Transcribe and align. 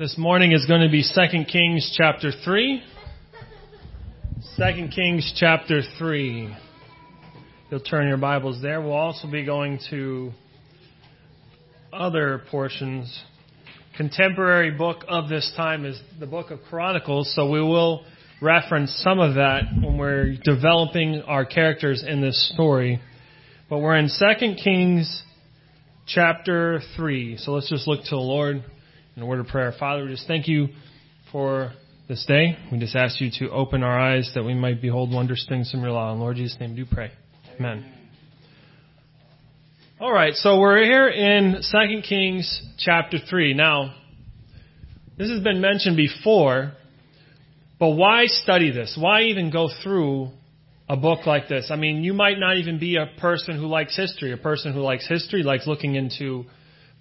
This 0.00 0.16
morning 0.16 0.52
is 0.52 0.64
going 0.64 0.80
to 0.80 0.88
be 0.88 1.02
2 1.02 1.44
Kings 1.44 1.94
chapter 1.94 2.32
3. 2.32 2.82
2 4.56 4.88
Kings 4.96 5.30
chapter 5.36 5.82
3. 5.98 6.56
You'll 7.70 7.80
turn 7.80 8.08
your 8.08 8.16
Bibles 8.16 8.62
there. 8.62 8.80
We'll 8.80 8.94
also 8.94 9.30
be 9.30 9.44
going 9.44 9.78
to 9.90 10.32
other 11.92 12.40
portions. 12.50 13.14
Contemporary 13.98 14.70
book 14.70 15.04
of 15.06 15.28
this 15.28 15.52
time 15.54 15.84
is 15.84 16.00
the 16.18 16.26
book 16.26 16.50
of 16.50 16.60
Chronicles, 16.70 17.34
so 17.36 17.50
we 17.50 17.60
will 17.60 18.06
reference 18.40 18.98
some 19.04 19.18
of 19.18 19.34
that 19.34 19.64
when 19.82 19.98
we're 19.98 20.34
developing 20.42 21.20
our 21.26 21.44
characters 21.44 22.02
in 22.08 22.22
this 22.22 22.50
story. 22.54 23.02
But 23.68 23.80
we're 23.80 23.98
in 23.98 24.08
2 24.08 24.54
Kings 24.64 25.24
chapter 26.06 26.80
3. 26.96 27.36
So 27.36 27.52
let's 27.52 27.68
just 27.68 27.86
look 27.86 28.02
to 28.04 28.10
the 28.12 28.16
Lord 28.16 28.64
in 29.20 29.24
a 29.24 29.28
word 29.28 29.40
of 29.40 29.48
prayer. 29.48 29.70
Father, 29.78 30.04
we 30.04 30.10
just 30.10 30.26
thank 30.26 30.48
you 30.48 30.68
for 31.30 31.74
this 32.08 32.24
day. 32.26 32.56
We 32.72 32.78
just 32.78 32.96
ask 32.96 33.20
you 33.20 33.30
to 33.40 33.50
open 33.50 33.82
our 33.82 34.00
eyes 34.00 34.30
that 34.34 34.42
we 34.42 34.54
might 34.54 34.80
behold 34.80 35.12
wondrous 35.12 35.44
things 35.46 35.70
from 35.70 35.82
your 35.82 35.90
law. 35.90 36.10
In 36.14 36.20
Lord 36.20 36.36
Jesus' 36.36 36.58
name, 36.58 36.74
do 36.74 36.86
pray. 36.86 37.10
Amen. 37.58 37.84
All 40.00 40.10
right, 40.10 40.32
so 40.32 40.58
we're 40.58 40.82
here 40.82 41.06
in 41.08 41.60
2 41.70 42.00
Kings 42.08 42.62
chapter 42.78 43.18
3. 43.18 43.52
Now, 43.52 43.94
this 45.18 45.28
has 45.28 45.42
been 45.42 45.60
mentioned 45.60 45.98
before, 45.98 46.72
but 47.78 47.90
why 47.90 48.24
study 48.24 48.70
this? 48.70 48.96
Why 48.98 49.24
even 49.24 49.50
go 49.50 49.68
through 49.82 50.30
a 50.88 50.96
book 50.96 51.26
like 51.26 51.46
this? 51.46 51.68
I 51.70 51.76
mean, 51.76 52.02
you 52.02 52.14
might 52.14 52.38
not 52.38 52.56
even 52.56 52.78
be 52.78 52.96
a 52.96 53.20
person 53.20 53.58
who 53.58 53.66
likes 53.66 53.94
history. 53.94 54.32
A 54.32 54.38
person 54.38 54.72
who 54.72 54.80
likes 54.80 55.06
history 55.06 55.42
likes 55.42 55.66
looking 55.66 55.94
into 55.96 56.46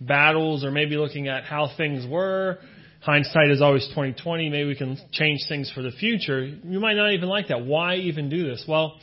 battles 0.01 0.63
or 0.63 0.71
maybe 0.71 0.95
looking 0.97 1.27
at 1.27 1.43
how 1.43 1.69
things 1.77 2.05
were. 2.09 2.57
Hindsight 3.01 3.49
is 3.49 3.61
always 3.61 3.87
2020. 3.89 4.49
Maybe 4.49 4.67
we 4.67 4.75
can 4.75 4.97
change 5.11 5.39
things 5.47 5.71
for 5.73 5.81
the 5.81 5.91
future. 5.91 6.45
You 6.45 6.79
might 6.79 6.95
not 6.95 7.11
even 7.11 7.29
like 7.29 7.47
that. 7.47 7.65
Why 7.65 7.95
even 7.95 8.29
do 8.29 8.47
this? 8.47 8.65
Well, 8.67 8.99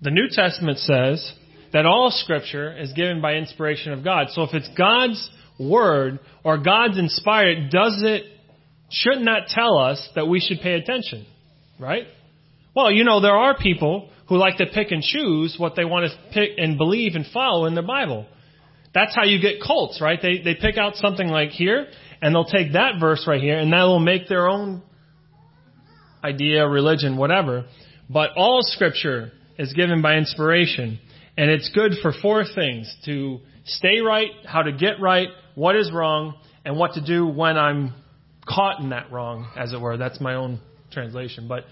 the 0.00 0.10
New 0.10 0.28
Testament 0.30 0.78
says 0.78 1.32
that 1.72 1.86
all 1.86 2.10
scripture 2.10 2.76
is 2.76 2.92
given 2.92 3.20
by 3.20 3.34
inspiration 3.34 3.92
of 3.92 4.04
God. 4.04 4.28
So 4.30 4.42
if 4.42 4.54
it's 4.54 4.68
God's 4.76 5.28
word 5.58 6.20
or 6.44 6.58
God's 6.58 6.98
inspired, 6.98 7.70
does 7.70 8.00
it, 8.04 8.24
shouldn't 8.90 9.24
that 9.24 9.48
tell 9.48 9.78
us 9.78 10.08
that 10.14 10.28
we 10.28 10.40
should 10.40 10.60
pay 10.60 10.74
attention? 10.74 11.26
Right? 11.80 12.06
Well, 12.76 12.92
you 12.92 13.02
know, 13.02 13.20
there 13.20 13.34
are 13.34 13.56
people 13.56 14.10
who 14.28 14.36
like 14.36 14.58
to 14.58 14.66
pick 14.66 14.90
and 14.90 15.02
choose 15.02 15.56
what 15.58 15.74
they 15.76 15.84
want 15.84 16.10
to 16.10 16.32
pick 16.32 16.50
and 16.58 16.78
believe 16.78 17.14
and 17.14 17.26
follow 17.32 17.66
in 17.66 17.74
the 17.74 17.82
Bible. 17.82 18.26
That's 18.94 19.14
how 19.14 19.24
you 19.24 19.40
get 19.40 19.60
cults, 19.60 20.00
right? 20.00 20.20
They, 20.22 20.38
they 20.38 20.54
pick 20.54 20.78
out 20.78 20.94
something 20.96 21.26
like 21.26 21.50
here, 21.50 21.88
and 22.22 22.34
they'll 22.34 22.44
take 22.44 22.74
that 22.74 23.00
verse 23.00 23.24
right 23.26 23.40
here, 23.40 23.58
and 23.58 23.72
that 23.72 23.82
will 23.82 23.98
make 23.98 24.28
their 24.28 24.48
own 24.48 24.82
idea, 26.22 26.66
religion, 26.66 27.16
whatever. 27.16 27.64
But 28.08 28.30
all 28.36 28.60
scripture 28.62 29.32
is 29.58 29.72
given 29.72 30.00
by 30.00 30.16
inspiration, 30.16 31.00
and 31.36 31.50
it's 31.50 31.70
good 31.74 31.92
for 32.02 32.12
four 32.22 32.44
things 32.54 32.94
to 33.04 33.40
stay 33.64 34.00
right, 34.00 34.30
how 34.46 34.62
to 34.62 34.72
get 34.72 35.00
right, 35.00 35.28
what 35.54 35.74
is 35.74 35.90
wrong, 35.92 36.34
and 36.64 36.78
what 36.78 36.94
to 36.94 37.04
do 37.04 37.26
when 37.26 37.58
I'm 37.58 37.94
caught 38.46 38.80
in 38.80 38.90
that 38.90 39.10
wrong, 39.10 39.50
as 39.56 39.72
it 39.72 39.80
were. 39.80 39.96
That's 39.96 40.20
my 40.20 40.34
own 40.34 40.60
translation. 40.92 41.48
But 41.48 41.64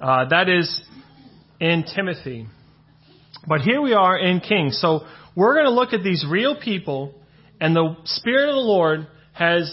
uh, 0.00 0.28
that 0.28 0.48
is 0.48 0.82
in 1.58 1.84
Timothy. 1.94 2.46
But 3.46 3.60
here 3.60 3.80
we 3.80 3.92
are 3.92 4.18
in 4.18 4.40
Kings. 4.40 4.78
So 4.80 5.06
we're 5.36 5.52
going 5.54 5.66
to 5.66 5.70
look 5.70 5.92
at 5.92 6.02
these 6.02 6.24
real 6.28 6.58
people, 6.58 7.14
and 7.60 7.76
the 7.76 7.94
Spirit 8.04 8.48
of 8.48 8.54
the 8.54 8.60
Lord 8.60 9.06
has, 9.34 9.72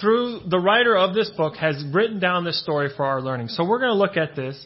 through 0.00 0.40
the 0.48 0.58
writer 0.58 0.96
of 0.96 1.14
this 1.14 1.30
book, 1.36 1.54
has 1.56 1.82
written 1.92 2.18
down 2.18 2.44
this 2.44 2.60
story 2.60 2.90
for 2.94 3.06
our 3.06 3.22
learning. 3.22 3.48
So 3.48 3.64
we're 3.64 3.78
going 3.78 3.92
to 3.92 3.98
look 3.98 4.16
at 4.16 4.34
this. 4.34 4.62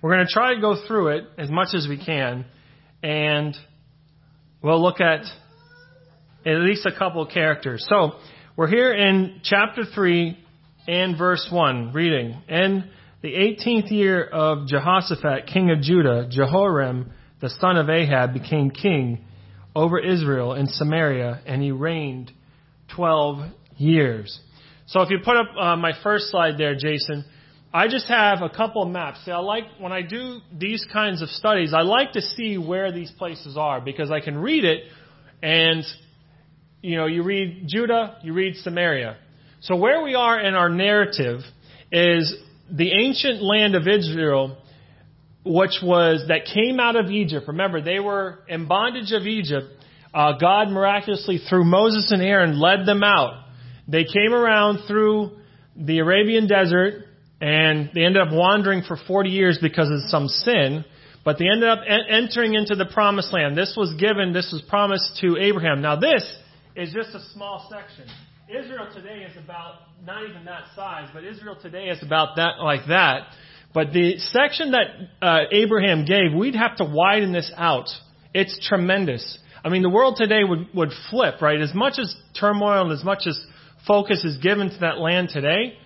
We're 0.00 0.14
going 0.14 0.26
to 0.26 0.32
try 0.32 0.54
to 0.54 0.60
go 0.60 0.86
through 0.88 1.18
it 1.18 1.24
as 1.36 1.50
much 1.50 1.68
as 1.74 1.86
we 1.86 2.02
can, 2.02 2.46
and 3.02 3.54
we'll 4.62 4.82
look 4.82 5.00
at 5.00 5.20
at 6.46 6.56
least 6.60 6.86
a 6.86 6.98
couple 6.98 7.22
of 7.22 7.28
characters. 7.28 7.86
So 7.88 8.12
we're 8.56 8.68
here 8.68 8.92
in 8.92 9.40
chapter 9.44 9.84
3 9.84 10.38
and 10.88 11.18
verse 11.18 11.46
1, 11.50 11.92
reading. 11.92 12.42
In 12.48 12.90
the 13.20 13.32
18th 13.32 13.90
year 13.90 14.24
of 14.24 14.66
Jehoshaphat, 14.66 15.46
king 15.46 15.70
of 15.70 15.82
Judah, 15.82 16.26
Jehoram, 16.30 17.12
the 17.40 17.50
son 17.60 17.76
of 17.76 17.90
Ahab, 17.90 18.32
became 18.32 18.70
king 18.70 19.26
over 19.74 19.98
Israel 19.98 20.54
in 20.54 20.66
Samaria, 20.66 21.40
and 21.46 21.62
he 21.62 21.72
reigned 21.72 22.32
12 22.94 23.50
years. 23.76 24.38
So 24.86 25.00
if 25.00 25.10
you 25.10 25.18
put 25.24 25.36
up 25.36 25.46
uh, 25.58 25.76
my 25.76 25.92
first 26.02 26.30
slide 26.30 26.58
there, 26.58 26.74
Jason, 26.74 27.24
I 27.72 27.88
just 27.88 28.06
have 28.06 28.42
a 28.42 28.48
couple 28.48 28.82
of 28.82 28.88
maps. 28.88 29.24
See, 29.24 29.32
I 29.32 29.38
like, 29.38 29.64
when 29.80 29.92
I 29.92 30.02
do 30.02 30.38
these 30.56 30.86
kinds 30.92 31.22
of 31.22 31.28
studies, 31.28 31.72
I 31.74 31.80
like 31.80 32.12
to 32.12 32.20
see 32.20 32.56
where 32.56 32.92
these 32.92 33.10
places 33.10 33.56
are 33.56 33.80
because 33.80 34.10
I 34.10 34.20
can 34.20 34.38
read 34.38 34.64
it 34.64 34.84
and, 35.42 35.84
you 36.82 36.96
know, 36.96 37.06
you 37.06 37.24
read 37.24 37.64
Judah, 37.66 38.18
you 38.22 38.32
read 38.32 38.56
Samaria. 38.56 39.16
So 39.60 39.74
where 39.74 40.02
we 40.02 40.14
are 40.14 40.38
in 40.38 40.54
our 40.54 40.68
narrative 40.68 41.40
is 41.90 42.36
the 42.70 42.92
ancient 42.92 43.42
land 43.42 43.74
of 43.74 43.88
Israel 43.88 44.56
which 45.44 45.78
was 45.82 46.24
that 46.28 46.46
came 46.52 46.80
out 46.80 46.96
of 46.96 47.10
Egypt. 47.10 47.46
Remember, 47.48 47.80
they 47.80 48.00
were 48.00 48.40
in 48.48 48.66
bondage 48.66 49.12
of 49.12 49.26
Egypt. 49.26 49.66
Uh, 50.12 50.32
God 50.38 50.70
miraculously, 50.70 51.38
through 51.48 51.64
Moses 51.64 52.10
and 52.12 52.22
Aaron, 52.22 52.58
led 52.58 52.86
them 52.86 53.02
out. 53.02 53.44
They 53.86 54.04
came 54.04 54.32
around 54.32 54.86
through 54.86 55.32
the 55.76 55.98
Arabian 55.98 56.46
desert, 56.46 57.04
and 57.40 57.90
they 57.94 58.04
ended 58.04 58.22
up 58.22 58.32
wandering 58.32 58.82
for 58.82 58.96
40 58.96 59.30
years 59.30 59.58
because 59.60 59.90
of 59.90 60.08
some 60.08 60.28
sin. 60.28 60.84
But 61.24 61.38
they 61.38 61.46
ended 61.46 61.68
up 61.68 61.80
en- 61.86 62.06
entering 62.08 62.54
into 62.54 62.74
the 62.74 62.86
promised 62.86 63.32
land. 63.32 63.56
This 63.56 63.74
was 63.76 63.94
given, 63.98 64.32
this 64.32 64.50
was 64.52 64.62
promised 64.68 65.18
to 65.20 65.36
Abraham. 65.38 65.82
Now, 65.82 65.96
this 65.96 66.24
is 66.76 66.92
just 66.92 67.14
a 67.14 67.20
small 67.32 67.68
section. 67.70 68.06
Israel 68.48 68.88
today 68.94 69.26
is 69.28 69.36
about 69.42 69.76
not 70.04 70.28
even 70.28 70.44
that 70.44 70.64
size, 70.76 71.08
but 71.14 71.24
Israel 71.24 71.56
today 71.60 71.86
is 71.86 72.02
about 72.02 72.36
that 72.36 72.60
like 72.62 72.86
that. 72.88 73.28
But 73.74 73.92
the 73.92 74.18
section 74.18 74.70
that 74.70 74.86
uh, 75.20 75.40
Abraham 75.50 76.04
gave, 76.04 76.32
we'd 76.32 76.54
have 76.54 76.76
to 76.76 76.84
widen 76.84 77.32
this 77.32 77.52
out. 77.56 77.88
It's 78.32 78.58
tremendous. 78.66 79.38
I 79.64 79.68
mean, 79.68 79.82
the 79.82 79.90
world 79.90 80.16
today 80.16 80.44
would, 80.44 80.68
would 80.72 80.90
flip, 81.10 81.42
right? 81.42 81.60
As 81.60 81.74
much 81.74 81.94
as 81.98 82.14
turmoil 82.38 82.82
and 82.82 82.92
as 82.92 83.04
much 83.04 83.26
as 83.26 83.38
focus 83.86 84.24
is 84.24 84.36
given 84.36 84.70
to 84.70 84.78
that 84.80 84.98
land 84.98 85.30
today, 85.30 85.76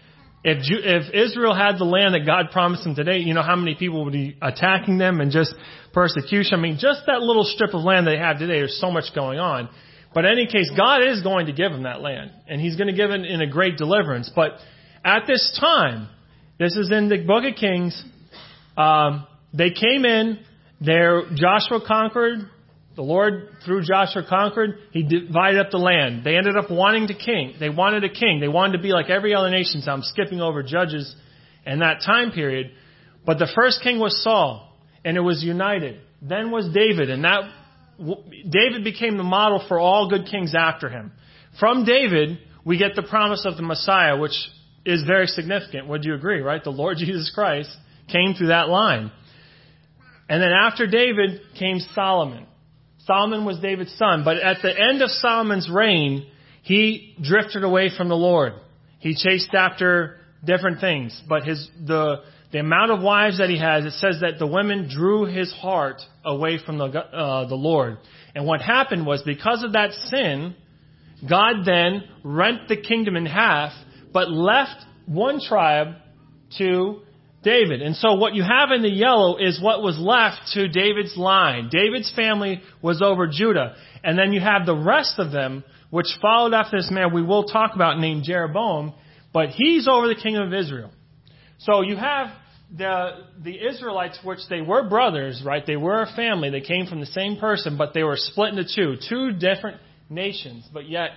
if, 0.45 0.63
Ju- 0.63 0.81
if 0.83 1.15
Israel 1.15 1.55
had 1.55 1.79
the 1.79 1.85
land 1.85 2.15
that 2.15 2.27
God 2.27 2.51
promised 2.53 2.85
them 2.85 2.95
today, 2.95 3.19
you 3.19 3.35
know 3.35 3.43
how 3.43 3.57
many 3.57 3.75
people 3.75 4.05
would 4.05 4.13
be 4.13 4.37
attacking 4.43 4.99
them 4.99 5.21
and 5.21 5.33
just 5.33 5.55
persecution? 5.93 6.59
I 6.59 6.63
mean, 6.63 6.79
just 6.79 7.03
that 7.07 7.23
little 7.23 7.45
strip 7.45 7.75
of 7.75 7.83
land 7.83 8.07
they 8.07 8.19
have 8.19 8.39
today, 8.39 8.59
there's 8.59 8.79
so 8.81 8.91
much 8.91 9.15
going 9.15 9.39
on. 9.39 9.69
But 10.15 10.25
in 10.25 10.33
any 10.33 10.47
case, 10.47 10.71
God 10.77 11.07
is 11.07 11.23
going 11.23 11.47
to 11.47 11.53
give 11.53 11.73
them 11.73 11.85
that 11.85 12.01
land, 12.01 12.33
and 12.47 12.61
He's 12.61 12.77
going 12.77 12.89
to 12.89 12.95
give 12.95 13.11
it 13.11 13.25
in 13.25 13.41
a 13.41 13.47
great 13.47 13.77
deliverance. 13.77 14.31
But 14.35 14.59
at 15.05 15.27
this 15.27 15.57
time, 15.61 16.09
this 16.59 16.77
is 16.77 16.91
in 16.91 17.09
the 17.09 17.19
book 17.19 17.45
of 17.45 17.55
Kings. 17.57 18.03
Um, 18.77 19.27
they 19.53 19.71
came 19.71 20.05
in. 20.05 20.41
There, 20.81 21.23
Joshua 21.35 21.81
conquered. 21.87 22.41
The 22.97 23.03
Lord, 23.03 23.51
through 23.65 23.83
Joshua, 23.85 24.25
conquered. 24.29 24.79
He 24.91 25.03
divided 25.05 25.61
up 25.61 25.71
the 25.71 25.79
land. 25.79 26.25
They 26.25 26.37
ended 26.37 26.57
up 26.57 26.71
wanting 26.71 27.09
to 27.09 27.15
king. 27.15 27.55
They 27.61 27.69
wanted 27.69 28.03
a 28.05 28.09
king. 28.09 28.41
They 28.41 28.49
wanted 28.49 28.79
to 28.79 28.83
be 28.83 28.91
like 28.91 29.09
every 29.09 29.35
other 29.35 29.51
nation. 29.51 29.83
So 29.83 29.93
I'm 29.93 30.03
skipping 30.03 30.41
over 30.41 30.63
judges 30.63 31.15
in 31.65 31.79
that 31.81 32.03
time 32.05 32.33
period. 32.33 32.73
But 33.25 33.39
the 33.39 33.49
first 33.55 33.83
king 33.83 34.01
was 34.01 34.21
Saul, 34.23 34.77
and 35.05 35.17
it 35.17 35.21
was 35.21 35.43
united. 35.45 36.01
Then 36.23 36.51
was 36.51 36.69
David, 36.75 37.11
and 37.11 37.25
that 37.25 37.43
David 37.99 38.85
became 38.85 39.17
the 39.17 39.25
model 39.25 39.65
for 39.69 39.79
all 39.79 40.09
good 40.09 40.27
kings 40.27 40.55
after 40.57 40.89
him. 40.89 41.13
From 41.61 41.85
David, 41.85 42.39
we 42.65 42.79
get 42.79 42.95
the 42.95 43.03
promise 43.03 43.45
of 43.45 43.57
the 43.57 43.63
Messiah, 43.63 44.17
which 44.17 44.35
is 44.89 45.05
very 45.05 45.27
significant. 45.27 45.87
Would 45.89 46.05
you 46.05 46.15
agree, 46.15 46.41
right? 46.41 46.65
The 46.65 46.71
Lord 46.71 46.97
Jesus 46.99 47.31
Christ 47.35 47.71
came 48.11 48.35
through 48.35 48.49
that 48.49 48.69
line. 48.69 49.13
And 50.29 50.43
then 50.43 50.51
after 50.51 50.87
David 50.87 51.41
came 51.59 51.79
Solomon. 51.95 52.47
Solomon 53.07 53.45
was 53.45 53.59
David's 53.61 53.95
son, 53.97 54.23
but 54.25 54.37
at 54.37 54.59
the 54.63 54.71
end 54.71 55.01
of 55.01 55.11
Solomon's 55.11 55.71
reign, 55.71 56.27
he 56.63 57.15
drifted 57.23 57.65
away 57.65 57.91
from 57.95 58.09
the 58.09 58.17
Lord. 58.17 58.53
He 58.99 59.15
chased 59.15 59.55
after 59.55 60.17
different 60.45 60.81
things, 60.81 61.21
but 61.27 61.45
his 61.45 61.71
the 61.87 62.23
the 62.51 62.59
amount 62.59 62.91
of 62.91 63.01
wives 63.01 63.39
that 63.39 63.51
he 63.51 63.59
has, 63.59 63.85
it 63.85 63.93
says 63.93 64.21
that 64.21 64.39
the 64.39 64.47
women 64.47 64.89
drew 64.91 65.27
his 65.27 65.53
heart 65.53 66.01
away 66.25 66.59
from 66.65 66.79
the 66.79 66.85
uh, 66.85 67.49
the 67.49 67.55
Lord. 67.55 67.99
And 68.35 68.47
what 68.47 68.61
happened 68.61 69.07
was 69.07 69.23
because 69.23 69.65
of 69.65 69.73
that 69.73 69.93
sin, 70.11 70.55
God 71.27 71.65
then 71.65 72.05
rent 72.23 72.69
the 72.69 72.77
kingdom 72.77 73.17
in 73.17 73.25
half 73.25 73.73
but 74.13 74.31
left 74.31 74.85
one 75.07 75.41
tribe 75.41 75.95
to 76.59 77.01
David. 77.43 77.83
And 77.83 77.95
so 77.95 78.15
what 78.15 78.35
you 78.35 78.43
have 78.43 78.71
in 78.75 78.83
the 78.83 78.91
yellow 78.91 79.37
is 79.37 79.61
what 79.63 79.83
was 79.83 79.99
left 79.99 80.53
to 80.55 80.69
David's 80.69 81.17
line. 81.17 81.69
David's 81.71 82.13
family 82.15 82.61
was 82.83 83.01
over 83.01 83.27
Judah. 83.27 83.77
And 84.03 84.19
then 84.19 84.33
you 84.33 84.41
have 84.41 84.67
the 84.67 84.77
rest 84.77 85.19
of 85.19 85.31
them, 85.31 85.65
which 85.91 86.09
followed 86.21 86.53
after 86.53 86.77
this 86.77 86.91
man 86.91 87.15
we 87.15 87.23
will 87.23 87.45
talk 87.45 87.75
about 87.75 87.99
named 87.99 88.25
Jeroboam. 88.25 88.93
but 89.33 89.51
he's 89.51 89.87
over 89.87 90.09
the 90.09 90.15
kingdom 90.15 90.49
of 90.49 90.55
Israel. 90.55 90.91
So 91.59 91.83
you 91.83 91.97
have 91.97 92.29
the 92.77 93.25
the 93.43 93.57
Israelites, 93.69 94.19
which 94.23 94.41
they 94.49 94.61
were 94.61 94.89
brothers, 94.89 95.43
right? 95.45 95.65
They 95.67 95.77
were 95.77 96.03
a 96.03 96.13
family. 96.15 96.51
They 96.51 96.61
came 96.61 96.87
from 96.87 97.01
the 97.01 97.07
same 97.07 97.39
person, 97.39 97.77
but 97.77 97.95
they 97.95 98.03
were 98.03 98.17
split 98.17 98.51
into 98.55 98.65
two, 98.75 98.97
two 99.09 99.33
different 99.33 99.81
nations. 100.11 100.69
But 100.73 100.89
yet, 100.89 101.11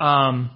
um, 0.00 0.50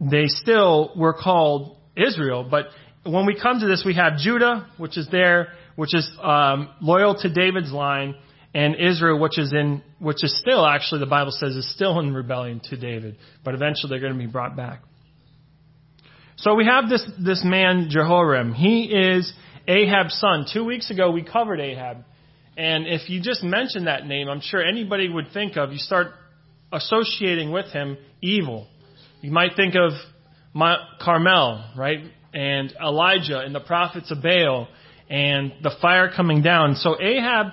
they 0.00 0.26
still 0.26 0.92
were 0.96 1.14
called 1.14 1.76
Israel. 1.96 2.46
But 2.48 2.66
when 3.04 3.26
we 3.26 3.38
come 3.40 3.60
to 3.60 3.66
this, 3.66 3.82
we 3.84 3.94
have 3.94 4.18
Judah, 4.18 4.68
which 4.78 4.98
is 4.98 5.08
there, 5.10 5.48
which 5.76 5.94
is 5.94 6.10
um, 6.22 6.70
loyal 6.80 7.14
to 7.22 7.32
David's 7.32 7.72
line, 7.72 8.14
and 8.54 8.74
Israel, 8.76 9.18
which 9.18 9.38
is 9.38 9.52
in, 9.52 9.82
which 9.98 10.24
is 10.24 10.38
still 10.38 10.66
actually 10.66 11.00
the 11.00 11.06
Bible 11.06 11.30
says 11.30 11.54
is 11.56 11.70
still 11.74 11.98
in 12.00 12.14
rebellion 12.14 12.60
to 12.64 12.76
David. 12.76 13.16
But 13.44 13.54
eventually, 13.54 13.90
they're 13.90 14.00
going 14.00 14.14
to 14.14 14.18
be 14.18 14.30
brought 14.30 14.56
back. 14.56 14.82
So 16.38 16.54
we 16.54 16.66
have 16.66 16.88
this, 16.88 17.04
this 17.18 17.42
man, 17.44 17.88
Jehoram. 17.90 18.52
He 18.52 18.84
is 18.84 19.32
Ahab's 19.66 20.18
son. 20.18 20.46
Two 20.52 20.64
weeks 20.64 20.90
ago, 20.90 21.10
we 21.10 21.22
covered 21.22 21.60
Ahab. 21.60 22.04
And 22.56 22.86
if 22.86 23.08
you 23.08 23.20
just 23.20 23.42
mention 23.42 23.86
that 23.86 24.06
name, 24.06 24.28
I'm 24.28 24.40
sure 24.40 24.62
anybody 24.62 25.08
would 25.08 25.32
think 25.32 25.56
of, 25.56 25.72
you 25.72 25.78
start 25.78 26.08
associating 26.72 27.52
with 27.52 27.66
him 27.66 27.98
evil. 28.22 28.68
You 29.20 29.30
might 29.30 29.56
think 29.56 29.74
of 29.74 29.92
Carmel, 31.00 31.64
right? 31.76 32.00
And 32.32 32.72
Elijah 32.80 33.40
and 33.40 33.54
the 33.54 33.60
prophets 33.60 34.10
of 34.10 34.22
Baal 34.22 34.68
and 35.08 35.52
the 35.62 35.74
fire 35.80 36.10
coming 36.14 36.42
down. 36.42 36.74
So 36.76 37.00
Ahab 37.00 37.46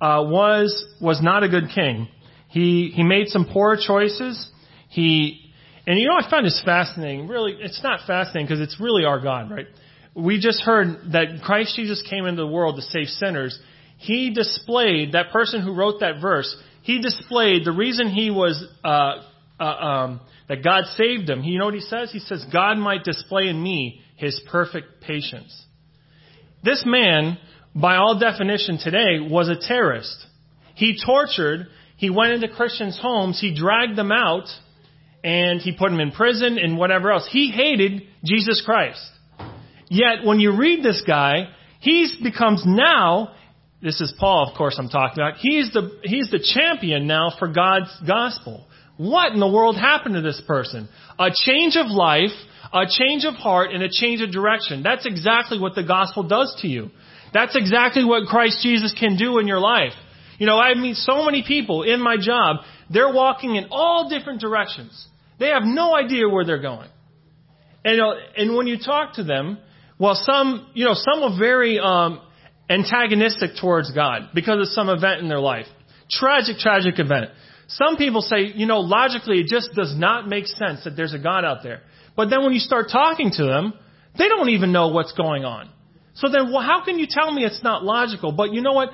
uh, 0.00 0.24
was 0.28 0.84
was 1.00 1.20
not 1.22 1.42
a 1.42 1.48
good 1.48 1.70
king. 1.74 2.08
He 2.48 2.92
he 2.94 3.02
made 3.02 3.28
some 3.28 3.48
poor 3.52 3.76
choices. 3.76 4.48
He 4.88 5.44
and 5.86 5.98
you 5.98 6.08
know, 6.08 6.14
I 6.16 6.28
find 6.30 6.46
this 6.46 6.60
fascinating. 6.64 7.28
Really, 7.28 7.56
it's 7.60 7.82
not 7.82 8.06
fascinating 8.06 8.46
because 8.46 8.60
it's 8.60 8.80
really 8.80 9.04
our 9.04 9.20
God, 9.20 9.50
right? 9.50 9.66
We 10.14 10.40
just 10.40 10.62
heard 10.62 11.12
that 11.12 11.42
Christ 11.42 11.76
Jesus 11.76 12.02
came 12.08 12.24
into 12.26 12.42
the 12.42 12.48
world 12.48 12.76
to 12.76 12.82
save 12.82 13.08
sinners. 13.08 13.58
He 13.98 14.32
displayed, 14.32 15.12
that 15.12 15.30
person 15.32 15.62
who 15.62 15.74
wrote 15.74 16.00
that 16.00 16.20
verse, 16.20 16.54
he 16.82 17.00
displayed 17.00 17.64
the 17.64 17.72
reason 17.72 18.08
he 18.08 18.30
was, 18.30 18.64
uh, 18.84 19.22
uh, 19.64 19.84
um, 19.84 20.20
that 20.48 20.62
God 20.62 20.84
saved 20.96 21.28
him. 21.28 21.42
You 21.42 21.58
know 21.58 21.64
what 21.66 21.74
he 21.74 21.80
says? 21.80 22.12
He 22.12 22.18
says, 22.18 22.44
God 22.52 22.76
might 22.76 23.04
display 23.04 23.48
in 23.48 23.62
me 23.62 24.00
his 24.16 24.40
perfect 24.50 25.00
patience. 25.00 25.64
This 26.62 26.84
man, 26.86 27.38
by 27.74 27.96
all 27.96 28.18
definition 28.18 28.78
today, 28.78 29.20
was 29.20 29.48
a 29.48 29.56
terrorist. 29.56 30.26
He 30.74 30.98
tortured, 31.04 31.66
he 31.96 32.10
went 32.10 32.32
into 32.32 32.48
Christians' 32.48 32.98
homes, 33.00 33.40
he 33.40 33.54
dragged 33.54 33.96
them 33.96 34.12
out, 34.12 34.48
and 35.22 35.60
he 35.60 35.72
put 35.72 35.90
them 35.90 36.00
in 36.00 36.10
prison 36.10 36.58
and 36.58 36.76
whatever 36.76 37.10
else. 37.10 37.26
He 37.30 37.50
hated 37.50 38.02
Jesus 38.24 38.62
Christ. 38.64 39.04
Yet 39.88 40.24
when 40.24 40.40
you 40.40 40.56
read 40.56 40.82
this 40.84 41.02
guy, 41.06 41.48
he 41.80 42.06
becomes 42.22 42.62
now, 42.66 43.34
this 43.82 44.00
is 44.00 44.12
Paul, 44.18 44.48
of 44.48 44.56
course, 44.56 44.76
I'm 44.78 44.88
talking 44.88 45.22
about, 45.22 45.38
he's 45.38 45.72
the, 45.72 46.00
he's 46.02 46.30
the 46.30 46.38
champion 46.54 47.06
now 47.06 47.32
for 47.38 47.48
God's 47.48 47.90
gospel. 48.06 48.66
What 48.96 49.32
in 49.32 49.40
the 49.40 49.48
world 49.48 49.76
happened 49.76 50.14
to 50.14 50.20
this 50.20 50.40
person? 50.46 50.88
A 51.18 51.30
change 51.34 51.76
of 51.76 51.86
life, 51.86 52.30
a 52.72 52.84
change 52.88 53.24
of 53.24 53.34
heart, 53.34 53.72
and 53.72 53.82
a 53.82 53.88
change 53.90 54.22
of 54.22 54.30
direction. 54.30 54.82
That's 54.82 55.06
exactly 55.06 55.58
what 55.58 55.74
the 55.74 55.82
gospel 55.82 56.22
does 56.22 56.56
to 56.62 56.68
you. 56.68 56.90
That's 57.32 57.56
exactly 57.56 58.04
what 58.04 58.28
Christ 58.28 58.62
Jesus 58.62 58.94
can 58.98 59.16
do 59.16 59.38
in 59.38 59.48
your 59.48 59.58
life. 59.58 59.92
You 60.38 60.46
know, 60.46 60.58
I 60.58 60.74
meet 60.74 60.96
so 60.96 61.24
many 61.24 61.44
people 61.46 61.82
in 61.82 62.00
my 62.00 62.16
job, 62.16 62.58
they're 62.90 63.12
walking 63.12 63.56
in 63.56 63.66
all 63.70 64.08
different 64.08 64.40
directions. 64.40 65.08
They 65.38 65.48
have 65.48 65.62
no 65.64 65.94
idea 65.94 66.28
where 66.28 66.44
they're 66.44 66.62
going. 66.62 66.88
And, 67.84 68.00
uh, 68.00 68.14
and 68.36 68.56
when 68.56 68.66
you 68.66 68.78
talk 68.78 69.14
to 69.14 69.24
them, 69.24 69.58
well, 69.98 70.14
some, 70.14 70.68
you 70.74 70.84
know, 70.84 70.94
some 70.94 71.22
are 71.22 71.38
very 71.38 71.78
um, 71.78 72.20
antagonistic 72.68 73.52
towards 73.60 73.92
God 73.92 74.30
because 74.34 74.60
of 74.60 74.68
some 74.68 74.88
event 74.88 75.20
in 75.20 75.28
their 75.28 75.40
life. 75.40 75.66
Tragic, 76.10 76.58
tragic 76.58 76.98
event. 76.98 77.30
Some 77.68 77.96
people 77.96 78.20
say, 78.20 78.52
you 78.54 78.66
know, 78.66 78.80
logically 78.80 79.40
it 79.40 79.46
just 79.46 79.70
does 79.74 79.96
not 79.96 80.28
make 80.28 80.46
sense 80.46 80.84
that 80.84 80.96
there's 80.96 81.14
a 81.14 81.18
God 81.18 81.44
out 81.44 81.62
there. 81.62 81.80
But 82.16 82.30
then 82.30 82.44
when 82.44 82.52
you 82.52 82.60
start 82.60 82.88
talking 82.90 83.30
to 83.32 83.44
them, 83.44 83.74
they 84.16 84.28
don't 84.28 84.50
even 84.50 84.72
know 84.72 84.88
what's 84.88 85.12
going 85.12 85.44
on. 85.44 85.70
So 86.14 86.28
then, 86.30 86.52
well, 86.52 86.62
how 86.62 86.84
can 86.84 86.98
you 86.98 87.06
tell 87.08 87.32
me 87.32 87.44
it's 87.44 87.62
not 87.62 87.82
logical? 87.84 88.32
But 88.32 88.52
you 88.52 88.62
know 88.62 88.72
what? 88.72 88.90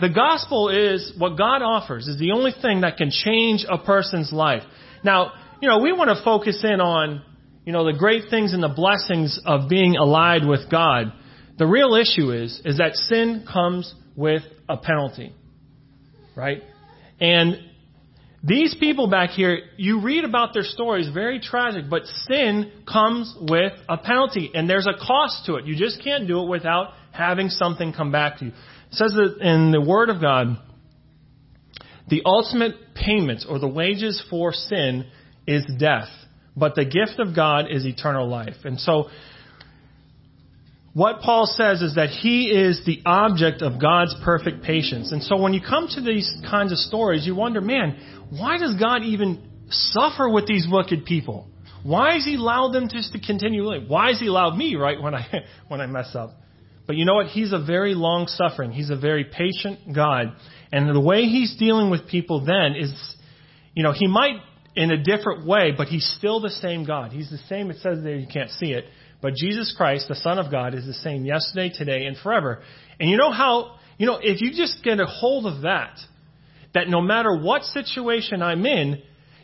The 0.00 0.08
gospel 0.08 0.70
is 0.70 1.12
what 1.16 1.38
God 1.38 1.62
offers 1.62 2.08
is 2.08 2.18
the 2.18 2.32
only 2.32 2.50
thing 2.60 2.80
that 2.80 2.96
can 2.96 3.10
change 3.10 3.64
a 3.68 3.78
person's 3.78 4.32
life. 4.32 4.62
Now, 5.04 5.32
you 5.60 5.68
know, 5.68 5.78
we 5.78 5.92
want 5.92 6.10
to 6.16 6.24
focus 6.24 6.64
in 6.64 6.80
on, 6.80 7.22
you 7.64 7.72
know, 7.72 7.84
the 7.84 7.96
great 7.96 8.24
things 8.28 8.52
and 8.52 8.62
the 8.62 8.68
blessings 8.68 9.40
of 9.46 9.68
being 9.68 9.94
allied 9.94 10.44
with 10.44 10.68
God. 10.68 11.12
The 11.58 11.66
real 11.66 11.94
issue 11.94 12.32
is, 12.32 12.60
is 12.64 12.78
that 12.78 12.96
sin 12.96 13.46
comes 13.50 13.94
with 14.16 14.42
a 14.68 14.76
penalty. 14.76 15.32
Right? 16.34 16.62
And 17.20 17.58
these 18.46 18.76
people 18.78 19.08
back 19.08 19.30
here, 19.30 19.58
you 19.78 20.02
read 20.02 20.24
about 20.24 20.52
their 20.52 20.64
stories, 20.64 21.08
very 21.08 21.40
tragic, 21.40 21.84
but 21.88 22.04
sin 22.04 22.70
comes 22.86 23.34
with 23.40 23.72
a 23.88 23.96
penalty, 23.96 24.50
and 24.52 24.68
there's 24.68 24.86
a 24.86 24.92
cost 24.92 25.46
to 25.46 25.54
it. 25.54 25.64
You 25.64 25.74
just 25.74 26.04
can't 26.04 26.28
do 26.28 26.42
it 26.42 26.48
without 26.48 26.92
having 27.10 27.48
something 27.48 27.94
come 27.94 28.12
back 28.12 28.38
to 28.40 28.46
you. 28.46 28.50
It 28.50 28.92
says 28.92 29.14
that 29.14 29.38
in 29.40 29.70
the 29.70 29.80
Word 29.80 30.10
of 30.10 30.20
God, 30.20 30.58
the 32.08 32.20
ultimate 32.26 32.74
payment 32.94 33.46
or 33.48 33.58
the 33.58 33.68
wages 33.68 34.22
for 34.28 34.52
sin 34.52 35.06
is 35.46 35.64
death, 35.78 36.08
but 36.54 36.74
the 36.74 36.84
gift 36.84 37.18
of 37.20 37.34
God 37.34 37.70
is 37.70 37.86
eternal 37.86 38.28
life. 38.28 38.56
And 38.64 38.78
so, 38.78 39.08
what 40.94 41.20
Paul 41.20 41.46
says 41.46 41.82
is 41.82 41.96
that 41.96 42.10
he 42.10 42.44
is 42.50 42.80
the 42.86 43.02
object 43.04 43.62
of 43.62 43.80
God's 43.80 44.14
perfect 44.24 44.62
patience. 44.62 45.10
And 45.10 45.22
so 45.22 45.36
when 45.36 45.52
you 45.52 45.60
come 45.60 45.88
to 45.88 46.00
these 46.00 46.32
kinds 46.48 46.70
of 46.70 46.78
stories, 46.78 47.26
you 47.26 47.34
wonder, 47.34 47.60
man, 47.60 48.26
why 48.30 48.58
does 48.58 48.76
God 48.76 49.02
even 49.02 49.50
suffer 49.68 50.28
with 50.28 50.46
these 50.46 50.68
wicked 50.70 51.04
people? 51.04 51.48
Why 51.82 52.14
has 52.14 52.24
he 52.24 52.36
allowed 52.36 52.72
them 52.72 52.88
just 52.88 53.12
to 53.12 53.20
continue? 53.20 53.68
Why 53.88 54.10
has 54.10 54.20
he 54.20 54.28
allowed 54.28 54.56
me, 54.56 54.76
right, 54.76 55.00
when 55.02 55.16
I, 55.16 55.26
when 55.68 55.80
I 55.80 55.86
mess 55.86 56.14
up? 56.14 56.30
But 56.86 56.94
you 56.94 57.04
know 57.04 57.14
what? 57.14 57.26
He's 57.26 57.52
a 57.52 57.58
very 57.58 57.94
long 57.94 58.28
suffering. 58.28 58.70
He's 58.70 58.90
a 58.90 58.96
very 58.96 59.24
patient 59.24 59.94
God. 59.94 60.36
And 60.70 60.94
the 60.94 61.00
way 61.00 61.24
he's 61.24 61.56
dealing 61.56 61.90
with 61.90 62.06
people 62.06 62.44
then 62.44 62.76
is, 62.76 62.94
you 63.74 63.82
know, 63.82 63.92
he 63.92 64.06
might 64.06 64.36
in 64.76 64.90
a 64.90 65.02
different 65.02 65.46
way, 65.46 65.72
but 65.76 65.88
he's 65.88 66.06
still 66.18 66.40
the 66.40 66.50
same 66.50 66.84
God. 66.84 67.12
He's 67.12 67.30
the 67.30 67.38
same, 67.48 67.70
it 67.70 67.76
says 67.76 67.98
there, 68.02 68.16
you 68.16 68.26
can't 68.26 68.50
see 68.50 68.72
it, 68.72 68.84
but 69.24 69.36
Jesus 69.36 69.72
Christ, 69.74 70.08
the 70.08 70.16
Son 70.16 70.38
of 70.38 70.50
God, 70.50 70.74
is 70.74 70.84
the 70.84 70.92
same 70.92 71.24
yesterday, 71.24 71.72
today, 71.74 72.04
and 72.04 72.14
forever. 72.14 72.60
And 73.00 73.08
you 73.08 73.16
know 73.16 73.32
how, 73.32 73.76
you 73.96 74.04
know, 74.04 74.18
if 74.20 74.42
you 74.42 74.50
just 74.50 74.84
get 74.84 75.00
a 75.00 75.06
hold 75.06 75.46
of 75.46 75.62
that, 75.62 75.98
that 76.74 76.88
no 76.88 77.00
matter 77.00 77.34
what 77.34 77.62
situation 77.62 78.42
I'm 78.42 78.66
in, 78.66 79.00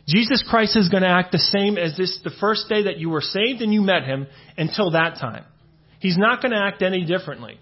Jesus 0.07 0.45
Christ 0.47 0.77
is 0.77 0.89
going 0.89 1.01
to 1.01 1.09
act 1.09 1.31
the 1.31 1.39
same 1.39 1.79
as 1.79 1.97
this 1.97 2.19
the 2.23 2.29
first 2.39 2.69
day 2.69 2.83
that 2.83 2.99
you 2.99 3.09
were 3.09 3.21
saved 3.21 3.63
and 3.63 3.73
you 3.73 3.81
met 3.81 4.03
him 4.03 4.27
until 4.55 4.91
that 4.91 5.15
time. 5.19 5.45
He's 5.99 6.15
not 6.15 6.43
going 6.43 6.51
to 6.51 6.59
act 6.59 6.83
any 6.83 7.03
differently. 7.03 7.59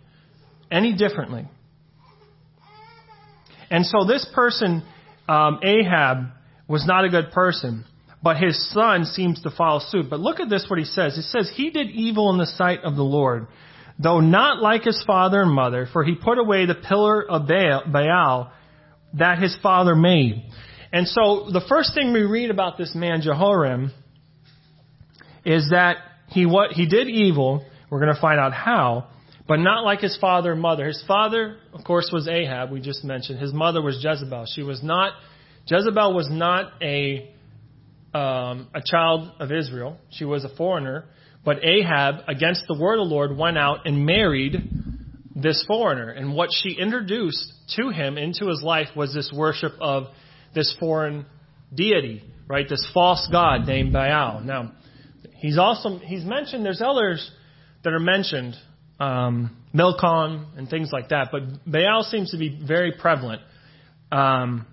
Any 0.70 0.98
differently. 0.98 1.48
And 3.72 3.86
so 3.86 4.06
this 4.06 4.30
person, 4.36 4.84
um, 5.30 5.62
Ahab, 5.64 6.32
was 6.68 6.86
not 6.86 7.06
a 7.06 7.10
good 7.10 7.32
person, 7.32 7.86
but 8.22 8.38
his 8.38 8.72
son 8.72 9.06
seems 9.06 9.42
to 9.44 9.52
follow 9.52 9.80
suit. 9.80 10.10
But 10.10 10.20
look 10.20 10.40
at 10.40 10.50
this, 10.50 10.66
what 10.70 10.80
he 10.80 10.86
says. 10.86 11.16
He 11.16 11.22
says, 11.22 11.52
He 11.54 11.70
did 11.70 11.90
evil 11.90 12.32
in 12.32 12.38
the 12.38 12.46
sight 12.46 12.82
of 12.84 12.96
the 12.96 13.04
Lord, 13.04 13.48
though 13.98 14.20
not 14.20 14.62
like 14.62 14.84
his 14.84 15.02
father 15.08 15.42
and 15.42 15.52
mother, 15.52 15.88
for 15.92 16.04
he 16.04 16.16
put 16.16 16.38
away 16.38 16.66
the 16.66 16.76
pillar 16.76 17.24
of 17.30 17.48
Baal 17.48 18.52
that 19.14 19.40
his 19.40 19.58
father 19.64 19.96
made. 19.96 20.46
And 20.92 21.08
so 21.08 21.50
the 21.52 21.64
first 21.70 21.94
thing 21.94 22.14
we 22.14 22.24
read 22.24 22.52
about 22.52 22.78
this 22.78 22.94
man, 22.94 23.22
Jehoram, 23.22 23.92
is 25.46 25.70
that 25.72 25.98
he, 26.28 26.46
what, 26.46 26.72
he 26.72 26.88
did 26.88 27.08
evil. 27.10 27.66
We're 27.90 28.00
going 28.00 28.14
to 28.14 28.22
find 28.22 28.40
out 28.40 28.54
how, 28.54 29.08
but 29.48 29.58
not 29.58 29.84
like 29.84 30.00
his 30.02 30.18
father 30.18 30.52
and 30.52 30.62
mother. 30.62 30.86
His 30.86 31.04
father, 31.08 31.58
of 31.74 31.84
course, 31.84 32.10
was 32.12 32.28
Ahab, 32.28 32.72
we 32.72 32.82
just 32.82 33.04
mentioned. 33.04 33.40
His 33.40 33.54
mother 33.54 33.82
was 33.82 34.04
Jezebel. 34.04 34.46
She 34.54 34.62
was 34.62 34.84
not 34.84 35.14
Jezebel 35.70 36.14
was 36.14 36.28
not 36.32 36.72
a, 36.82 37.30
um, 38.14 38.70
a 38.74 38.82
child 38.84 39.32
of 39.40 39.52
Israel. 39.52 39.98
She 40.12 40.26
was 40.26 40.44
a 40.46 40.56
foreigner. 40.56 41.06
But 41.46 41.64
Ahab, 41.64 42.24
against 42.28 42.64
the 42.68 42.78
word 42.78 43.00
of 43.00 43.08
the 43.08 43.14
Lord, 43.14 43.38
went 43.38 43.58
out 43.58 43.86
and 43.86 44.06
married 44.06 44.56
this 45.36 45.64
foreigner. 45.68 46.10
And 46.10 46.36
what 46.36 46.50
she 46.52 46.72
introduced 46.72 47.54
to 47.78 47.90
him 47.90 48.18
into 48.18 48.48
his 48.48 48.62
life 48.62 48.90
was 48.96 49.14
this 49.14 49.32
worship 49.34 49.74
of 49.80 50.08
this 50.54 50.76
foreign 50.80 51.26
deity, 51.74 52.24
right? 52.48 52.68
This 52.68 52.86
false 52.94 53.28
god 53.32 53.68
named 53.68 53.94
Baal. 53.94 54.42
Now, 54.42 54.74
he's 55.36 55.58
also, 55.58 56.00
he's 56.00 56.26
mentioned, 56.26 56.66
there's 56.66 56.82
others 56.82 57.32
that 57.84 57.94
are 57.94 58.00
mentioned, 58.00 58.56
um, 59.00 59.56
Milcom 59.74 60.48
and 60.58 60.70
things 60.70 60.90
like 60.92 61.10
that, 61.10 61.30
but 61.32 61.42
Baal 61.66 62.04
seems 62.04 62.32
to 62.32 62.38
be 62.38 62.60
very 62.62 62.94
prevalent. 63.00 63.42
Um, 64.12 64.66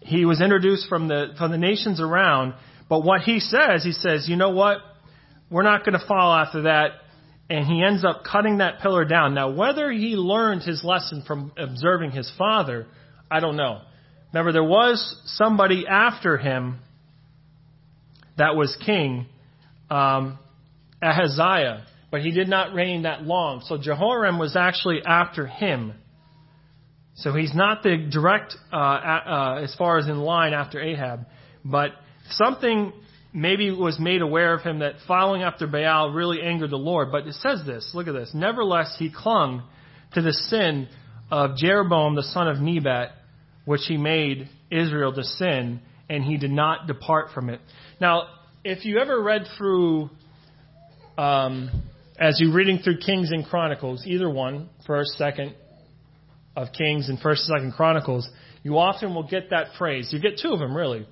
he 0.00 0.24
was 0.24 0.40
introduced 0.40 0.88
from 0.88 1.08
the, 1.08 1.34
from 1.38 1.50
the 1.50 1.58
nations 1.58 2.00
around. 2.00 2.54
But 2.88 3.04
what 3.04 3.20
he 3.20 3.38
says, 3.38 3.84
he 3.84 3.92
says, 3.92 4.28
you 4.28 4.36
know 4.36 4.50
what? 4.50 4.78
we're 5.50 5.64
not 5.64 5.84
going 5.84 5.98
to 5.98 6.06
follow 6.06 6.34
after 6.34 6.62
that. 6.62 6.92
And 7.50 7.66
he 7.66 7.82
ends 7.82 8.04
up 8.04 8.22
cutting 8.22 8.58
that 8.58 8.80
pillar 8.80 9.04
down. 9.04 9.34
Now, 9.34 9.50
whether 9.50 9.90
he 9.90 10.14
learned 10.14 10.62
his 10.62 10.84
lesson 10.84 11.24
from 11.26 11.52
observing 11.58 12.12
his 12.12 12.30
father, 12.38 12.86
I 13.28 13.40
don't 13.40 13.56
know. 13.56 13.80
Remember, 14.32 14.52
there 14.52 14.62
was 14.62 15.20
somebody 15.24 15.84
after 15.88 16.38
him 16.38 16.78
that 18.38 18.54
was 18.54 18.76
king, 18.86 19.26
um, 19.90 20.38
Ahaziah, 21.02 21.86
but 22.12 22.20
he 22.20 22.30
did 22.30 22.48
not 22.48 22.72
reign 22.72 23.02
that 23.02 23.22
long. 23.22 23.62
So 23.66 23.76
Jehoram 23.78 24.38
was 24.38 24.54
actually 24.54 25.00
after 25.04 25.48
him. 25.48 25.94
So 27.20 27.34
he's 27.34 27.54
not 27.54 27.82
the 27.82 28.08
direct, 28.10 28.56
uh, 28.72 28.76
uh, 28.76 29.60
as 29.62 29.74
far 29.76 29.98
as 29.98 30.08
in 30.08 30.18
line 30.18 30.54
after 30.54 30.80
Ahab, 30.80 31.26
but 31.64 31.90
something 32.30 32.92
maybe 33.32 33.70
was 33.70 34.00
made 34.00 34.22
aware 34.22 34.54
of 34.54 34.62
him 34.62 34.78
that 34.80 34.94
following 35.06 35.42
after 35.42 35.66
Baal 35.66 36.10
really 36.10 36.40
angered 36.42 36.70
the 36.70 36.76
Lord. 36.76 37.12
But 37.12 37.26
it 37.26 37.34
says 37.34 37.62
this, 37.66 37.90
look 37.94 38.08
at 38.08 38.14
this. 38.14 38.30
Nevertheless, 38.32 38.96
he 38.98 39.12
clung 39.14 39.62
to 40.14 40.22
the 40.22 40.32
sin 40.32 40.88
of 41.30 41.56
Jeroboam 41.56 42.14
the 42.14 42.22
son 42.22 42.48
of 42.48 42.58
Nebat, 42.58 43.10
which 43.66 43.82
he 43.86 43.96
made 43.96 44.48
Israel 44.70 45.12
to 45.12 45.22
sin, 45.22 45.80
and 46.08 46.24
he 46.24 46.38
did 46.38 46.50
not 46.50 46.86
depart 46.86 47.28
from 47.34 47.50
it. 47.50 47.60
Now, 48.00 48.28
if 48.64 48.84
you 48.84 48.98
ever 48.98 49.22
read 49.22 49.46
through, 49.58 50.10
um, 51.18 51.70
as 52.18 52.40
you're 52.40 52.54
reading 52.54 52.78
through 52.78 52.98
Kings 52.98 53.30
and 53.30 53.44
Chronicles, 53.44 54.04
either 54.06 54.28
one, 54.28 54.70
first, 54.86 55.10
second, 55.12 55.54
of 56.56 56.68
Kings 56.76 57.08
and 57.08 57.18
First 57.20 57.48
and 57.48 57.58
Second 57.58 57.72
Chronicles, 57.72 58.28
you 58.62 58.78
often 58.78 59.14
will 59.14 59.26
get 59.26 59.50
that 59.50 59.68
phrase. 59.78 60.10
You 60.12 60.20
get 60.20 60.38
two 60.42 60.52
of 60.52 60.58
them 60.58 60.76
really. 60.76 61.06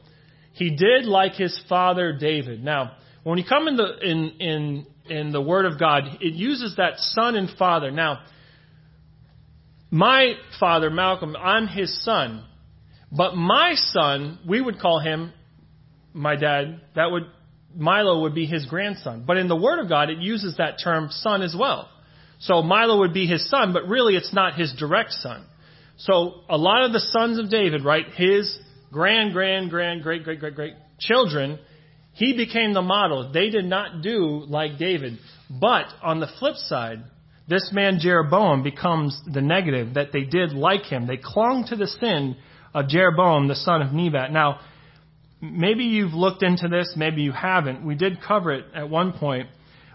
He 0.52 0.70
did 0.70 1.04
like 1.04 1.34
his 1.34 1.58
father 1.68 2.12
David. 2.18 2.62
Now, 2.62 2.92
when 3.22 3.38
you 3.38 3.44
come 3.48 3.68
in 3.68 3.76
the 3.76 3.98
in 4.02 4.32
in 4.40 4.86
in 5.08 5.32
the 5.32 5.40
Word 5.40 5.64
of 5.64 5.78
God, 5.78 6.04
it 6.20 6.34
uses 6.34 6.76
that 6.76 6.98
son 6.98 7.36
and 7.36 7.48
father. 7.58 7.90
Now, 7.90 8.20
my 9.90 10.34
father 10.60 10.90
Malcolm, 10.90 11.36
I'm 11.36 11.66
his 11.66 12.04
son, 12.04 12.44
but 13.10 13.34
my 13.34 13.74
son, 13.74 14.38
we 14.46 14.60
would 14.60 14.80
call 14.80 15.00
him 15.00 15.32
my 16.12 16.36
dad. 16.36 16.80
That 16.94 17.10
would 17.10 17.24
Milo 17.74 18.22
would 18.22 18.34
be 18.34 18.46
his 18.46 18.66
grandson. 18.66 19.24
But 19.26 19.36
in 19.36 19.48
the 19.48 19.56
Word 19.56 19.78
of 19.78 19.88
God, 19.88 20.10
it 20.10 20.18
uses 20.18 20.56
that 20.56 20.78
term 20.82 21.08
son 21.10 21.42
as 21.42 21.54
well. 21.58 21.88
So 22.40 22.62
Milo 22.62 23.00
would 23.00 23.12
be 23.12 23.26
his 23.26 23.48
son, 23.48 23.72
but 23.72 23.88
really 23.88 24.14
it's 24.14 24.32
not 24.32 24.54
his 24.54 24.72
direct 24.78 25.12
son. 25.12 25.44
So 25.96 26.42
a 26.48 26.56
lot 26.56 26.84
of 26.84 26.92
the 26.92 27.00
sons 27.00 27.38
of 27.38 27.50
David, 27.50 27.84
right, 27.84 28.06
his 28.14 28.58
grand, 28.92 29.32
grand, 29.32 29.70
grand, 29.70 30.02
great, 30.02 30.22
great, 30.22 30.38
great, 30.38 30.54
great 30.54 30.74
children, 31.00 31.58
he 32.12 32.36
became 32.36 32.72
the 32.72 32.82
model. 32.82 33.32
They 33.32 33.50
did 33.50 33.64
not 33.64 34.02
do 34.02 34.44
like 34.46 34.78
David. 34.78 35.18
But 35.50 35.86
on 36.02 36.20
the 36.20 36.28
flip 36.38 36.56
side, 36.56 37.02
this 37.48 37.70
man 37.72 37.98
Jeroboam 38.00 38.62
becomes 38.62 39.20
the 39.26 39.40
negative, 39.40 39.94
that 39.94 40.12
they 40.12 40.24
did 40.24 40.52
like 40.52 40.82
him. 40.82 41.06
They 41.06 41.16
clung 41.16 41.64
to 41.68 41.76
the 41.76 41.86
sin 41.86 42.36
of 42.74 42.88
Jeroboam, 42.88 43.48
the 43.48 43.54
son 43.54 43.82
of 43.82 43.92
Nebat. 43.92 44.30
Now, 44.30 44.60
maybe 45.40 45.84
you've 45.84 46.12
looked 46.12 46.42
into 46.42 46.68
this, 46.68 46.92
maybe 46.96 47.22
you 47.22 47.32
haven't. 47.32 47.84
We 47.86 47.94
did 47.94 48.20
cover 48.20 48.52
it 48.52 48.66
at 48.74 48.90
one 48.90 49.12
point. 49.12 49.48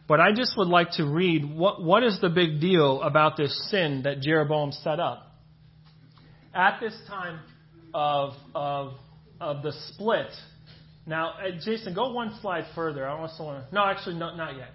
But 0.08 0.20
I 0.20 0.34
just 0.34 0.58
would 0.58 0.68
like 0.68 0.92
to 0.94 1.06
read 1.06 1.46
what, 1.46 1.82
what 1.82 2.04
is 2.04 2.20
the 2.20 2.30
big 2.30 2.60
deal 2.60 3.02
about 3.02 3.38
this 3.38 3.70
sin 3.70 4.02
that 4.04 4.20
Jeroboam 4.20 4.72
set 4.72 5.00
up. 5.00 5.28
At 6.54 6.80
this 6.80 6.96
time 7.08 7.40
of, 7.94 8.34
of, 8.54 8.94
of 9.40 9.64
the 9.64 9.72
split, 9.88 10.28
now, 11.06 11.32
uh, 11.32 11.52
Jason, 11.64 11.94
go 11.94 12.12
one 12.14 12.38
slide 12.42 12.66
further. 12.76 13.08
I 13.08 13.20
also 13.20 13.44
want 13.44 13.68
to. 13.68 13.76
No, 13.76 13.86
actually, 13.86 14.16
no, 14.16 14.36
not 14.36 14.56
yet. 14.56 14.70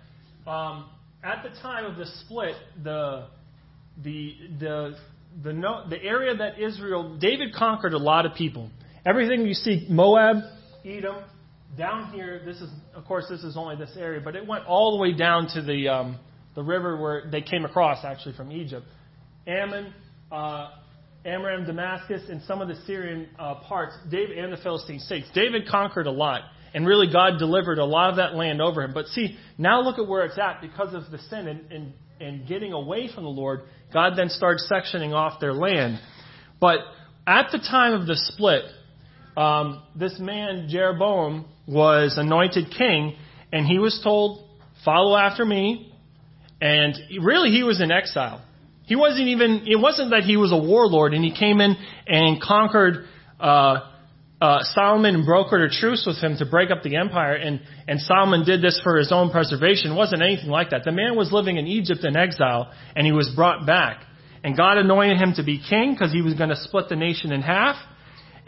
Um, 0.47 0.87
at 1.25 1.43
the 1.43 1.51
time 1.61 1.85
of 1.87 1.97
the 1.97 2.07
split, 2.07 2.55
the 2.83 3.29
the 4.03 4.35
the 4.61 4.97
the 5.43 5.53
no, 5.53 5.89
the 5.89 6.03
area 6.03 6.37
that 6.37 6.61
Israel 6.61 7.17
David 7.19 7.55
conquered 7.55 7.95
a 7.95 7.99
lot 7.99 8.27
of 8.27 8.35
people. 8.35 8.71
Everything 9.07 9.47
you 9.47 9.55
see, 9.55 9.87
Moab, 9.89 10.37
Edom, 10.85 11.25
down 11.77 12.13
here, 12.13 12.43
this 12.45 12.57
is, 12.57 12.71
of 12.95 13.05
course, 13.05 13.27
this 13.29 13.43
is 13.43 13.57
only 13.57 13.77
this 13.77 13.97
area, 13.99 14.21
but 14.23 14.35
it 14.35 14.47
went 14.47 14.65
all 14.67 14.97
the 14.97 15.03
way 15.03 15.13
down 15.13 15.49
to 15.55 15.63
the 15.63 15.89
um, 15.89 16.19
the 16.55 16.63
river 16.63 17.01
where 17.01 17.31
they 17.31 17.41
came 17.41 17.65
across, 17.65 18.05
actually, 18.05 18.35
from 18.35 18.51
Egypt. 18.51 18.85
Ammon, 19.47 19.93
uh, 20.33 20.71
Amram, 21.25 21.67
Damascus, 21.67 22.23
and 22.29 22.43
some 22.43 22.61
of 22.61 22.69
the 22.69 22.75
Syrian 22.87 23.29
uh, 23.39 23.57
parts, 23.69 23.95
David 24.11 24.39
and 24.39 24.53
the 24.53 24.57
Philistine 24.57 24.99
states. 24.99 25.29
David 25.35 25.69
conquered 25.69 26.07
a 26.07 26.11
lot, 26.11 26.43
and 26.75 26.87
really 26.87 27.13
God 27.13 27.39
delivered 27.39 27.79
a 27.79 27.85
lot 27.85 28.11
of 28.11 28.17
that 28.17 28.35
land 28.35 28.61
over 28.61 28.83
him. 28.83 28.93
But 28.93 29.07
see, 29.07 29.37
now 29.57 29.83
look 29.83 29.99
at 29.99 30.09
where 30.09 30.25
it's 30.25 30.39
at 30.39 30.61
because 30.61 30.95
of 30.95 31.11
the 31.11 31.19
sin 31.31 31.47
and, 31.47 31.71
and, 31.71 31.93
and 32.21 32.49
getting 32.49 32.73
away 32.73 33.09
from 33.15 33.25
the 33.25 33.31
Lord. 33.31 33.61
God 33.93 34.15
then 34.17 34.29
starts 34.29 34.69
sectioning 34.71 35.13
off 35.13 35.41
their 35.41 35.53
land. 35.53 36.01
But 36.61 36.81
at 37.27 37.51
the 37.53 37.59
time 37.59 37.93
of 37.93 38.07
the 38.07 38.17
split, 38.17 38.65
um, 39.37 39.83
this 39.95 40.19
man 40.19 40.67
Jeroboam 40.69 41.47
was 41.69 42.17
anointed 42.17 42.73
king, 42.77 43.17
and 43.53 43.67
he 43.67 43.79
was 43.79 44.01
told, 44.03 44.49
"Follow 44.85 45.17
after 45.17 45.45
me." 45.45 45.93
And 46.61 46.97
really, 47.23 47.51
he 47.51 47.63
was 47.63 47.81
in 47.81 47.93
exile. 47.93 48.43
He 48.87 48.97
wasn't 48.97 49.29
even. 49.29 49.65
It 49.67 49.79
wasn't 49.79 50.11
that 50.11 50.23
he 50.23 50.37
was 50.37 50.51
a 50.51 50.57
warlord 50.57 51.13
and 51.13 51.23
he 51.23 51.33
came 51.33 51.61
in 51.61 51.77
and 52.07 52.41
conquered 52.41 53.05
uh, 53.39 53.81
uh, 54.41 54.59
Solomon 54.63 55.15
and 55.15 55.27
brokered 55.27 55.65
a 55.65 55.69
truce 55.69 56.05
with 56.07 56.17
him 56.17 56.37
to 56.39 56.47
break 56.47 56.71
up 56.71 56.83
the 56.83 56.97
empire. 56.97 57.35
And 57.35 57.61
and 57.87 58.01
Solomon 58.01 58.45
did 58.45 58.63
this 58.63 58.81
for 58.83 58.97
his 58.97 59.13
own 59.13 59.31
preservation. 59.31 59.93
It 59.93 59.95
wasn't 59.95 60.23
anything 60.23 60.49
like 60.49 60.71
that. 60.71 60.85
The 60.85 60.93
man 60.93 61.17
was 61.17 61.31
living 61.33 61.59
in 61.59 61.67
Egypt 61.67 62.03
in 62.03 62.17
exile, 62.17 62.73
and 62.97 63.07
he 63.07 63.13
was 63.13 63.31
brought 63.37 63.67
back. 63.67 64.05
And 64.43 64.57
God 64.57 64.79
anointed 64.79 65.19
him 65.19 65.35
to 65.35 65.43
be 65.43 65.61
king 65.69 65.93
because 65.93 66.13
he 66.13 66.23
was 66.23 66.35
going 66.35 66.51
to 66.51 66.57
split 66.57 66.89
the 66.89 66.97
nation 66.97 67.33
in 67.33 67.43
half. 67.43 67.77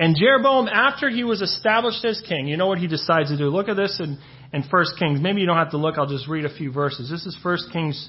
And 0.01 0.17
Jeroboam, 0.17 0.67
after 0.67 1.11
he 1.11 1.25
was 1.25 1.43
established 1.43 2.03
as 2.07 2.23
king, 2.27 2.47
you 2.49 2.57
know 2.57 2.67
what 2.67 2.79
he 2.79 2.87
decides 2.87 3.29
to 3.29 3.37
do? 3.37 3.51
Look 3.51 3.69
at 3.69 3.77
this 3.77 4.01
in, 4.01 4.19
in 4.51 4.63
1 4.63 4.85
Kings. 4.99 5.21
Maybe 5.21 5.43
you 5.43 5.47
don't 5.47 5.59
have 5.59 5.73
to 5.73 5.77
look, 5.77 5.99
I'll 5.99 6.09
just 6.09 6.27
read 6.27 6.47
a 6.47 6.57
few 6.57 6.73
verses. 6.73 7.11
This 7.11 7.27
is 7.27 7.37
1 7.43 7.59
Kings 7.71 8.09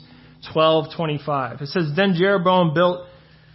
12:25. 0.56 1.62
It 1.62 1.68
says, 1.68 1.92
Then 1.94 2.14
Jeroboam 2.18 2.74
built 2.74 3.08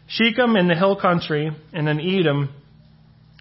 Shechem 0.07 0.55
in 0.55 0.69
the 0.69 0.75
hill 0.75 1.01
country 1.01 1.51
and 1.73 1.89
then 1.89 1.99
Edom 1.99 2.55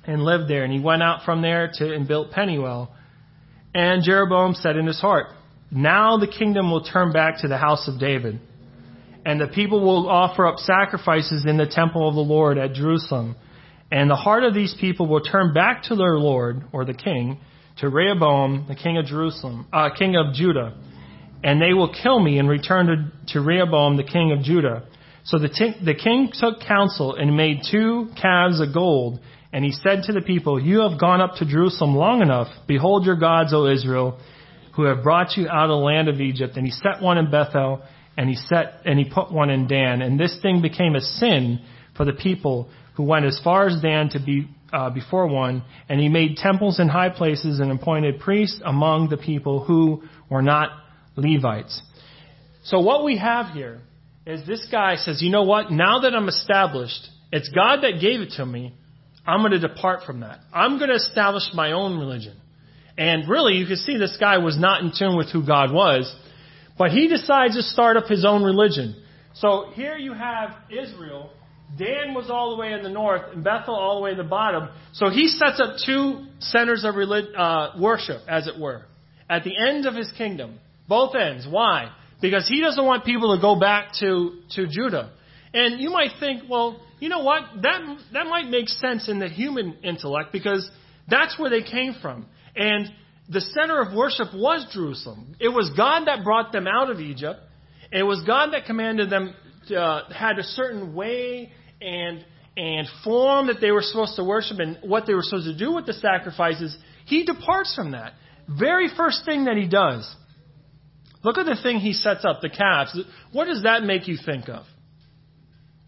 and 0.08 0.24
lived 0.24 0.50
there. 0.50 0.64
And 0.64 0.72
he 0.72 0.80
went 0.80 1.04
out 1.04 1.25
from 1.25 1.42
there 1.42 1.70
to 1.74 1.94
and 1.94 2.08
built 2.08 2.32
Peniel. 2.32 2.88
And 3.74 4.02
Jeroboam 4.02 4.54
said 4.54 4.78
in 4.78 4.88
his 4.88 5.02
heart, 5.02 5.25
Now 5.72 6.16
the 6.16 6.28
kingdom 6.28 6.72
will 6.72 6.86
turn 6.86 7.12
back 7.12 7.42
to 7.42 7.50
the 7.50 7.58
house 7.58 7.90
of 7.90 8.00
David. 8.00 8.40
And 9.25 9.42
the 9.42 9.48
people 9.48 9.82
will 9.82 10.08
offer 10.08 10.48
up 10.48 10.60
sacrifices 10.60 11.44
in 11.46 11.58
the 11.58 11.68
temple 11.68 12.08
of 12.08 12.16
the 12.16 12.22
Lord 12.22 12.58
at 12.58 12.72
Jerusalem. 12.72 13.36
And 13.96 14.10
the 14.10 14.16
heart 14.18 14.44
of 14.44 14.54
these 14.54 14.75
people 14.78 15.08
will 15.08 15.22
turn 15.22 15.54
back 15.54 15.84
to 15.84 15.96
their 15.96 16.18
Lord, 16.18 16.66
or 16.74 16.84
the 16.84 16.94
king, 16.94 17.40
to 17.78 17.88
Rehoboam, 17.88 18.66
the 18.68 18.75
king 18.75 18.98
of 18.98 19.06
Jerusalem, 19.06 19.68
uh, 19.72 19.88
king 19.98 20.18
of 20.18 20.34
Judah. 20.34 20.75
And 21.42 21.62
they 21.62 21.72
will 21.74 21.96
kill 22.04 22.20
me 22.20 22.38
and 22.38 22.50
return 22.50 22.88
to, 22.88 23.34
to 23.34 23.40
Rehoboam, 23.40 23.96
the 23.96 24.04
king 24.04 24.34
of 24.34 24.44
Judah. 24.44 24.84
So 25.24 25.40
the, 25.40 25.48
t- 25.48 25.78
the 25.82 25.94
king 25.94 26.30
took 26.34 26.60
counsel 26.68 27.16
and 27.16 27.38
made 27.38 27.62
two 27.72 28.10
calves 28.22 28.60
of 28.60 28.74
gold. 28.74 29.22
And 29.54 29.64
he 29.64 29.72
said 29.72 30.04
to 30.08 30.12
the 30.12 30.20
people, 30.20 30.62
You 30.62 30.82
have 30.82 31.00
gone 31.00 31.22
up 31.22 31.36
to 31.36 31.46
Jerusalem 31.46 31.96
long 31.96 32.22
enough. 32.22 32.48
Behold 32.68 33.06
your 33.06 33.16
gods, 33.16 33.54
O 33.54 33.66
Israel, 33.66 34.20
who 34.75 34.84
have 34.84 35.04
brought 35.04 35.38
you 35.38 35.48
out 35.48 35.70
of 35.70 35.80
the 35.80 35.86
land 35.86 36.10
of 36.10 36.20
Egypt. 36.20 36.58
And 36.58 36.66
he 36.66 36.72
set 36.74 37.02
one 37.02 37.18
in 37.18 37.32
Bethel, 37.32 37.82
and 38.18 38.28
he 38.28 38.36
set 38.36 38.82
and 38.84 39.00
he 39.00 39.10
put 39.10 39.32
one 39.32 39.50
in 39.50 39.68
Dan. 39.68 40.02
And 40.02 40.20
this 40.20 40.38
thing 40.42 40.62
became 40.62 40.96
a 40.96 41.02
sin 41.02 41.62
for 41.96 42.04
the 42.04 42.12
people 42.12 42.70
who 42.96 43.04
went 43.04 43.25
as 43.25 43.40
far 43.44 43.68
as 43.68 43.82
Dan 43.82 44.10
to 44.10 44.20
be 44.20 44.48
uh, 44.74 44.90
before 44.90 45.28
one, 45.28 45.64
and 45.88 46.00
he 46.00 46.10
made 46.10 46.38
temples 46.38 46.80
in 46.80 46.90
high 46.90 47.10
places 47.10 47.60
and 47.60 47.72
appointed 47.72 48.20
priests 48.20 48.60
among 48.66 49.10
the 49.10 49.18
people 49.18 49.64
who 49.64 50.04
were 50.30 50.42
not 50.42 50.72
Levites. 51.16 51.82
So 52.64 52.80
what 52.80 53.04
we 53.04 53.18
have 53.18 53.54
here 53.54 53.82
is 54.25 54.46
this 54.46 54.68
guy 54.72 54.96
says, 54.96 55.22
you 55.22 55.30
know 55.30 55.44
what? 55.44 55.72
Now 55.72 56.00
that 56.00 56.14
I'm 56.14 56.28
established, 56.28 57.08
it's 57.32 57.50
God 57.50 57.82
that 57.82 58.02
gave 58.02 58.22
it 58.22 58.34
to 58.38 58.46
me. 58.46 58.74
I'm 59.25 59.42
going 59.42 59.52
to 59.52 59.60
depart 59.60 60.04
from 60.06 60.22
that. 60.22 60.40
I'm 60.54 60.78
going 60.78 60.90
to 60.90 60.96
establish 60.96 61.44
my 61.54 61.72
own 61.72 61.98
religion. 61.98 62.36
And 62.98 63.30
really, 63.30 63.54
you 63.54 63.66
can 63.66 63.78
see 63.78 63.98
this 63.98 64.18
guy 64.20 64.38
was 64.38 64.58
not 64.60 64.82
in 64.82 64.92
tune 64.98 65.18
with 65.18 65.32
who 65.32 65.46
God 65.46 65.74
was, 65.74 66.14
but 66.78 66.92
he 66.92 67.08
decides 67.08 67.56
to 67.56 67.62
start 67.62 67.98
up 67.98 68.08
his 68.08 68.25
own 68.25 68.44
religion. 68.44 69.02
So 69.36 69.72
here 69.74 69.98
you 69.98 70.14
have 70.14 70.52
Israel 70.70 71.32
Dan 71.78 72.14
was 72.14 72.30
all 72.30 72.56
the 72.56 72.62
way 72.62 72.72
in 72.74 72.84
the 72.84 72.90
north, 72.90 73.22
and 73.34 73.44
Bethel 73.44 73.76
all 73.76 73.98
the 73.98 74.02
way 74.02 74.12
in 74.12 74.18
the 74.18 74.24
bottom. 74.24 74.70
So 74.94 75.10
he 75.10 75.28
sets 75.28 75.60
up 75.60 75.76
two 75.86 76.26
centers 76.40 76.86
of 76.86 76.96
relig- 76.96 77.36
uh, 77.36 77.72
worship, 77.80 78.22
as 78.28 78.48
it 78.48 78.58
were, 78.60 78.84
at 79.30 79.44
the 79.44 79.54
end 79.68 79.86
of 79.86 79.94
his 79.94 80.12
kingdom. 80.18 80.60
Both 80.88 81.16
ends. 81.16 81.46
Why? 81.50 81.92
Because 82.22 82.48
he 82.48 82.62
doesn't 82.62 82.86
want 82.86 83.04
people 83.04 83.36
to 83.36 83.42
go 83.42 83.60
back 83.60 83.92
to, 84.00 84.40
to 84.52 84.68
Judah. 84.68 85.12
And 85.54 85.82
you 85.82 85.90
might 85.90 86.12
think, 86.20 86.44
well, 86.50 86.80
you 87.00 87.10
know 87.10 87.24
what? 87.24 87.44
That, 87.62 87.82
that 88.14 88.28
might 88.28 88.50
make 88.50 88.70
sense 88.70 89.10
in 89.10 89.20
the 89.20 89.28
human 89.28 89.78
intellect 89.84 90.32
because 90.32 90.70
that's 91.10 91.38
where 91.38 91.50
they 91.50 91.62
came 91.62 91.96
from. 92.02 92.26
And 92.56 92.90
the 93.28 93.42
center 93.42 93.82
of 93.82 93.94
worship 93.94 94.28
was 94.34 94.68
Jerusalem. 94.74 95.36
It 95.40 95.50
was 95.50 95.72
God 95.76 96.06
that 96.06 96.24
brought 96.24 96.52
them 96.52 96.68
out 96.68 96.90
of 96.90 97.00
Egypt. 97.00 97.40
It 97.92 98.04
was 98.04 98.24
God 98.26 98.54
that 98.54 98.66
commanded 98.66 99.10
them, 99.10 99.34
uh, 99.72 100.10
had 100.14 100.40
a 100.40 100.44
certain 100.44 100.94
way 100.94 101.52
and, 101.82 102.26
and 102.58 102.88
form 103.04 103.48
that 103.48 103.62
they 103.62 103.72
were 103.72 103.82
supposed 103.82 104.16
to 104.16 104.24
worship 104.24 104.60
and 104.60 104.78
what 104.82 105.06
they 105.08 105.14
were 105.14 105.24
supposed 105.24 105.46
to 105.46 105.58
do 105.58 105.74
with 105.74 105.86
the 105.86 105.94
sacrifices. 105.94 106.76
He 107.06 107.26
departs 107.26 107.76
from 107.76 107.92
that. 107.92 108.14
Very 108.48 108.90
first 108.96 109.26
thing 109.26 109.46
that 109.46 109.58
he 109.58 109.68
does. 109.68 110.14
Look 111.24 111.38
at 111.38 111.46
the 111.46 111.58
thing 111.62 111.80
he 111.80 111.94
sets 111.94 112.24
up, 112.24 112.42
the 112.42 112.50
calves. 112.50 112.98
What 113.32 113.46
does 113.46 113.64
that 113.64 113.84
make 113.84 114.08
you 114.08 114.18
think 114.24 114.48
of? 114.48 114.66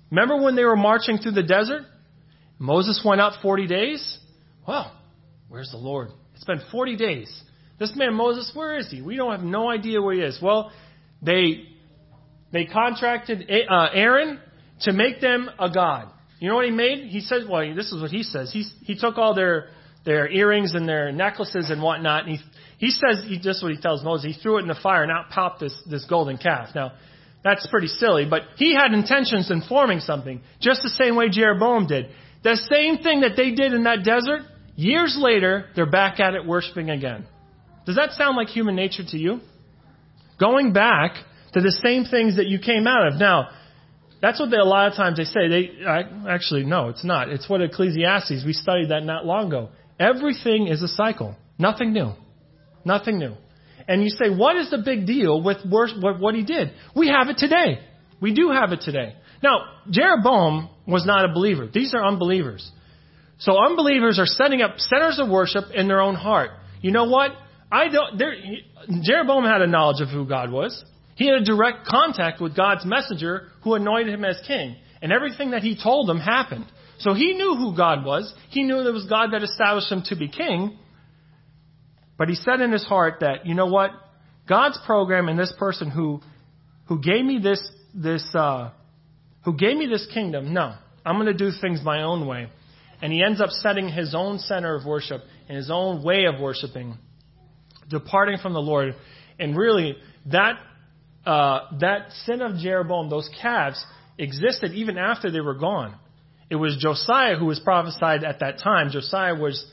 Remember 0.09 0.41
when 0.41 0.55
they 0.55 0.63
were 0.63 0.75
marching 0.75 1.17
through 1.19 1.33
the 1.33 1.43
desert? 1.43 1.83
Moses 2.59 3.01
went 3.05 3.21
up 3.21 3.41
40 3.41 3.67
days? 3.67 4.17
Well, 4.67 4.91
where's 5.47 5.69
the 5.69 5.77
Lord? 5.77 6.09
It's 6.33 6.43
been 6.43 6.61
40 6.71 6.95
days. 6.95 7.43
This 7.79 7.95
man 7.95 8.15
Moses, 8.15 8.51
where 8.55 8.77
is 8.77 8.89
he? 8.89 9.01
We 9.01 9.15
don't 9.15 9.31
have 9.31 9.43
no 9.43 9.69
idea 9.69 10.01
where 10.01 10.15
he 10.15 10.21
is. 10.21 10.39
Well, 10.41 10.71
they 11.21 11.66
they 12.57 12.65
contracted 12.65 13.49
uh, 13.69 13.87
Aaron 13.93 14.39
to 14.81 14.93
make 14.93 15.21
them 15.21 15.49
a 15.59 15.69
god. 15.69 16.09
You 16.39 16.49
know 16.49 16.55
what 16.55 16.65
he 16.65 16.71
made? 16.71 17.07
He 17.07 17.21
said, 17.21 17.43
well, 17.49 17.63
this 17.75 17.91
is 17.91 18.01
what 18.01 18.11
he 18.11 18.23
says. 18.23 18.51
He 18.51 18.65
he 18.83 18.97
took 18.97 19.17
all 19.17 19.33
their 19.33 19.69
their 20.05 20.29
earrings 20.29 20.73
and 20.73 20.87
their 20.87 21.11
necklaces 21.11 21.69
and 21.69 21.81
whatnot, 21.81 22.27
and 22.27 22.37
he 22.37 22.43
he 22.77 22.91
says 22.91 23.23
he 23.25 23.39
just 23.39 23.63
what 23.63 23.71
he 23.71 23.81
tells 23.81 24.03
Moses. 24.03 24.35
He 24.35 24.41
threw 24.41 24.57
it 24.57 24.61
in 24.61 24.67
the 24.67 24.79
fire 24.81 25.03
and 25.03 25.11
out 25.11 25.29
popped 25.29 25.59
this 25.59 25.75
this 25.89 26.05
golden 26.05 26.37
calf. 26.37 26.69
Now, 26.75 26.93
that's 27.43 27.65
pretty 27.67 27.87
silly, 27.87 28.25
but 28.29 28.43
he 28.57 28.75
had 28.75 28.93
intentions 28.93 29.49
in 29.49 29.61
forming 29.61 29.99
something, 29.99 30.41
just 30.59 30.81
the 30.83 30.89
same 30.89 31.15
way 31.15 31.29
Jeroboam 31.29 31.87
did. 31.87 32.09
The 32.43 32.57
same 32.69 32.99
thing 32.99 33.21
that 33.21 33.35
they 33.35 33.51
did 33.51 33.73
in 33.73 33.83
that 33.83 34.03
desert, 34.03 34.41
Years 34.77 35.17
later, 35.19 35.65
they're 35.75 35.89
back 35.89 36.19
at 36.19 36.35
it 36.35 36.45
worshiping 36.45 36.91
again. 36.91 37.25
Does 37.87 37.95
that 37.95 38.11
sound 38.11 38.37
like 38.37 38.47
human 38.49 38.75
nature 38.75 39.03
to 39.07 39.17
you? 39.17 39.39
Going 40.39 40.71
back 40.71 41.15
to 41.53 41.61
the 41.61 41.71
same 41.71 42.05
things 42.05 42.37
that 42.37 42.47
you 42.47 42.59
came 42.59 42.87
out 42.87 43.07
of. 43.07 43.19
Now, 43.19 43.49
that's 44.21 44.39
what 44.39 44.49
they, 44.49 44.57
a 44.57 44.63
lot 44.63 44.91
of 44.91 44.95
times 44.95 45.17
they 45.17 45.25
say. 45.25 45.47
They 45.47 45.71
actually 46.27 46.63
no, 46.63 46.89
it's 46.89 47.03
not. 47.03 47.29
It's 47.29 47.47
what 47.47 47.61
Ecclesiastes. 47.61 48.43
We 48.45 48.53
studied 48.53 48.89
that 48.89 49.03
not 49.03 49.25
long 49.25 49.47
ago. 49.47 49.69
Everything 49.99 50.67
is 50.67 50.81
a 50.81 50.87
cycle. 50.87 51.35
Nothing 51.59 51.93
new. 51.93 52.13
Nothing 52.83 53.19
new. 53.19 53.35
And 53.87 54.03
you 54.03 54.09
say, 54.09 54.29
what 54.29 54.57
is 54.57 54.69
the 54.69 54.79
big 54.79 55.05
deal 55.05 55.41
with 55.41 55.57
what 55.65 56.35
he 56.35 56.43
did? 56.43 56.71
We 56.95 57.07
have 57.09 57.29
it 57.29 57.37
today. 57.37 57.79
We 58.19 58.33
do 58.33 58.49
have 58.49 58.71
it 58.71 58.81
today. 58.81 59.15
Now, 59.41 59.65
Jeroboam 59.89 60.69
was 60.87 61.05
not 61.05 61.25
a 61.25 61.33
believer. 61.33 61.67
These 61.71 61.93
are 61.93 62.03
unbelievers. 62.03 62.69
So 63.39 63.53
unbelievers 63.63 64.19
are 64.19 64.25
setting 64.25 64.61
up 64.61 64.79
centers 64.79 65.19
of 65.19 65.29
worship 65.29 65.65
in 65.73 65.87
their 65.87 66.01
own 66.01 66.15
heart. 66.15 66.51
You 66.81 66.91
know 66.91 67.05
what? 67.05 67.31
I 67.71 67.87
don't. 67.89 68.19
Jeroboam 69.03 69.43
had 69.43 69.61
a 69.61 69.67
knowledge 69.67 70.01
of 70.01 70.09
who 70.09 70.27
God 70.27 70.51
was. 70.51 70.83
He 71.17 71.25
had 71.25 71.41
a 71.41 71.45
direct 71.45 71.85
contact 71.85 72.39
with 72.39 72.55
God's 72.55 72.85
messenger 72.85 73.49
who 73.63 73.73
anointed 73.73 74.13
him 74.13 74.23
as 74.23 74.39
king, 74.47 74.77
and 75.01 75.11
everything 75.11 75.51
that 75.51 75.63
he 75.63 75.77
told 75.81 76.09
him 76.09 76.19
happened. 76.19 76.65
So 76.99 77.13
he 77.13 77.33
knew 77.33 77.55
who 77.55 77.75
God 77.75 78.05
was. 78.05 78.33
He 78.49 78.63
knew 78.63 78.77
that 78.77 78.89
it 78.89 78.93
was 78.93 79.05
God 79.05 79.31
that 79.33 79.43
established 79.43 79.91
him 79.91 80.03
to 80.05 80.15
be 80.15 80.29
king. 80.29 80.79
But 82.17 82.29
he 82.29 82.35
said 82.35 82.61
in 82.61 82.71
his 82.71 82.85
heart 82.85 83.17
that, 83.19 83.45
you 83.45 83.53
know 83.53 83.67
what? 83.67 83.91
God's 84.47 84.79
program 84.85 85.27
and 85.27 85.37
this 85.37 85.53
person 85.59 85.91
who 85.91 86.21
who 86.85 87.01
gave 87.01 87.25
me 87.25 87.39
this 87.39 87.61
this 87.93 88.25
uh, 88.33 88.71
who 89.43 89.53
gave 89.55 89.77
me 89.77 89.87
this 89.87 90.07
kingdom, 90.13 90.53
no, 90.53 90.73
I'm 91.05 91.15
going 91.17 91.27
to 91.27 91.33
do 91.33 91.51
things 91.61 91.81
my 91.83 92.03
own 92.03 92.25
way 92.25 92.47
and 93.01 93.13
he 93.13 93.23
ends 93.23 93.41
up 93.41 93.49
setting 93.49 93.89
his 93.89 94.15
own 94.15 94.39
center 94.39 94.75
of 94.75 94.85
worship 94.85 95.21
and 95.47 95.57
his 95.57 95.69
own 95.71 96.03
way 96.03 96.25
of 96.25 96.39
worshiping, 96.39 96.97
departing 97.89 98.37
from 98.41 98.53
the 98.53 98.59
Lord. 98.59 98.95
And 99.39 99.55
really, 99.55 99.95
that 100.27 100.55
uh, 101.27 101.67
that 101.81 102.11
sin 102.25 102.41
of 102.41 102.55
Jeroboam, 102.55 103.09
those 103.09 103.29
calves, 103.41 103.83
existed 104.17 104.71
even 104.73 104.97
after 104.97 105.29
they 105.29 105.41
were 105.41 105.55
gone. 105.55 105.93
It 106.49 106.55
was 106.55 106.77
Josiah 106.79 107.35
who 107.35 107.45
was 107.45 107.59
prophesied 107.59 108.23
at 108.23 108.39
that 108.39 108.59
time. 108.59 108.91
Josiah 108.91 109.35
was 109.35 109.65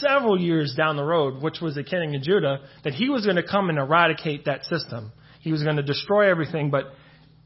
several 0.00 0.40
years 0.40 0.74
down 0.76 0.96
the 0.96 1.04
road, 1.04 1.40
which 1.40 1.60
was 1.60 1.76
the 1.76 1.84
king 1.84 2.16
of 2.16 2.22
Judah, 2.22 2.58
that 2.82 2.94
he 2.94 3.08
was 3.08 3.24
going 3.24 3.36
to 3.36 3.46
come 3.46 3.68
and 3.68 3.78
eradicate 3.78 4.46
that 4.46 4.64
system. 4.64 5.12
He 5.40 5.52
was 5.52 5.62
going 5.62 5.76
to 5.76 5.84
destroy 5.84 6.28
everything, 6.28 6.70
but 6.70 6.86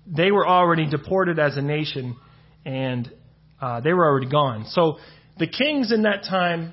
they 0.06 0.30
were 0.30 0.48
already 0.48 0.88
deported 0.88 1.38
as 1.38 1.58
a 1.58 1.62
nation, 1.62 2.16
and 2.64 3.12
uh, 3.60 3.80
they 3.80 3.92
were 3.92 4.06
already 4.06 4.30
gone. 4.30 4.64
So 4.70 4.96
the 5.38 5.46
kings 5.46 5.92
in 5.92 6.02
that 6.02 6.24
time, 6.24 6.72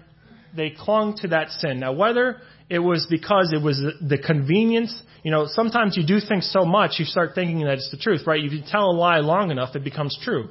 they 0.56 0.70
clung 0.70 1.18
to 1.18 1.28
that 1.30 1.50
sin. 1.50 1.82
Now, 1.82 1.92
whether 1.92 2.38
it 2.70 2.80
was 2.80 3.08
because 3.10 3.52
it 3.52 3.62
was 3.62 3.82
the 4.02 4.18
convenience, 4.18 5.02
you 5.24 5.32
know, 5.32 5.48
sometimes 5.48 5.98
you 5.98 6.06
do 6.06 6.20
things 6.20 6.50
so 6.54 6.66
much, 6.66 6.94
you 7.00 7.06
start 7.06 7.32
thinking 7.34 7.62
that 7.62 7.74
it's 7.74 7.90
the 7.90 7.98
truth, 7.98 8.22
right? 8.28 8.44
If 8.44 8.54
you 8.54 8.62
tell 8.66 8.92
a 8.92 8.94
lie 8.94 9.20
long 9.20 9.50
enough, 9.50 9.76
it 9.76 9.84
becomes 9.84 10.18
true. 10.22 10.50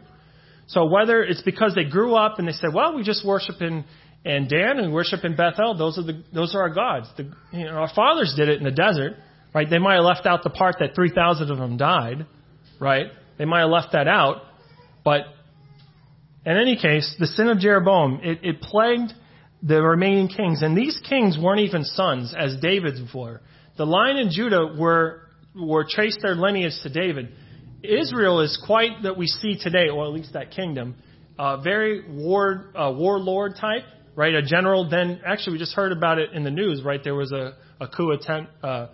So 0.67 0.87
whether 0.87 1.23
it's 1.23 1.43
because 1.43 1.75
they 1.75 1.85
grew 1.85 2.15
up 2.15 2.39
and 2.39 2.49
they 2.49 2.53
said, 2.53 2.71
well, 2.75 2.95
we 2.95 3.05
just 3.05 3.25
worship 3.25 3.63
in, 3.63 3.85
in 4.25 4.49
Dan 4.49 4.79
and 4.79 4.93
worship 4.93 5.25
in 5.25 5.37
Bethel, 5.37 5.77
those 5.79 5.97
are 5.97 6.03
the, 6.03 6.23
those 6.35 6.55
are 6.55 6.63
our 6.63 6.75
gods. 6.75 7.09
The, 7.17 7.31
you 7.53 7.65
know, 7.65 7.71
our 7.71 7.91
fathers 7.95 8.35
did 8.37 8.49
it 8.49 8.59
in 8.59 8.65
the 8.65 8.73
desert, 8.73 9.15
right? 9.55 9.71
They 9.71 9.79
might 9.79 9.95
have 9.95 10.05
left 10.05 10.27
out 10.27 10.43
the 10.43 10.51
part 10.51 10.77
that 10.81 10.97
3,000 10.97 11.51
of 11.51 11.57
them 11.57 11.77
died, 11.77 12.27
right? 12.81 13.07
They 13.39 13.45
might 13.45 13.61
have 13.61 13.71
left 13.71 13.93
that 13.93 14.09
out, 14.09 14.43
but 15.05 15.23
in 16.45 16.57
any 16.57 16.77
case, 16.77 17.15
the 17.19 17.29
sin 17.29 17.49
of 17.49 17.59
Jeroboam, 17.59 18.21
it, 18.23 18.41
it 18.43 18.61
plagued 18.61 19.13
the 19.63 19.83
remaining 19.83 20.29
kings. 20.29 20.63
And 20.63 20.77
these 20.77 21.01
kings 21.09 21.39
weren't 21.41 21.61
even 21.61 21.85
sons, 21.85 22.35
as 22.37 22.57
David's 22.61 23.01
were. 23.15 23.41
The 23.77 23.87
line 23.87 24.17
in 24.17 24.31
Judah 24.31 24.75
were, 24.79 25.23
were 25.55 25.87
traced 25.89 26.21
their 26.23 26.35
lineage 26.35 26.75
to 26.83 26.89
David. 26.89 27.33
Israel 27.83 28.41
is 28.41 28.61
quite 28.67 29.03
that 29.05 29.17
we 29.17 29.27
see 29.27 29.59
today, 29.61 29.89
or 29.89 30.05
at 30.05 30.13
least 30.13 30.33
that 30.33 30.51
kingdom, 30.51 30.97
uh, 31.39 31.59
very 31.59 32.03
war, 32.09 32.73
uh, 32.75 32.93
warlord 32.93 33.55
type, 33.61 33.85
right? 34.17 34.35
A 34.35 34.43
general. 34.43 34.89
Then, 34.91 35.21
actually, 35.25 35.53
we 35.55 35.59
just 35.59 35.75
heard 35.75 35.93
about 35.93 36.19
it 36.19 36.33
in 36.33 36.43
the 36.43 36.51
news, 36.51 36.83
right? 36.83 37.01
There 37.03 37.15
was 37.15 37.31
a, 37.31 37.55
a 37.81 37.87
coup 37.87 38.11
attempt 38.11 38.51
uh, 38.65 38.89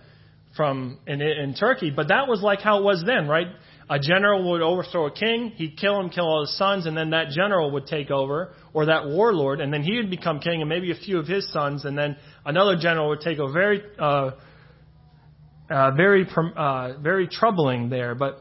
from 0.54 0.98
in, 1.06 1.22
in 1.22 1.54
Turkey, 1.54 1.90
but 1.90 2.08
that 2.08 2.28
was 2.28 2.42
like 2.42 2.60
how 2.60 2.78
it 2.78 2.84
was 2.84 3.02
then, 3.06 3.26
right? 3.26 3.46
A 3.88 3.98
general 3.98 4.50
would 4.50 4.62
overthrow 4.62 5.06
a 5.06 5.10
king, 5.10 5.52
he'd 5.56 5.76
kill 5.76 6.00
him, 6.00 6.08
kill 6.08 6.24
all 6.24 6.40
his 6.40 6.56
sons, 6.56 6.86
and 6.86 6.96
then 6.96 7.10
that 7.10 7.28
general 7.30 7.70
would 7.72 7.86
take 7.86 8.10
over, 8.10 8.52
or 8.72 8.86
that 8.86 9.06
warlord, 9.06 9.60
and 9.60 9.72
then 9.72 9.82
he 9.82 9.96
would 9.96 10.10
become 10.10 10.40
king, 10.40 10.60
and 10.60 10.68
maybe 10.68 10.90
a 10.90 10.96
few 10.96 11.18
of 11.18 11.26
his 11.26 11.50
sons, 11.52 11.84
and 11.84 11.96
then 11.96 12.16
another 12.46 12.76
general 12.76 13.10
would 13.10 13.20
take 13.20 13.38
over. 13.38 13.52
Very, 13.52 13.82
uh, 13.98 14.30
uh, 15.68 15.90
very, 15.92 16.26
uh, 16.56 16.94
very 17.00 17.28
troubling 17.28 17.90
there. 17.90 18.14
But 18.14 18.38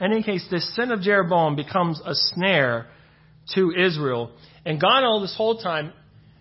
in 0.00 0.12
any 0.12 0.22
case, 0.22 0.46
this 0.50 0.74
sin 0.74 0.90
of 0.90 1.00
Jeroboam 1.00 1.54
becomes 1.54 2.00
a 2.04 2.14
snare 2.14 2.88
to 3.54 3.72
Israel, 3.72 4.32
and 4.64 4.80
God 4.80 5.04
all 5.04 5.20
this 5.20 5.34
whole 5.36 5.58
time. 5.58 5.92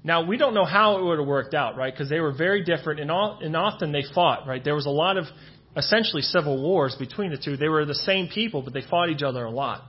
Now 0.03 0.25
we 0.25 0.37
don't 0.37 0.53
know 0.53 0.65
how 0.65 0.97
it 0.97 1.03
would 1.03 1.19
have 1.19 1.27
worked 1.27 1.53
out, 1.53 1.75
right? 1.75 1.93
Because 1.93 2.09
they 2.09 2.19
were 2.21 2.31
very 2.31 2.63
different, 2.63 2.99
and, 3.01 3.11
all, 3.11 3.39
and 3.41 3.55
often 3.55 3.91
they 3.91 4.03
fought, 4.15 4.47
right? 4.47 4.63
There 4.63 4.75
was 4.75 4.85
a 4.85 4.91
lot 4.91 5.17
of 5.17 5.25
essentially 5.75 6.21
civil 6.21 6.61
wars 6.61 6.95
between 6.97 7.31
the 7.31 7.37
two. 7.37 7.57
They 7.57 7.69
were 7.69 7.85
the 7.85 7.95
same 7.95 8.27
people, 8.27 8.61
but 8.61 8.73
they 8.73 8.81
fought 8.81 9.09
each 9.09 9.23
other 9.23 9.45
a 9.45 9.51
lot 9.51 9.83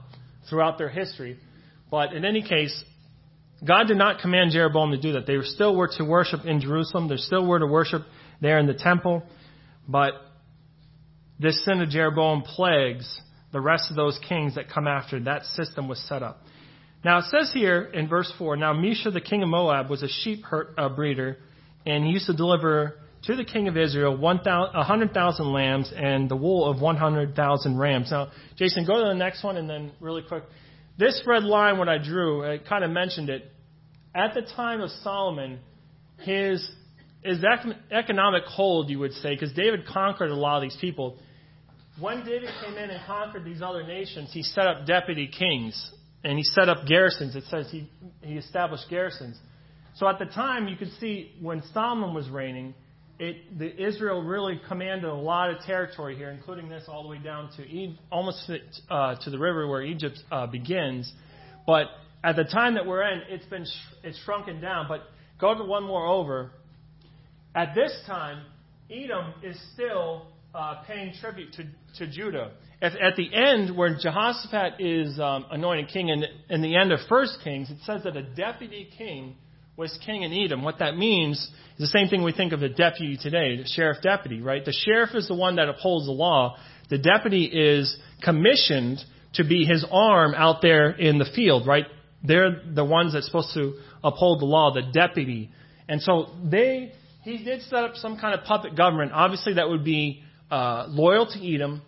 throughout 0.49 0.77
their 0.77 0.89
history. 0.89 1.37
But 1.89 2.13
in 2.13 2.25
any 2.25 2.41
case, 2.41 2.83
God 3.65 3.87
did 3.87 3.97
not 3.97 4.19
command 4.19 4.51
Jeroboam 4.51 4.91
to 4.91 4.97
do 4.97 5.13
that. 5.13 5.27
They 5.27 5.37
still 5.43 5.75
were 5.75 5.89
to 5.97 6.03
worship 6.03 6.45
in 6.45 6.61
Jerusalem. 6.61 7.07
They 7.07 7.17
still 7.17 7.45
were 7.45 7.59
to 7.59 7.67
worship 7.67 8.03
there 8.41 8.59
in 8.59 8.67
the 8.67 8.73
temple. 8.73 9.23
But 9.87 10.13
this 11.39 11.63
sin 11.65 11.81
of 11.81 11.89
Jeroboam 11.89 12.43
plagues 12.43 13.19
the 13.51 13.59
rest 13.59 13.89
of 13.89 13.95
those 13.95 14.19
kings 14.27 14.55
that 14.55 14.69
come 14.69 14.87
after. 14.87 15.19
That 15.19 15.43
system 15.43 15.87
was 15.87 15.99
set 16.07 16.23
up. 16.23 16.41
Now 17.03 17.19
it 17.19 17.25
says 17.25 17.51
here 17.53 17.81
in 17.81 18.07
verse 18.07 18.31
4, 18.37 18.57
Now 18.57 18.73
Mesha, 18.73 19.11
the 19.11 19.21
king 19.21 19.43
of 19.43 19.49
Moab, 19.49 19.89
was 19.89 20.03
a 20.03 20.07
sheep 20.07 20.43
uh, 20.77 20.89
breeder, 20.89 21.37
and 21.85 22.05
he 22.05 22.11
used 22.11 22.27
to 22.27 22.33
deliver 22.33 22.99
to 23.23 23.35
the 23.35 23.45
king 23.45 23.67
of 23.67 23.77
Israel 23.77 24.17
100,000 24.17 25.51
lambs 25.51 25.93
and 25.95 26.29
the 26.29 26.35
wool 26.35 26.69
of 26.69 26.81
100,000 26.81 27.77
rams. 27.77 28.09
Now, 28.11 28.31
Jason, 28.57 28.85
go 28.85 28.99
to 28.99 29.09
the 29.09 29.15
next 29.15 29.43
one 29.43 29.57
and 29.57 29.69
then 29.69 29.91
really 29.99 30.23
quick. 30.27 30.43
This 30.97 31.21
red 31.25 31.43
line, 31.43 31.77
what 31.77 31.87
I 31.87 31.97
drew, 31.97 32.43
I 32.43 32.57
kind 32.57 32.83
of 32.83 32.91
mentioned 32.91 33.29
it. 33.29 33.51
At 34.13 34.33
the 34.33 34.41
time 34.41 34.81
of 34.81 34.89
Solomon, 35.03 35.59
his, 36.19 36.67
his 37.23 37.43
economic 37.91 38.43
hold, 38.45 38.89
you 38.89 38.99
would 38.99 39.13
say, 39.13 39.35
because 39.35 39.53
David 39.53 39.85
conquered 39.85 40.31
a 40.31 40.35
lot 40.35 40.57
of 40.57 40.63
these 40.63 40.77
people. 40.81 41.17
When 41.99 42.25
David 42.25 42.49
came 42.63 42.75
in 42.75 42.89
and 42.89 43.05
conquered 43.05 43.45
these 43.45 43.61
other 43.61 43.83
nations, 43.83 44.31
he 44.33 44.43
set 44.43 44.65
up 44.65 44.85
deputy 44.85 45.27
kings 45.27 45.91
and 46.23 46.37
he 46.37 46.43
set 46.43 46.69
up 46.69 46.85
garrisons. 46.87 47.35
It 47.35 47.43
says 47.49 47.67
he, 47.71 47.89
he 48.21 48.33
established 48.33 48.85
garrisons. 48.89 49.37
So 49.95 50.07
at 50.07 50.19
the 50.19 50.25
time, 50.25 50.67
you 50.67 50.75
could 50.75 50.91
see 50.99 51.33
when 51.41 51.61
Solomon 51.73 52.13
was 52.13 52.29
reigning, 52.29 52.73
it, 53.21 53.59
the, 53.59 53.87
Israel 53.87 54.23
really 54.23 54.59
commanded 54.67 55.07
a 55.07 55.13
lot 55.13 55.51
of 55.51 55.61
territory 55.61 56.17
here, 56.17 56.31
including 56.31 56.69
this 56.69 56.85
all 56.87 57.03
the 57.03 57.09
way 57.09 57.19
down 57.19 57.51
to 57.55 57.93
almost 58.11 58.51
uh, 58.89 59.15
to 59.21 59.29
the 59.29 59.37
river 59.37 59.67
where 59.67 59.83
Egypt 59.83 60.17
uh, 60.31 60.47
begins. 60.47 61.11
But 61.67 61.85
at 62.23 62.35
the 62.35 62.45
time 62.45 62.73
that 62.73 62.87
we're 62.87 63.03
in, 63.03 63.21
it's 63.29 63.45
been 63.45 63.65
sh- 63.65 63.95
it's 64.03 64.17
shrunken 64.23 64.59
down. 64.59 64.87
But 64.87 65.01
go 65.39 65.55
to 65.55 65.63
one 65.63 65.83
more 65.83 66.07
over. 66.07 66.51
at 67.53 67.75
this 67.75 67.95
time, 68.07 68.43
Edom 68.89 69.35
is 69.43 69.55
still 69.75 70.25
uh, 70.55 70.81
paying 70.87 71.13
tribute 71.21 71.53
to, 71.53 71.65
to 71.99 72.11
Judah. 72.11 72.53
At, 72.81 72.93
at, 72.99 73.15
the 73.17 73.31
end, 73.31 73.77
where 73.77 73.95
Jehoshaphat 74.01 74.81
is 74.81 75.19
um, 75.19 75.45
anointed 75.51 75.89
king, 75.89 76.09
in, 76.09 76.23
in 76.49 76.63
the 76.63 76.75
end 76.75 76.91
of 76.91 76.99
First 77.07 77.37
Kings, 77.43 77.69
it 77.69 77.77
says 77.85 78.01
that 78.03 78.17
a 78.17 78.23
deputy 78.23 78.89
king 78.97 79.35
was 79.77 79.97
king 80.05 80.23
in 80.23 80.33
Edom. 80.33 80.63
What 80.63 80.79
that 80.79 80.97
means 80.97 81.37
is 81.37 81.79
the 81.79 81.87
same 81.87 82.07
thing 82.07 82.23
we 82.23 82.33
think 82.33 82.53
of 82.53 82.61
a 82.61 82.69
deputy 82.69 83.17
today, 83.17 83.57
the 83.57 83.67
sheriff 83.67 83.97
deputy, 84.01 84.41
right? 84.41 84.63
The 84.63 84.73
sheriff 84.73 85.11
is 85.13 85.27
the 85.27 85.35
one 85.35 85.55
that 85.55 85.69
upholds 85.69 86.05
the 86.05 86.11
law. 86.11 86.57
The 86.89 86.97
deputy 86.97 87.45
is 87.45 87.97
commissioned 88.21 88.99
to 89.33 89.43
be 89.43 89.65
his 89.65 89.85
arm 89.89 90.33
out 90.35 90.61
there 90.61 90.89
in 90.89 91.17
the 91.17 91.25
field, 91.35 91.65
right? 91.65 91.85
They're 92.23 92.61
the 92.73 92.85
ones 92.85 93.13
that's 93.13 93.25
supposed 93.25 93.53
to 93.53 93.75
uphold 94.03 94.41
the 94.41 94.45
law, 94.45 94.73
the 94.73 94.91
deputy. 94.91 95.49
And 95.87 96.01
so 96.01 96.27
they, 96.43 96.91
he 97.23 97.43
did 97.43 97.61
set 97.63 97.83
up 97.83 97.95
some 97.95 98.19
kind 98.19 98.37
of 98.37 98.45
puppet 98.45 98.75
government. 98.75 99.11
Obviously, 99.13 99.53
that 99.53 99.69
would 99.69 99.85
be 99.85 100.23
uh, 100.51 100.85
loyal 100.89 101.25
to 101.27 101.55
Edom 101.55 101.81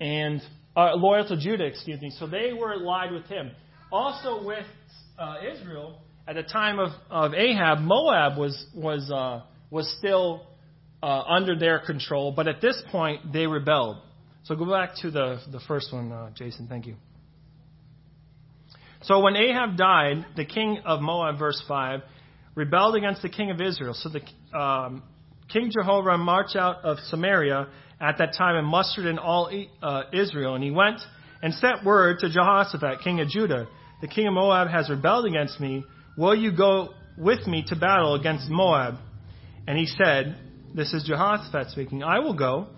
and 0.00 0.40
uh, 0.76 0.94
loyal 0.94 1.26
to 1.28 1.36
Judah, 1.36 1.64
excuse 1.64 2.00
me. 2.00 2.10
So 2.18 2.26
they 2.26 2.52
were 2.52 2.72
allied 2.72 3.12
with 3.12 3.26
him. 3.26 3.50
Also 3.92 4.44
with 4.44 4.66
uh, 5.18 5.36
Israel, 5.52 6.00
at 6.26 6.34
the 6.34 6.42
time 6.42 6.78
of, 6.78 6.90
of 7.10 7.34
Ahab, 7.34 7.80
Moab 7.80 8.38
was 8.38 8.66
was 8.74 9.10
uh, 9.10 9.42
was 9.70 9.92
still 9.98 10.46
uh, 11.02 11.22
under 11.22 11.58
their 11.58 11.80
control, 11.80 12.32
but 12.32 12.48
at 12.48 12.60
this 12.60 12.80
point 12.90 13.32
they 13.32 13.46
rebelled. 13.46 13.98
So 14.44 14.54
go 14.56 14.70
back 14.70 14.96
to 15.02 15.10
the 15.10 15.40
the 15.50 15.60
first 15.68 15.92
one, 15.92 16.12
uh, 16.12 16.30
Jason. 16.34 16.66
Thank 16.68 16.86
you. 16.86 16.96
So 19.02 19.20
when 19.20 19.36
Ahab 19.36 19.76
died, 19.76 20.24
the 20.34 20.46
king 20.46 20.80
of 20.86 21.00
Moab, 21.02 21.38
verse 21.38 21.62
five, 21.68 22.00
rebelled 22.54 22.96
against 22.96 23.20
the 23.20 23.28
king 23.28 23.50
of 23.50 23.60
Israel. 23.60 23.94
So 23.94 24.08
the 24.08 24.58
um, 24.58 25.02
King 25.52 25.70
Jehoram 25.70 26.22
marched 26.22 26.56
out 26.56 26.84
of 26.84 26.98
Samaria 27.10 27.68
at 28.00 28.16
that 28.18 28.34
time 28.36 28.56
and 28.56 28.66
mustered 28.66 29.04
in 29.04 29.18
all 29.18 29.50
uh, 29.82 30.02
Israel, 30.12 30.54
and 30.54 30.64
he 30.64 30.70
went 30.70 31.00
and 31.42 31.52
sent 31.54 31.84
word 31.84 32.20
to 32.20 32.30
Jehoshaphat, 32.30 33.00
king 33.04 33.20
of 33.20 33.28
Judah, 33.28 33.68
the 34.00 34.08
king 34.08 34.26
of 34.26 34.32
Moab 34.32 34.68
has 34.68 34.88
rebelled 34.88 35.26
against 35.26 35.60
me. 35.60 35.84
Will 36.16 36.34
you 36.34 36.56
go 36.56 36.90
with 37.18 37.46
me 37.46 37.64
to 37.68 37.76
battle 37.76 38.14
against 38.14 38.48
Moab? 38.48 38.96
And 39.66 39.78
he 39.78 39.86
said, 39.86 40.36
This 40.74 40.92
is 40.92 41.04
Jehoshaphat 41.04 41.70
speaking, 41.70 42.02
I 42.02 42.20
will 42.20 42.34
go. 42.34 42.68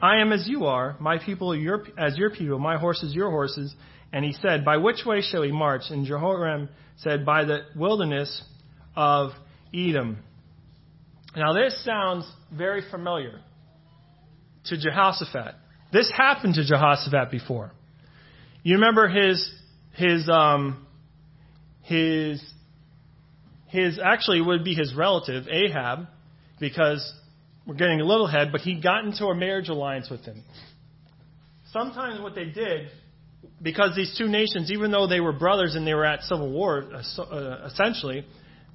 I 0.00 0.20
am 0.20 0.32
as 0.32 0.46
you 0.46 0.66
are, 0.66 0.96
my 1.00 1.18
people 1.18 1.52
are 1.52 1.56
your, 1.56 1.84
as 1.96 2.18
your 2.18 2.30
people, 2.30 2.58
my 2.58 2.76
horses 2.76 3.14
your 3.14 3.30
horses. 3.30 3.74
And 4.12 4.24
he 4.24 4.32
said, 4.32 4.64
By 4.64 4.76
which 4.76 5.04
way 5.06 5.22
shall 5.22 5.42
we 5.42 5.52
march? 5.52 5.82
And 5.90 6.06
Jehoram 6.06 6.68
said, 6.98 7.24
By 7.24 7.44
the 7.44 7.60
wilderness 7.74 8.42
of 8.96 9.30
Edom. 9.74 10.18
Now 11.36 11.52
this 11.52 11.84
sounds 11.84 12.30
very 12.52 12.82
familiar 12.90 13.40
to 14.66 14.76
Jehoshaphat. 14.78 15.54
This 15.92 16.10
happened 16.16 16.54
to 16.54 16.64
Jehoshaphat 16.64 17.30
before. 17.30 17.72
You 18.62 18.76
remember 18.76 19.08
his 19.08 19.52
his 19.94 20.28
um, 20.28 20.86
his 21.82 22.42
his 23.74 23.98
actually 23.98 24.40
would 24.40 24.62
be 24.62 24.74
his 24.74 24.94
relative 24.94 25.48
Ahab, 25.48 26.06
because 26.60 27.02
we're 27.66 27.74
getting 27.74 28.00
a 28.00 28.04
little 28.04 28.28
ahead, 28.28 28.52
but 28.52 28.60
he 28.60 28.80
got 28.80 29.04
into 29.04 29.26
a 29.26 29.34
marriage 29.34 29.68
alliance 29.68 30.08
with 30.08 30.24
him. 30.24 30.44
Sometimes 31.72 32.20
what 32.20 32.36
they 32.36 32.44
did, 32.44 32.88
because 33.60 33.96
these 33.96 34.14
two 34.16 34.28
nations, 34.28 34.70
even 34.70 34.92
though 34.92 35.08
they 35.08 35.18
were 35.18 35.32
brothers 35.32 35.74
and 35.74 35.84
they 35.84 35.92
were 35.92 36.04
at 36.04 36.22
civil 36.22 36.52
war, 36.52 36.84
uh, 36.94 37.22
uh, 37.22 37.66
essentially, 37.66 38.24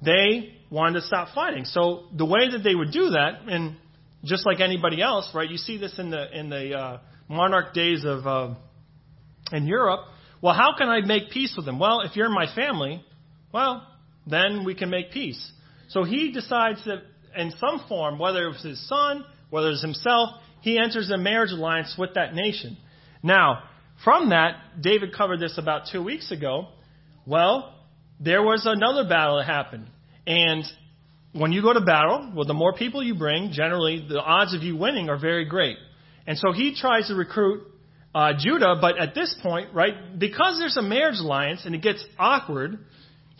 they 0.04 0.52
wanted 0.70 1.00
to 1.00 1.06
stop 1.06 1.34
fighting. 1.34 1.64
So 1.64 2.04
the 2.14 2.26
way 2.26 2.50
that 2.50 2.62
they 2.62 2.74
would 2.74 2.92
do 2.92 3.10
that, 3.10 3.40
and 3.46 3.76
just 4.22 4.44
like 4.44 4.60
anybody 4.60 5.00
else, 5.00 5.30
right? 5.34 5.48
You 5.48 5.56
see 5.56 5.78
this 5.78 5.98
in 5.98 6.10
the 6.10 6.38
in 6.38 6.50
the 6.50 6.74
uh, 6.74 6.98
monarch 7.26 7.72
days 7.72 8.04
of 8.04 8.26
uh, 8.26 8.54
in 9.50 9.66
Europe. 9.66 10.00
Well, 10.42 10.52
how 10.52 10.74
can 10.76 10.88
I 10.90 11.00
make 11.00 11.30
peace 11.30 11.54
with 11.56 11.64
them? 11.64 11.78
Well, 11.78 12.02
if 12.02 12.16
you're 12.16 12.28
my 12.28 12.54
family, 12.54 13.02
well, 13.50 13.86
then 14.30 14.64
we 14.64 14.74
can 14.74 14.90
make 14.90 15.10
peace. 15.10 15.50
So 15.88 16.04
he 16.04 16.32
decides 16.32 16.84
that 16.84 17.02
in 17.36 17.52
some 17.58 17.84
form, 17.88 18.18
whether 18.18 18.44
it 18.44 18.48
was 18.48 18.62
his 18.62 18.88
son, 18.88 19.24
whether 19.50 19.68
it 19.68 19.72
was 19.72 19.82
himself, 19.82 20.30
he 20.60 20.78
enters 20.78 21.10
a 21.10 21.18
marriage 21.18 21.50
alliance 21.50 21.94
with 21.98 22.14
that 22.14 22.34
nation. 22.34 22.76
Now, 23.22 23.64
from 24.04 24.30
that, 24.30 24.80
David 24.80 25.14
covered 25.14 25.40
this 25.40 25.58
about 25.58 25.82
two 25.92 26.02
weeks 26.02 26.30
ago. 26.30 26.68
Well, 27.26 27.74
there 28.18 28.42
was 28.42 28.62
another 28.64 29.08
battle 29.08 29.38
that 29.38 29.46
happened. 29.46 29.88
And 30.26 30.64
when 31.32 31.52
you 31.52 31.62
go 31.62 31.72
to 31.72 31.80
battle, 31.80 32.32
well, 32.34 32.46
the 32.46 32.54
more 32.54 32.74
people 32.74 33.02
you 33.02 33.14
bring, 33.14 33.52
generally 33.52 34.04
the 34.08 34.20
odds 34.20 34.54
of 34.54 34.62
you 34.62 34.76
winning 34.76 35.08
are 35.08 35.18
very 35.18 35.44
great. 35.44 35.76
And 36.26 36.38
so 36.38 36.52
he 36.52 36.74
tries 36.74 37.08
to 37.08 37.14
recruit 37.14 37.62
uh, 38.14 38.32
Judah, 38.38 38.76
but 38.80 38.98
at 38.98 39.14
this 39.14 39.34
point, 39.42 39.72
right, 39.72 40.18
because 40.18 40.58
there's 40.58 40.76
a 40.76 40.82
marriage 40.82 41.18
alliance 41.20 41.62
and 41.64 41.74
it 41.74 41.82
gets 41.82 42.04
awkward, 42.18 42.78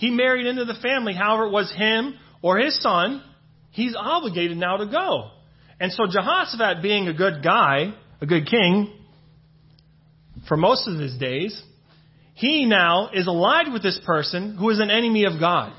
he 0.01 0.11
married 0.11 0.47
into 0.47 0.65
the 0.65 0.77
family, 0.81 1.13
however 1.13 1.45
it 1.45 1.51
was 1.51 1.71
him 1.71 2.15
or 2.41 2.57
his 2.57 2.81
son, 2.81 3.23
he's 3.71 3.95
obligated 3.95 4.57
now 4.57 4.79
to 4.79 4.87
go. 4.87 5.31
And 5.79 5.93
so 5.93 6.07
Jehoshaphat, 6.11 6.83
being 6.83 7.07
a 7.07 7.13
good 7.13 7.43
guy, 7.45 7.93
a 8.19 8.25
good 8.25 8.47
king, 8.47 8.91
for 10.49 10.57
most 10.57 10.89
of 10.89 10.99
his 10.99 11.19
days, 11.19 11.63
he 12.33 12.65
now 12.65 13.11
is 13.13 13.27
allied 13.27 13.71
with 13.71 13.83
this 13.83 14.01
person 14.07 14.57
who 14.57 14.71
is 14.71 14.81
an 14.81 14.91
enemy 14.91 15.27
of 15.27 15.39
God. 15.39 15.75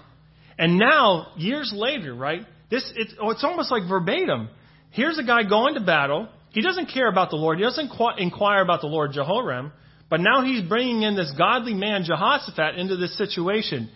And 0.55 0.77
now, 0.77 1.31
years 1.36 1.73
later, 1.75 2.13
right? 2.13 2.41
This 2.69 2.93
it's, 2.95 3.15
oh, 3.19 3.31
it's 3.31 3.43
almost 3.43 3.71
like 3.71 3.89
verbatim. 3.89 4.49
Here's 4.91 5.17
a 5.17 5.23
guy 5.23 5.49
going 5.49 5.73
to 5.73 5.81
battle. 5.81 6.29
He 6.51 6.62
doesn't 6.62 6.91
care 6.93 7.10
about 7.10 7.31
the 7.31 7.38
Lord. 7.38 7.57
He 7.57 7.63
doesn't 7.63 7.91
inquire 8.19 8.62
about 8.62 8.81
the 8.81 8.88
Lord 8.88 9.13
Jehoram. 9.13 9.71
But 10.12 10.19
now 10.19 10.43
he's 10.43 10.62
bringing 10.62 11.01
in 11.01 11.15
this 11.15 11.34
godly 11.36 11.73
man, 11.73 12.03
Jehoshaphat, 12.03 12.75
into 12.75 12.97
this 12.97 13.17
situation. 13.17 13.89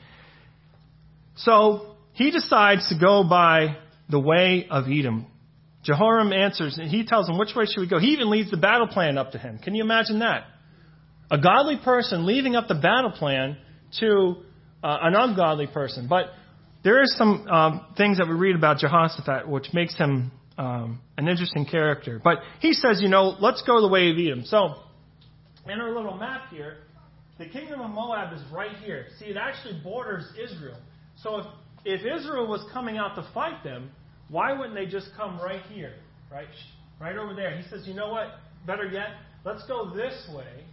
So 1.35 1.95
he 2.13 2.31
decides 2.31 2.87
to 2.89 2.99
go 2.99 3.23
by 3.23 3.77
the 4.09 4.19
way 4.19 4.67
of 4.69 4.85
Edom. 4.87 5.27
Jehoram 5.83 6.33
answers, 6.33 6.77
and 6.77 6.89
he 6.89 7.05
tells 7.05 7.29
him, 7.29 7.37
which 7.37 7.55
way 7.55 7.65
should 7.65 7.81
we 7.81 7.87
go? 7.87 7.99
He 7.99 8.07
even 8.07 8.29
leads 8.29 8.49
the 8.49 8.57
battle 8.57 8.87
plan 8.87 9.17
up 9.17 9.31
to 9.31 9.37
him. 9.37 9.59
Can 9.59 9.75
you 9.75 9.83
imagine 9.83 10.19
that? 10.19 10.45
A 11.29 11.37
godly 11.37 11.77
person 11.83 12.25
leaving 12.25 12.55
up 12.55 12.67
the 12.67 12.75
battle 12.75 13.11
plan 13.11 13.57
to 13.99 14.37
uh, 14.83 14.97
an 15.01 15.15
ungodly 15.15 15.67
person. 15.67 16.07
But 16.07 16.27
there 16.83 17.01
are 17.01 17.07
some 17.07 17.47
um, 17.47 17.85
things 17.97 18.17
that 18.17 18.27
we 18.27 18.33
read 18.33 18.55
about 18.55 18.79
Jehoshaphat 18.79 19.47
which 19.47 19.73
makes 19.73 19.95
him 19.95 20.31
um, 20.57 21.01
an 21.17 21.27
interesting 21.27 21.65
character. 21.65 22.19
But 22.23 22.39
he 22.61 22.73
says, 22.73 23.01
you 23.01 23.09
know, 23.09 23.35
let's 23.39 23.61
go 23.63 23.81
the 23.81 23.87
way 23.87 24.09
of 24.09 24.17
Edom. 24.17 24.43
So, 24.45 24.75
in 25.67 25.79
our 25.79 25.93
little 25.93 26.15
map 26.17 26.49
here, 26.51 26.77
the 27.37 27.47
kingdom 27.47 27.81
of 27.81 27.91
Moab 27.91 28.33
is 28.33 28.41
right 28.51 28.75
here. 28.83 29.07
See, 29.19 29.25
it 29.25 29.37
actually 29.37 29.81
borders 29.83 30.25
Israel. 30.41 30.77
So 31.21 31.37
if, 31.37 31.45
if 31.85 32.19
Israel 32.19 32.47
was 32.47 32.65
coming 32.73 32.97
out 32.97 33.15
to 33.15 33.27
fight 33.33 33.63
them, 33.63 33.91
why 34.29 34.53
wouldn't 34.53 34.75
they 34.75 34.85
just 34.85 35.09
come 35.15 35.39
right 35.39 35.61
here? 35.71 35.93
Right? 36.31 36.47
Right 36.99 37.17
over 37.17 37.33
there. 37.33 37.57
He 37.57 37.67
says, 37.69 37.87
you 37.87 37.93
know 37.93 38.09
what? 38.09 38.27
Better 38.65 38.85
yet, 38.85 39.09
let's 39.43 39.65
go 39.67 39.93
this 39.95 40.27
way, 40.35 40.63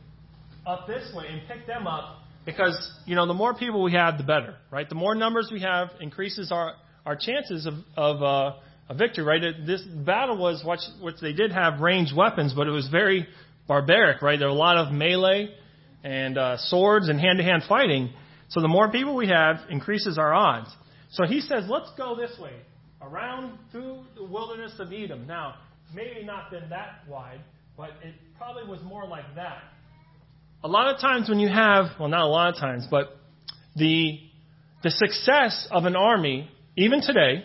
up 0.66 0.86
this 0.86 1.12
way, 1.14 1.26
and 1.28 1.42
pick 1.46 1.66
them 1.66 1.86
up 1.86 2.22
because, 2.44 2.92
you 3.06 3.14
know, 3.14 3.26
the 3.26 3.34
more 3.34 3.54
people 3.54 3.82
we 3.82 3.92
have, 3.92 4.18
the 4.18 4.24
better, 4.24 4.56
right? 4.70 4.88
The 4.88 4.94
more 4.94 5.14
numbers 5.14 5.50
we 5.52 5.60
have 5.60 5.90
increases 6.00 6.50
our, 6.50 6.74
our 7.06 7.16
chances 7.16 7.66
of, 7.66 7.74
of 7.96 8.22
uh, 8.22 8.56
a 8.88 8.94
victory, 8.94 9.24
right? 9.24 9.40
This 9.64 9.82
battle 9.82 10.36
was 10.36 10.62
what, 10.64 10.80
which 11.00 11.16
they 11.20 11.32
did 11.32 11.52
have 11.52 11.80
ranged 11.80 12.16
weapons, 12.16 12.52
but 12.54 12.66
it 12.66 12.70
was 12.70 12.88
very 12.88 13.28
barbaric, 13.68 14.22
right? 14.22 14.38
There 14.38 14.48
were 14.48 14.54
a 14.54 14.58
lot 14.58 14.76
of 14.76 14.92
melee 14.92 15.54
and 16.02 16.36
uh, 16.36 16.56
swords 16.58 17.08
and 17.08 17.20
hand 17.20 17.38
to 17.38 17.44
hand 17.44 17.62
fighting. 17.68 18.10
So 18.52 18.60
the 18.60 18.68
more 18.68 18.90
people 18.90 19.14
we 19.14 19.28
have 19.28 19.56
increases 19.68 20.16
our 20.16 20.32
odds. 20.32 20.70
So 21.10 21.26
he 21.26 21.40
says, 21.40 21.64
let's 21.68 21.90
go 21.96 22.16
this 22.16 22.38
way, 22.38 22.54
around 23.02 23.58
through 23.70 24.04
the 24.14 24.24
wilderness 24.24 24.72
of 24.78 24.92
Edom. 24.92 25.26
Now, 25.26 25.56
maybe 25.94 26.24
not 26.24 26.50
been 26.50 26.70
that 26.70 27.02
wide, 27.08 27.40
but 27.76 27.90
it 28.02 28.14
probably 28.38 28.64
was 28.64 28.80
more 28.82 29.06
like 29.06 29.34
that 29.34 29.62
a 30.64 30.68
lot 30.68 30.94
of 30.94 31.00
times 31.00 31.28
when 31.28 31.40
you 31.40 31.48
have, 31.48 31.86
well, 31.98 32.08
not 32.08 32.22
a 32.22 32.28
lot 32.28 32.54
of 32.54 32.60
times, 32.60 32.86
but 32.90 33.16
the, 33.74 34.18
the 34.82 34.90
success 34.90 35.66
of 35.70 35.84
an 35.84 35.96
army, 35.96 36.48
even 36.76 37.00
today, 37.00 37.44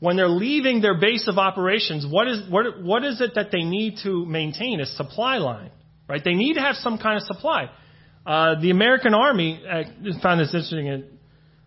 when 0.00 0.16
they're 0.16 0.28
leaving 0.28 0.80
their 0.80 0.98
base 0.98 1.26
of 1.28 1.38
operations, 1.38 2.06
what 2.08 2.28
is, 2.28 2.48
what, 2.50 2.82
what 2.82 3.04
is 3.04 3.20
it 3.20 3.32
that 3.34 3.50
they 3.50 3.62
need 3.62 3.98
to 4.04 4.24
maintain? 4.26 4.80
A 4.80 4.86
supply 4.86 5.38
line, 5.38 5.70
right? 6.08 6.22
They 6.22 6.34
need 6.34 6.54
to 6.54 6.60
have 6.60 6.76
some 6.76 6.98
kind 6.98 7.16
of 7.16 7.22
supply. 7.22 7.70
Uh, 8.26 8.60
the 8.60 8.70
American 8.70 9.14
Army, 9.14 9.62
I 9.68 9.84
found 10.22 10.40
this 10.40 10.48
interesting, 10.48 10.88
and 10.88 11.04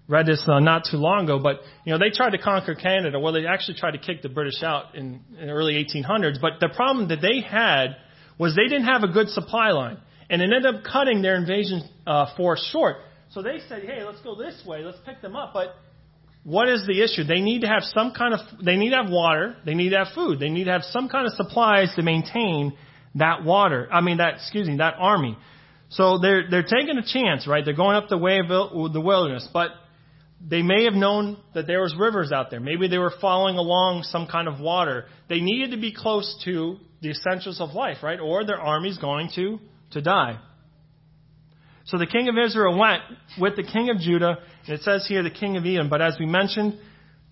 read 0.07 0.25
this 0.25 0.43
uh, 0.47 0.59
not 0.59 0.83
too 0.89 0.97
long 0.97 1.23
ago, 1.23 1.39
but 1.39 1.61
you 1.85 1.91
know 1.91 1.97
they 1.97 2.09
tried 2.09 2.31
to 2.31 2.37
conquer 2.37 2.75
Canada. 2.75 3.19
Well, 3.19 3.33
they 3.33 3.45
actually 3.47 3.77
tried 3.77 3.91
to 3.91 3.97
kick 3.97 4.21
the 4.21 4.29
British 4.29 4.61
out 4.61 4.95
in, 4.95 5.21
in 5.39 5.47
the 5.47 5.53
early 5.53 5.73
1800s. 5.73 6.39
But 6.41 6.59
the 6.59 6.69
problem 6.75 7.07
that 7.09 7.21
they 7.21 7.41
had 7.41 7.97
was 8.37 8.55
they 8.55 8.67
didn't 8.67 8.85
have 8.85 9.03
a 9.03 9.07
good 9.07 9.29
supply 9.29 9.71
line 9.71 9.97
and 10.31 10.41
it 10.41 10.45
ended 10.45 10.65
up 10.65 10.83
cutting 10.83 11.21
their 11.21 11.35
invasion 11.35 11.83
uh, 12.07 12.33
force 12.37 12.65
short. 12.71 12.95
So 13.31 13.43
they 13.43 13.59
said, 13.67 13.83
hey, 13.83 14.03
let's 14.03 14.21
go 14.21 14.33
this 14.33 14.63
way, 14.65 14.81
let's 14.81 14.97
pick 15.05 15.21
them 15.21 15.35
up. 15.35 15.51
But 15.53 15.75
what 16.43 16.69
is 16.69 16.87
the 16.87 17.03
issue? 17.03 17.25
They 17.25 17.41
need 17.41 17.61
to 17.61 17.67
have 17.67 17.83
some 17.83 18.13
kind 18.13 18.33
of, 18.33 18.39
they 18.63 18.77
need 18.77 18.91
to 18.91 18.95
have 18.95 19.11
water, 19.11 19.57
they 19.65 19.73
need 19.73 19.89
to 19.89 19.97
have 19.97 20.07
food, 20.15 20.39
they 20.39 20.49
need 20.49 20.63
to 20.65 20.71
have 20.71 20.83
some 20.83 21.09
kind 21.09 21.27
of 21.27 21.33
supplies 21.33 21.93
to 21.97 22.01
maintain 22.01 22.77
that 23.15 23.43
water, 23.43 23.89
I 23.91 23.99
mean 23.99 24.17
that, 24.17 24.35
excuse 24.35 24.69
me, 24.69 24.77
that 24.77 24.95
army. 24.97 25.37
So 25.91 26.17
they're, 26.19 26.49
they're 26.49 26.63
taking 26.63 26.97
a 26.97 27.05
chance, 27.05 27.45
right? 27.47 27.63
They're 27.63 27.73
going 27.73 27.97
up 27.97 28.07
the 28.09 28.17
way 28.17 28.39
of 28.39 28.47
the 28.47 29.01
wilderness, 29.01 29.47
but 29.53 29.71
they 30.45 30.61
may 30.61 30.85
have 30.85 30.93
known 30.93 31.37
that 31.53 31.67
there 31.67 31.81
was 31.81 31.93
rivers 31.97 32.31
out 32.31 32.49
there. 32.49 32.61
Maybe 32.61 32.87
they 32.87 32.97
were 32.97 33.13
following 33.19 33.57
along 33.57 34.03
some 34.03 34.25
kind 34.25 34.47
of 34.47 34.59
water. 34.59 35.05
They 35.27 35.41
needed 35.41 35.71
to 35.71 35.77
be 35.77 35.93
close 35.93 36.41
to 36.45 36.77
the 37.01 37.09
essentials 37.11 37.59
of 37.59 37.73
life, 37.73 37.97
right? 38.03 38.19
Or 38.19 38.45
their 38.45 38.59
army's 38.59 38.97
going 38.97 39.31
to, 39.35 39.59
to 39.91 40.01
die. 40.01 40.39
So 41.85 41.97
the 41.97 42.07
king 42.07 42.29
of 42.29 42.35
Israel 42.37 42.77
went 42.77 43.01
with 43.37 43.57
the 43.57 43.63
king 43.63 43.89
of 43.89 43.97
Judah, 43.99 44.37
and 44.65 44.75
it 44.75 44.81
says 44.83 45.05
here 45.07 45.23
the 45.23 45.29
king 45.29 45.57
of 45.57 45.65
Edom, 45.65 45.89
but 45.89 46.01
as 46.01 46.15
we 46.17 46.25
mentioned, 46.25 46.79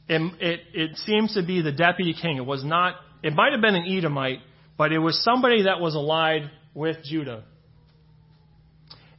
it, 0.10 0.34
it, 0.42 0.60
it 0.74 0.98
seems 0.98 1.34
to 1.36 1.46
be 1.46 1.62
the 1.62 1.72
deputy 1.72 2.14
king. 2.20 2.38
It 2.38 2.46
was 2.46 2.66
not, 2.66 2.96
it 3.24 3.34
might 3.34 3.54
have 3.54 3.62
been 3.62 3.76
an 3.76 3.86
Edomite, 3.88 4.40
but 4.78 4.92
it 4.92 5.00
was 5.00 5.24
somebody 5.24 5.64
that 5.64 5.80
was 5.80 5.96
allied 5.96 6.50
with 6.74 6.98
Judah. 7.06 7.44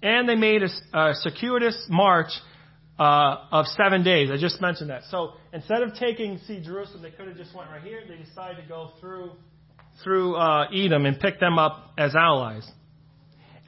And 0.03 0.29
they 0.29 0.35
made 0.35 0.63
a, 0.63 0.99
a 0.99 1.15
circuitous 1.15 1.87
march 1.89 2.31
uh, 2.99 3.37
of 3.51 3.67
seven 3.67 4.03
days. 4.05 4.31
I 4.31 4.37
just 4.37 4.61
mentioned 4.61 4.91
that. 4.91 5.03
So 5.11 5.33
instead 5.53 5.83
of 5.83 5.95
taking, 5.95 6.39
see, 6.47 6.63
Jerusalem, 6.63 7.03
they 7.03 7.11
could 7.11 7.29
have 7.29 7.37
just 7.37 7.55
went 7.55 7.71
right 7.71 7.83
here. 7.83 8.03
They 8.07 8.23
decided 8.23 8.63
to 8.63 8.69
go 8.69 8.93
through 9.01 9.33
through 10.05 10.37
uh, 10.37 10.67
Edom 10.73 11.05
and 11.05 11.19
pick 11.21 11.41
them 11.41 11.59
up 11.59 11.93
as 11.99 12.15
allies. 12.15 12.67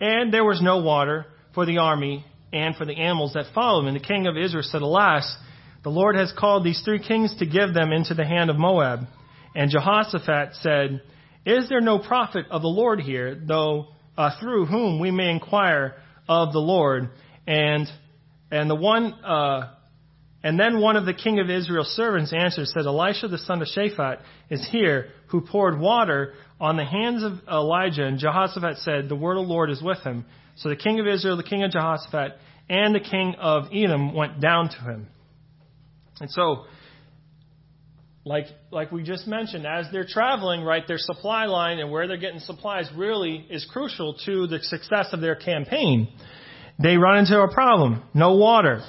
And 0.00 0.32
there 0.32 0.44
was 0.44 0.62
no 0.62 0.78
water 0.78 1.26
for 1.54 1.66
the 1.66 1.78
army 1.78 2.24
and 2.52 2.74
for 2.76 2.84
the 2.84 2.94
animals 2.94 3.34
that 3.34 3.46
followed. 3.54 3.86
And 3.86 3.96
the 3.96 4.00
king 4.00 4.26
of 4.26 4.36
Israel 4.36 4.62
said, 4.62 4.82
Alas, 4.82 5.36
the 5.82 5.90
Lord 5.90 6.16
has 6.16 6.32
called 6.36 6.64
these 6.64 6.80
three 6.84 7.02
kings 7.06 7.34
to 7.38 7.46
give 7.46 7.74
them 7.74 7.92
into 7.92 8.14
the 8.14 8.24
hand 8.24 8.50
of 8.50 8.56
Moab. 8.56 9.00
And 9.54 9.70
Jehoshaphat 9.70 10.54
said, 10.56 11.02
Is 11.44 11.68
there 11.68 11.80
no 11.80 11.98
prophet 11.98 12.46
of 12.50 12.62
the 12.62 12.68
Lord 12.68 13.00
here, 13.00 13.34
though 13.34 13.88
uh, 14.16 14.30
through 14.40 14.66
whom 14.66 15.00
we 15.00 15.10
may 15.10 15.30
inquire 15.30 15.96
of 16.28 16.52
the 16.52 16.60
Lord? 16.60 17.10
And 17.46 17.88
and 18.52 18.68
the 18.68 18.74
one, 18.74 19.14
uh, 19.24 19.70
and 20.44 20.60
then 20.60 20.78
one 20.78 20.96
of 20.96 21.06
the 21.06 21.14
king 21.14 21.40
of 21.40 21.48
Israel's 21.48 21.88
servants 21.96 22.34
answered, 22.34 22.68
said, 22.68 22.84
Elisha 22.84 23.28
the 23.28 23.38
son 23.38 23.62
of 23.62 23.68
Shaphat 23.68 24.20
is 24.50 24.68
here, 24.70 25.08
who 25.28 25.40
poured 25.40 25.80
water 25.80 26.34
on 26.60 26.76
the 26.76 26.84
hands 26.84 27.24
of 27.24 27.40
Elijah. 27.48 28.04
And 28.04 28.18
Jehoshaphat 28.18 28.76
said, 28.78 29.08
The 29.08 29.16
word 29.16 29.38
of 29.38 29.46
the 29.46 29.52
Lord 29.52 29.70
is 29.70 29.82
with 29.82 30.00
him. 30.00 30.26
So 30.56 30.68
the 30.68 30.76
king 30.76 31.00
of 31.00 31.06
Israel, 31.06 31.38
the 31.38 31.42
king 31.42 31.62
of 31.62 31.70
Jehoshaphat, 31.70 32.36
and 32.68 32.94
the 32.94 33.00
king 33.00 33.36
of 33.38 33.68
Edom 33.72 34.14
went 34.14 34.38
down 34.38 34.68
to 34.68 34.76
him. 34.76 35.08
And 36.20 36.30
so, 36.30 36.66
like, 38.24 38.46
like 38.70 38.92
we 38.92 39.02
just 39.02 39.26
mentioned, 39.26 39.66
as 39.66 39.86
they're 39.92 40.06
traveling, 40.06 40.62
right, 40.62 40.86
their 40.86 40.98
supply 40.98 41.46
line 41.46 41.78
and 41.78 41.90
where 41.90 42.06
they're 42.06 42.16
getting 42.16 42.40
supplies 42.40 42.88
really 42.96 43.46
is 43.50 43.66
crucial 43.70 44.14
to 44.26 44.46
the 44.46 44.60
success 44.60 45.08
of 45.12 45.20
their 45.20 45.34
campaign 45.34 46.08
they 46.82 46.96
run 46.96 47.18
into 47.18 47.40
a 47.40 47.52
problem 47.52 48.02
no 48.14 48.36
water. 48.36 48.80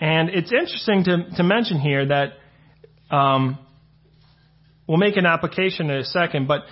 And 0.00 0.30
it's 0.30 0.52
interesting 0.52 1.04
to, 1.04 1.36
to 1.36 1.42
mention 1.42 1.80
here 1.80 2.06
that 2.06 2.32
um, 3.14 3.58
we'll 4.86 4.98
make 4.98 5.16
an 5.16 5.26
application 5.26 5.90
in 5.90 5.98
a 5.98 6.04
second, 6.04 6.46
but 6.46 6.62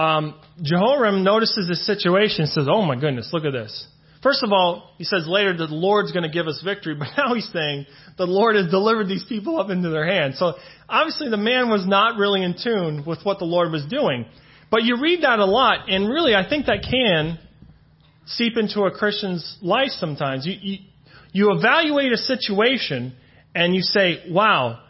um, 0.00 0.38
Jehoram 0.60 1.24
notices 1.24 1.66
this 1.68 1.86
situation 1.86 2.42
and 2.42 2.50
says, 2.50 2.66
Oh 2.70 2.82
my 2.82 2.96
goodness, 2.96 3.30
look 3.32 3.44
at 3.44 3.52
this. 3.52 3.86
First 4.22 4.44
of 4.44 4.52
all, 4.52 4.90
he 4.98 5.04
says 5.04 5.26
later 5.26 5.56
that 5.56 5.66
the 5.66 5.74
Lord's 5.74 6.12
going 6.12 6.22
to 6.22 6.30
give 6.30 6.46
us 6.46 6.62
victory, 6.64 6.94
but 6.98 7.08
now 7.16 7.34
he's 7.34 7.50
saying 7.52 7.86
the 8.16 8.26
Lord 8.26 8.56
has 8.56 8.70
delivered 8.70 9.08
these 9.08 9.24
people 9.28 9.60
up 9.60 9.70
into 9.70 9.90
their 9.90 10.06
hands. 10.06 10.38
So 10.38 10.54
obviously 10.88 11.28
the 11.28 11.36
man 11.36 11.68
was 11.68 11.86
not 11.86 12.18
really 12.18 12.42
in 12.42 12.54
tune 12.62 13.04
with 13.06 13.18
what 13.24 13.38
the 13.38 13.44
Lord 13.44 13.72
was 13.72 13.84
doing. 13.86 14.26
But 14.70 14.84
you 14.84 15.00
read 15.00 15.22
that 15.22 15.38
a 15.38 15.44
lot, 15.44 15.90
and 15.90 16.08
really 16.08 16.34
I 16.34 16.48
think 16.48 16.66
that 16.66 16.86
can 16.88 17.38
seep 18.26 18.56
into 18.56 18.82
a 18.82 18.90
Christian's 18.90 19.58
life 19.60 19.90
sometimes. 19.90 20.46
You, 20.46 20.56
you, 20.60 20.78
you 21.32 21.52
evaluate 21.52 22.12
a 22.12 22.16
situation 22.16 23.14
and 23.54 23.74
you 23.74 23.82
say, 23.82 24.24
wow, 24.30 24.80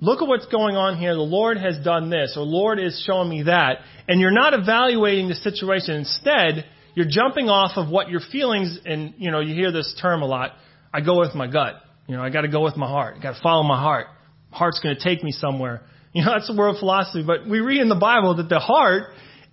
look 0.00 0.22
at 0.22 0.28
what's 0.28 0.46
going 0.46 0.76
on 0.76 0.96
here. 0.96 1.14
The 1.14 1.20
Lord 1.20 1.58
has 1.58 1.82
done 1.84 2.08
this, 2.08 2.34
or 2.36 2.44
Lord 2.44 2.78
is 2.78 3.02
showing 3.06 3.28
me 3.28 3.42
that. 3.44 3.78
And 4.08 4.20
you're 4.20 4.30
not 4.30 4.54
evaluating 4.54 5.28
the 5.28 5.34
situation. 5.34 5.96
Instead, 5.96 6.64
you're 6.94 7.08
jumping 7.08 7.48
off 7.48 7.72
of 7.76 7.88
what 7.88 8.10
your 8.10 8.20
feelings, 8.20 8.78
and 8.84 9.14
you 9.18 9.30
know, 9.30 9.40
you 9.40 9.54
hear 9.54 9.72
this 9.72 9.98
term 10.00 10.22
a 10.22 10.26
lot. 10.26 10.52
I 10.92 11.00
go 11.00 11.18
with 11.18 11.34
my 11.34 11.46
gut. 11.46 11.74
You 12.06 12.16
know, 12.16 12.22
I 12.22 12.30
got 12.30 12.42
to 12.42 12.48
go 12.48 12.62
with 12.62 12.76
my 12.76 12.88
heart. 12.88 13.16
I 13.18 13.22
got 13.22 13.36
to 13.36 13.42
follow 13.42 13.62
my 13.62 13.80
heart. 13.80 14.06
Heart's 14.50 14.80
going 14.80 14.96
to 14.96 15.02
take 15.02 15.22
me 15.22 15.32
somewhere. 15.32 15.82
You 16.14 16.22
know, 16.26 16.32
that's 16.34 16.46
the 16.46 16.54
world 16.54 16.76
philosophy. 16.78 17.24
But 17.26 17.48
we 17.48 17.60
read 17.60 17.80
in 17.80 17.88
the 17.88 17.94
Bible 17.94 18.36
that 18.36 18.50
the 18.50 18.58
heart 18.58 19.04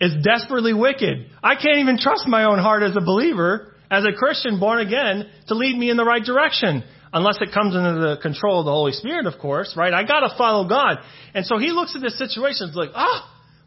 is 0.02 0.12
desperately 0.22 0.74
wicked. 0.74 1.32
I 1.42 1.56
can't 1.56 1.78
even 1.78 1.98
trust 1.98 2.28
my 2.28 2.44
own 2.44 2.60
heart 2.60 2.84
as 2.84 2.98
a 2.98 3.00
believer, 3.00 3.76
as 3.90 4.04
a 4.04 4.12
Christian 4.12 4.60
born 4.60 4.86
again, 4.86 5.30
to 5.48 5.56
lead 5.56 5.78
me 5.78 5.90
in 5.90 5.96
the 5.96 6.04
right 6.04 6.22
direction. 6.22 6.84
Unless 7.14 7.38
it 7.40 7.54
comes 7.54 7.78
under 7.78 8.16
the 8.16 8.22
control 8.22 8.60
of 8.60 8.66
the 8.66 8.72
Holy 8.72 8.92
Spirit, 8.92 9.26
of 9.26 9.40
course, 9.40 9.74
right? 9.78 9.94
I 9.94 10.04
gotta 10.04 10.36
follow 10.38 10.68
God. 10.68 10.98
And 11.34 11.46
so 11.46 11.58
he 11.58 11.72
looks 11.72 11.96
at 11.96 12.02
this 12.02 12.18
situation, 12.18 12.68
it's 12.68 12.76
like, 12.76 12.92
ah, 12.94 13.08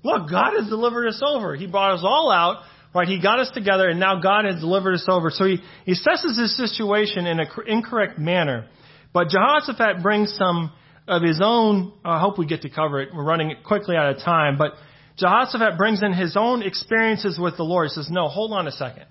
oh, 0.04 0.08
look, 0.08 0.30
God 0.30 0.52
has 0.58 0.68
delivered 0.68 1.08
us 1.08 1.22
over. 1.26 1.56
He 1.56 1.66
brought 1.66 1.94
us 1.94 2.02
all 2.04 2.30
out, 2.30 2.62
right? 2.94 3.08
He 3.08 3.20
got 3.20 3.38
us 3.38 3.50
together 3.52 3.88
and 3.88 3.98
now 3.98 4.20
God 4.20 4.44
has 4.44 4.60
delivered 4.60 4.94
us 4.94 5.06
over. 5.08 5.30
So 5.30 5.44
he, 5.44 5.58
he 5.84 5.92
assesses 5.92 6.38
his 6.38 6.56
situation 6.56 7.26
in 7.26 7.40
an 7.40 7.46
incorrect 7.66 8.18
manner. 8.18 8.68
But 9.12 9.28
Jehoshaphat 9.28 10.02
brings 10.02 10.34
some 10.36 10.72
of 11.08 11.22
his 11.22 11.40
own, 11.42 11.92
I 12.04 12.20
hope 12.20 12.38
we 12.38 12.46
get 12.46 12.62
to 12.62 12.70
cover 12.70 13.00
it. 13.00 13.10
We're 13.14 13.24
running 13.24 13.54
quickly 13.64 13.96
out 13.96 14.14
of 14.14 14.22
time, 14.22 14.56
but 14.56 14.72
Jehoshaphat 15.18 15.76
brings 15.76 16.02
in 16.02 16.12
his 16.12 16.36
own 16.36 16.62
experiences 16.62 17.38
with 17.40 17.56
the 17.56 17.64
Lord. 17.64 17.88
He 17.88 17.94
says, 17.94 18.08
No, 18.10 18.28
hold 18.28 18.52
on 18.52 18.66
a 18.66 18.72
second. 18.72 19.06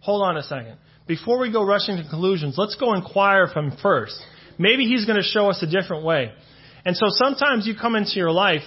Hold 0.00 0.22
on 0.22 0.36
a 0.36 0.42
second. 0.42 0.76
Before 1.06 1.38
we 1.38 1.52
go 1.52 1.64
rushing 1.64 1.96
to 1.96 2.02
conclusions, 2.02 2.54
let's 2.56 2.76
go 2.76 2.94
inquire 2.94 3.48
from 3.48 3.70
him 3.70 3.78
first. 3.82 4.20
Maybe 4.58 4.86
he's 4.86 5.04
going 5.04 5.20
to 5.20 5.26
show 5.26 5.50
us 5.50 5.62
a 5.62 5.66
different 5.66 6.04
way. 6.04 6.32
And 6.84 6.96
so 6.96 7.06
sometimes 7.08 7.66
you 7.66 7.74
come 7.80 7.96
into 7.96 8.12
your 8.16 8.30
life 8.30 8.62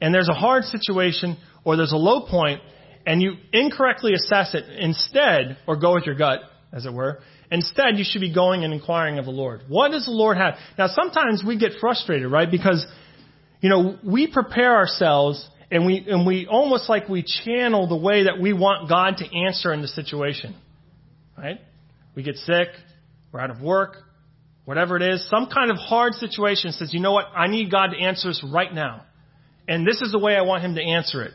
and 0.00 0.14
there's 0.14 0.28
a 0.28 0.34
hard 0.34 0.64
situation 0.64 1.36
or 1.64 1.76
there's 1.76 1.92
a 1.92 1.96
low 1.96 2.26
point 2.26 2.60
and 3.06 3.22
you 3.22 3.34
incorrectly 3.52 4.12
assess 4.14 4.54
it 4.54 4.64
instead, 4.78 5.58
or 5.66 5.76
go 5.76 5.94
with 5.94 6.04
your 6.04 6.14
gut, 6.14 6.40
as 6.72 6.86
it 6.86 6.92
were. 6.92 7.20
Instead, 7.50 7.96
you 7.96 8.04
should 8.04 8.20
be 8.20 8.32
going 8.32 8.64
and 8.64 8.72
inquiring 8.72 9.18
of 9.18 9.24
the 9.24 9.30
Lord. 9.30 9.62
What 9.68 9.90
does 9.90 10.04
the 10.04 10.12
Lord 10.12 10.36
have? 10.36 10.54
Now, 10.78 10.86
sometimes 10.86 11.42
we 11.44 11.58
get 11.58 11.72
frustrated, 11.80 12.30
right? 12.30 12.48
Because, 12.50 12.86
you 13.60 13.68
know, 13.68 13.98
we 14.04 14.28
prepare 14.32 14.76
ourselves 14.76 15.48
and 15.70 15.86
we, 15.86 16.04
and 16.08 16.26
we 16.26 16.46
almost 16.46 16.88
like 16.88 17.08
we 17.08 17.24
channel 17.44 17.88
the 17.88 17.96
way 17.96 18.24
that 18.24 18.40
we 18.40 18.52
want 18.52 18.88
God 18.88 19.16
to 19.18 19.46
answer 19.46 19.72
in 19.72 19.82
the 19.82 19.88
situation. 19.88 20.54
Right? 21.36 21.60
We 22.14 22.22
get 22.22 22.36
sick, 22.36 22.68
we're 23.32 23.40
out 23.40 23.50
of 23.50 23.60
work, 23.60 23.96
whatever 24.64 24.96
it 24.96 25.02
is, 25.02 25.28
some 25.28 25.48
kind 25.52 25.70
of 25.70 25.76
hard 25.78 26.14
situation 26.14 26.72
says, 26.72 26.92
you 26.92 27.00
know 27.00 27.12
what, 27.12 27.26
I 27.34 27.48
need 27.48 27.70
God 27.70 27.88
to 27.88 27.98
answer 27.98 28.28
this 28.28 28.44
right 28.44 28.72
now. 28.72 29.04
And 29.66 29.86
this 29.86 30.00
is 30.02 30.12
the 30.12 30.18
way 30.18 30.36
I 30.36 30.42
want 30.42 30.64
Him 30.64 30.74
to 30.74 30.82
answer 30.82 31.22
it. 31.22 31.32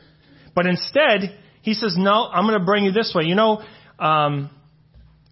But 0.53 0.67
instead, 0.67 1.37
He 1.65 1.73
says, 1.73 1.95
no, 1.97 2.27
I'm 2.31 2.45
going 2.45 2.59
to 2.59 2.63
bring 2.63 2.85
you 2.85 2.91
this 2.91 3.11
way. 3.15 3.23
You 3.23 3.33
know, 3.33 3.63
um, 3.97 4.51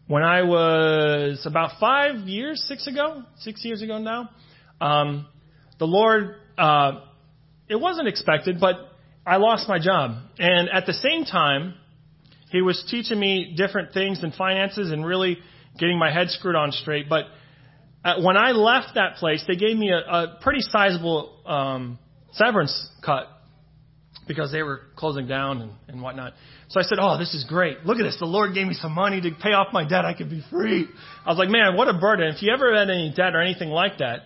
when 0.08 0.24
I 0.24 0.41
was 0.41 1.46
about 1.46 1.80
five 1.80 2.28
years, 2.28 2.65
six 2.67 2.88
ago, 2.88 3.22
six 3.38 3.63
years 3.63 3.84
ago 3.84 4.00
now, 4.00 4.32
um, 4.82 5.28
the 5.78 5.86
Lord, 5.86 6.38
uh, 6.58 7.02
it 7.69 7.80
wasn't 7.80 8.08
expected, 8.08 8.60
but 8.60 8.78
I 9.28 9.38
lost 9.38 9.69
my 9.69 9.78
job. 9.78 10.24
And 10.39 10.69
at 10.69 10.88
the 10.88 10.93
same 10.93 11.24
time, 11.24 11.76
he 12.50 12.63
was 12.63 12.84
teaching 12.89 13.19
me 13.19 13.54
different 13.56 13.93
things 13.93 14.24
in 14.24 14.32
finances 14.32 14.91
and 14.91 15.06
really 15.06 15.38
getting 15.78 16.00
my 16.00 16.12
head 16.12 16.32
screwed 16.32 16.56
on 16.56 16.72
straight. 16.72 17.08
But 17.08 17.26
uh, 18.04 18.24
when 18.24 18.38
I 18.38 18.54
left 18.54 18.96
that 18.96 19.17
place, 19.17 19.43
they 19.48 19.56
gave 19.56 19.78
me 19.78 19.91
a, 19.91 20.00
a 20.00 20.39
pretty 20.41 20.62
sizable 20.62 21.38
um, 21.46 22.00
severance 22.32 22.89
cut 23.06 23.28
because 24.27 24.51
they 24.51 24.63
were 24.63 24.81
closing 24.95 25.27
down 25.27 25.62
and, 25.62 25.71
and 25.88 26.01
whatnot. 26.01 26.33
So 26.69 26.79
I 26.79 26.83
said, 26.83 26.97
Oh, 27.01 27.17
this 27.17 27.33
is 27.33 27.45
great. 27.47 27.86
Look 27.86 27.97
at 27.97 28.03
this. 28.03 28.17
The 28.19 28.25
Lord 28.25 28.53
gave 28.53 28.67
me 28.67 28.73
some 28.73 28.93
money 28.93 29.21
to 29.21 29.31
pay 29.41 29.51
off 29.51 29.67
my 29.73 29.88
debt. 29.88 30.05
I 30.05 30.13
could 30.13 30.29
be 30.29 30.43
free. 30.49 30.88
I 31.25 31.29
was 31.29 31.38
like, 31.38 31.49
Man, 31.49 31.75
what 31.75 31.88
a 31.88 31.93
burden. 31.93 32.33
If 32.33 32.41
you 32.41 32.53
ever 32.53 32.75
had 32.75 32.89
any 32.89 33.13
debt 33.15 33.36
or 33.36 33.41
anything 33.41 33.69
like 33.69 33.99
that, 33.99 34.21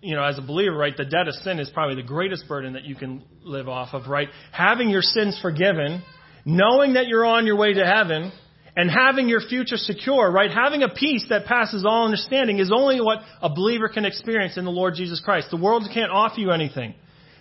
you 0.00 0.14
know, 0.14 0.22
as 0.22 0.38
a 0.38 0.42
believer, 0.42 0.76
right, 0.76 0.96
the 0.96 1.04
debt 1.04 1.26
of 1.26 1.34
sin 1.36 1.58
is 1.58 1.70
probably 1.70 1.96
the 1.96 2.06
greatest 2.06 2.46
burden 2.46 2.74
that 2.74 2.84
you 2.84 2.94
can 2.94 3.24
live 3.42 3.68
off 3.68 3.94
of, 3.94 4.08
right? 4.08 4.28
Having 4.52 4.90
your 4.90 5.02
sins 5.02 5.38
forgiven, 5.40 6.02
knowing 6.44 6.94
that 6.94 7.06
you're 7.06 7.24
on 7.24 7.46
your 7.46 7.56
way 7.56 7.72
to 7.72 7.84
heaven, 7.84 8.30
and 8.76 8.90
having 8.90 9.28
your 9.28 9.40
future 9.40 9.78
secure, 9.78 10.30
right? 10.30 10.50
Having 10.50 10.82
a 10.82 10.90
peace 10.90 11.24
that 11.30 11.46
passes 11.46 11.84
all 11.86 12.04
understanding 12.04 12.58
is 12.58 12.70
only 12.70 13.00
what 13.00 13.20
a 13.40 13.48
believer 13.48 13.88
can 13.88 14.04
experience 14.04 14.58
in 14.58 14.66
the 14.66 14.70
Lord 14.70 14.94
Jesus 14.94 15.20
Christ. 15.24 15.48
The 15.50 15.56
world 15.56 15.88
can't 15.92 16.12
offer 16.12 16.38
you 16.38 16.50
anything. 16.50 16.94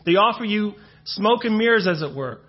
They 0.06 0.14
offer 0.14 0.46
you 0.46 0.76
smoke 1.06 1.46
and 1.46 1.58
mirrors, 1.58 1.88
as 1.88 2.02
it 2.02 2.16
were, 2.16 2.42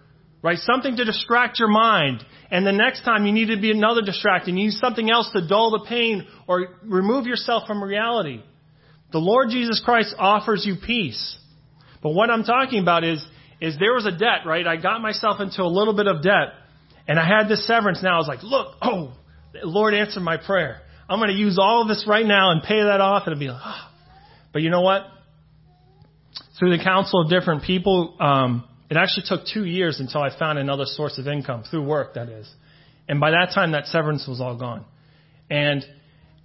right? 0.42 0.58
Something 0.58 0.96
to 0.96 1.04
distract 1.04 1.58
your 1.58 1.68
mind. 1.68 2.24
And 2.50 2.66
the 2.66 2.72
next 2.72 3.04
time 3.04 3.26
you 3.26 3.32
need 3.32 3.54
to 3.54 3.60
be 3.60 3.70
another 3.70 4.02
distracting. 4.02 4.56
You 4.56 4.66
need 4.66 4.74
something 4.74 5.10
else 5.10 5.30
to 5.32 5.46
dull 5.46 5.70
the 5.70 5.86
pain 5.88 6.26
or 6.46 6.76
remove 6.82 7.26
yourself 7.26 7.66
from 7.66 7.82
reality. 7.82 8.42
The 9.12 9.18
Lord 9.18 9.50
Jesus 9.50 9.80
Christ 9.84 10.14
offers 10.18 10.64
you 10.66 10.76
peace. 10.84 11.38
But 12.02 12.10
what 12.10 12.30
I'm 12.30 12.44
talking 12.44 12.82
about 12.82 13.04
is, 13.04 13.24
is 13.60 13.78
there 13.78 13.94
was 13.94 14.06
a 14.06 14.12
debt, 14.12 14.46
right? 14.46 14.66
I 14.66 14.76
got 14.76 15.00
myself 15.00 15.40
into 15.40 15.62
a 15.62 15.64
little 15.64 15.94
bit 15.94 16.06
of 16.06 16.22
debt 16.22 16.52
and 17.08 17.18
I 17.18 17.26
had 17.26 17.48
this 17.48 17.66
severance 17.66 18.02
now. 18.02 18.16
I 18.16 18.18
was 18.18 18.28
like, 18.28 18.42
look, 18.42 18.74
oh, 18.82 19.12
the 19.52 19.60
Lord 19.64 19.94
answered 19.94 20.22
my 20.22 20.36
prayer. 20.36 20.82
I'm 21.08 21.18
going 21.20 21.30
to 21.30 21.36
use 21.36 21.58
all 21.58 21.82
of 21.82 21.88
this 21.88 22.04
right 22.06 22.26
now 22.26 22.50
and 22.50 22.62
pay 22.62 22.82
that 22.82 23.00
off. 23.00 23.26
And 23.26 23.32
it'll 23.32 23.40
be 23.40 23.48
like, 23.48 23.62
oh. 23.64 23.90
But 24.52 24.62
you 24.62 24.70
know 24.70 24.80
what? 24.80 25.02
Through 26.58 26.76
the 26.76 26.82
counsel 26.82 27.22
of 27.22 27.30
different 27.30 27.62
people, 27.64 28.16
um, 28.18 28.64
it 28.88 28.96
actually 28.96 29.24
took 29.26 29.46
two 29.52 29.64
years 29.64 30.00
until 30.00 30.22
I 30.22 30.36
found 30.38 30.58
another 30.58 30.84
source 30.86 31.18
of 31.18 31.26
income 31.26 31.64
through 31.70 31.84
work, 31.84 32.14
that 32.14 32.28
is. 32.28 32.48
And 33.08 33.20
by 33.20 33.32
that 33.32 33.50
time, 33.54 33.72
that 33.72 33.86
severance 33.86 34.26
was 34.26 34.40
all 34.40 34.56
gone. 34.56 34.84
And 35.50 35.84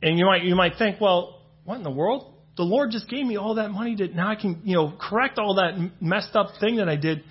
and 0.02 0.18
you 0.18 0.26
might 0.26 0.44
you 0.44 0.56
might 0.56 0.74
think, 0.78 1.00
well, 1.00 1.42
what 1.64 1.78
in 1.78 1.84
the 1.84 1.92
world? 1.92 2.34
The 2.58 2.64
Lord 2.64 2.92
just 2.92 3.10
gave 3.10 3.26
me 3.26 3.38
all 3.38 3.56
that 3.56 3.70
money 3.70 3.96
to 3.96 4.08
now 4.08 4.30
I 4.30 4.36
can 4.36 4.62
you 4.64 4.76
know 4.76 4.94
correct 5.00 5.40
all 5.40 5.56
that 5.56 5.92
messed 6.02 6.36
up 6.36 6.50
thing 6.60 6.78
that 6.78 6.90
I 6.90 6.96
did. 6.96 7.24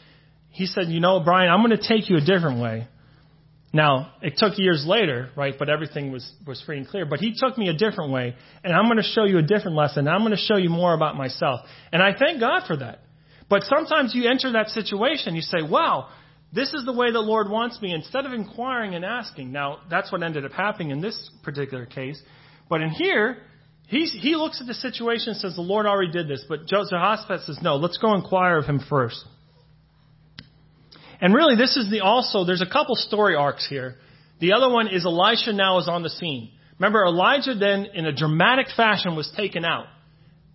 He 0.51 0.67
said, 0.67 0.89
you 0.89 1.01
know, 1.01 1.21
Brian, 1.21 1.51
I'm 1.51 1.65
going 1.65 1.79
to 1.79 1.89
take 1.89 2.11
you 2.11 2.17
a 2.17 2.21
different 2.21 2.61
way. 2.61 2.89
Now, 3.73 4.15
it 4.21 4.35
took 4.37 4.59
years 4.59 4.85
later, 4.85 5.31
right? 5.37 5.55
But 5.57 5.69
everything 5.69 6.11
was, 6.11 6.29
was 6.45 6.61
free 6.63 6.79
and 6.79 6.89
clear. 6.89 7.07
But 7.07 7.21
he 7.21 7.35
took 7.37 7.57
me 7.57 7.69
a 7.69 7.73
different 7.73 8.11
way, 8.11 8.35
and 8.65 8.73
I'm 8.73 8.87
going 8.87 8.97
to 8.97 9.03
show 9.03 9.25
you 9.25 9.39
a 9.39 9.43
different 9.43 9.77
lesson. 9.77 10.09
I'm 10.09 10.23
going 10.23 10.33
to 10.33 10.37
show 10.37 10.57
you 10.57 10.71
more 10.71 10.93
about 10.93 11.17
myself. 11.17 11.61
And 11.93 12.03
I 12.03 12.13
thank 12.19 12.41
God 12.41 12.63
for 12.67 12.77
that. 12.79 13.01
But 13.49 13.63
sometimes 13.65 14.13
you 14.15 14.29
enter 14.29 14.53
that 14.53 14.69
situation, 14.71 15.37
you 15.37 15.43
say, 15.43 15.63
wow, 15.63 16.09
this 16.53 16.73
is 16.75 16.85
the 16.85 16.93
way 16.93 17.13
the 17.13 17.21
Lord 17.21 17.49
wants 17.49 17.81
me, 17.81 17.95
instead 17.95 18.27
of 18.27 18.33
inquiring 18.33 18.97
and 18.97 19.05
asking. 19.05 19.53
Now, 19.53 19.79
that's 19.89 20.11
what 20.11 20.23
ended 20.25 20.45
up 20.45 20.53
happening 20.53 20.91
in 20.91 21.01
this 21.01 21.31
particular 21.45 21.87
case. 21.87 22.21
But 22.69 22.81
in 22.81 22.91
here, 22.91 23.39
he's, 23.87 24.13
he 24.21 24.35
looks 24.35 24.61
at 24.61 24.67
the 24.67 24.75
situation 24.75 25.31
and 25.31 25.37
says, 25.37 25.55
the 25.55 25.63
Lord 25.63 25.87
already 25.87 26.11
did 26.11 26.27
this. 26.27 26.45
But 26.49 26.67
Joseph 26.67 26.91
Jehoshaphat 26.91 27.43
says, 27.43 27.59
no, 27.63 27.77
let's 27.77 27.99
go 27.99 28.15
inquire 28.15 28.59
of 28.59 28.67
him 28.67 28.81
first. 28.89 29.25
And 31.21 31.35
really, 31.35 31.57
this 31.57 31.77
is 31.77 31.91
the 31.91 32.01
also, 32.01 32.45
there's 32.45 32.63
a 32.63 32.71
couple 32.71 32.95
story 32.95 33.35
arcs 33.35 33.67
here. 33.69 33.97
The 34.41 34.53
other 34.53 34.71
one 34.71 34.89
is 34.89 35.05
Elisha 35.05 35.53
now 35.53 35.79
is 35.79 35.89
on 35.89 36.03
the 36.03 36.09
scene. 36.09 36.51
Remember, 36.79 37.05
Elijah 37.05 37.55
then, 37.55 37.89
in 37.95 38.07
a 38.07 38.13
dramatic 38.13 38.69
fashion, 38.75 39.15
was 39.15 39.31
taken 39.37 39.65
out. 39.65 39.87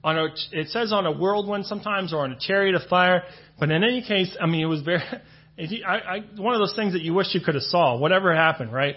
On 0.03 0.17
a, 0.17 0.25
it 0.51 0.69
says 0.69 0.91
on 0.91 1.05
a 1.05 1.11
whirlwind 1.11 1.65
sometimes, 1.65 2.13
or 2.13 2.23
on 2.23 2.31
a 2.31 2.39
chariot 2.39 2.75
of 2.75 2.83
fire. 2.89 3.23
But 3.59 3.69
in 3.69 3.83
any 3.83 4.01
case, 4.01 4.35
I 4.41 4.47
mean, 4.47 4.61
it 4.61 4.65
was 4.65 4.81
very, 4.81 5.01
I, 5.87 5.97
I, 5.97 6.19
one 6.37 6.55
of 6.55 6.59
those 6.59 6.75
things 6.75 6.93
that 6.93 7.03
you 7.03 7.13
wish 7.13 7.27
you 7.33 7.41
could 7.41 7.55
have 7.55 7.63
saw, 7.63 7.97
whatever 7.97 8.35
happened, 8.35 8.73
right? 8.73 8.95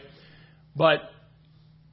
But 0.75 1.01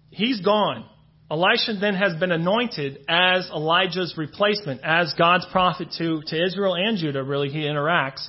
he's 0.10 0.40
gone. 0.40 0.86
Elisha 1.30 1.74
then 1.82 1.96
has 1.96 2.16
been 2.20 2.32
anointed 2.32 3.00
as 3.10 3.50
Elijah's 3.50 4.14
replacement, 4.16 4.82
as 4.84 5.14
God's 5.18 5.46
prophet 5.52 5.90
to, 5.98 6.22
to 6.28 6.44
Israel 6.44 6.76
and 6.76 6.98
Judah, 6.98 7.24
really, 7.24 7.50
he 7.50 7.62
interacts. 7.62 8.28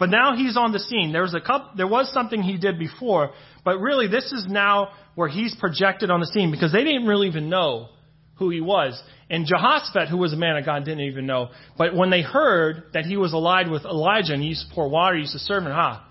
But 0.00 0.08
now 0.08 0.34
he's 0.34 0.56
on 0.56 0.72
the 0.72 0.80
scene. 0.80 1.12
There 1.12 1.22
was 1.22 1.34
a 1.34 1.42
couple, 1.42 1.72
there 1.76 1.86
was 1.86 2.10
something 2.12 2.42
he 2.42 2.56
did 2.56 2.78
before, 2.78 3.32
but 3.64 3.78
really 3.78 4.08
this 4.08 4.32
is 4.32 4.46
now 4.48 4.88
where 5.14 5.28
he's 5.28 5.54
projected 5.54 6.10
on 6.10 6.20
the 6.20 6.26
scene 6.26 6.50
because 6.50 6.72
they 6.72 6.82
didn't 6.82 7.06
really 7.06 7.28
even 7.28 7.50
know 7.50 7.90
who 8.36 8.48
he 8.48 8.62
was. 8.62 9.00
And 9.28 9.46
Jehoshaphat, 9.46 10.08
who 10.08 10.16
was 10.16 10.32
a 10.32 10.36
man 10.36 10.56
of 10.56 10.64
God, 10.64 10.86
didn't 10.86 11.02
even 11.04 11.26
know. 11.26 11.50
But 11.76 11.94
when 11.94 12.08
they 12.08 12.22
heard 12.22 12.84
that 12.94 13.04
he 13.04 13.18
was 13.18 13.34
allied 13.34 13.70
with 13.70 13.84
Elijah 13.84 14.32
and 14.32 14.42
he 14.42 14.48
used 14.48 14.70
to 14.70 14.74
pour 14.74 14.88
water, 14.88 15.16
he 15.16 15.20
used 15.20 15.34
to 15.34 15.38
serve 15.38 15.64
him, 15.64 15.72
ha. 15.72 16.08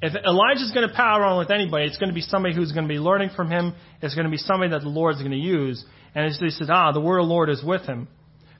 If 0.00 0.14
Elijah's 0.14 0.72
going 0.72 0.88
to 0.88 0.94
power 0.94 1.22
on 1.22 1.38
with 1.38 1.50
anybody, 1.50 1.84
it's 1.84 1.98
going 1.98 2.08
to 2.08 2.14
be 2.14 2.22
somebody 2.22 2.54
who's 2.54 2.72
going 2.72 2.88
to 2.88 2.88
be 2.88 2.98
learning 2.98 3.30
from 3.36 3.50
him. 3.50 3.74
It's 4.00 4.14
going 4.14 4.24
to 4.24 4.30
be 4.30 4.38
somebody 4.38 4.70
that 4.70 4.80
the 4.80 4.88
Lord's 4.88 5.18
going 5.18 5.32
to 5.32 5.36
use. 5.36 5.84
And 6.14 6.32
they 6.40 6.48
said, 6.48 6.70
ah, 6.70 6.92
the 6.92 7.02
word 7.02 7.18
of 7.18 7.26
the 7.26 7.32
Lord 7.32 7.50
is 7.50 7.62
with 7.62 7.82
him. 7.82 8.08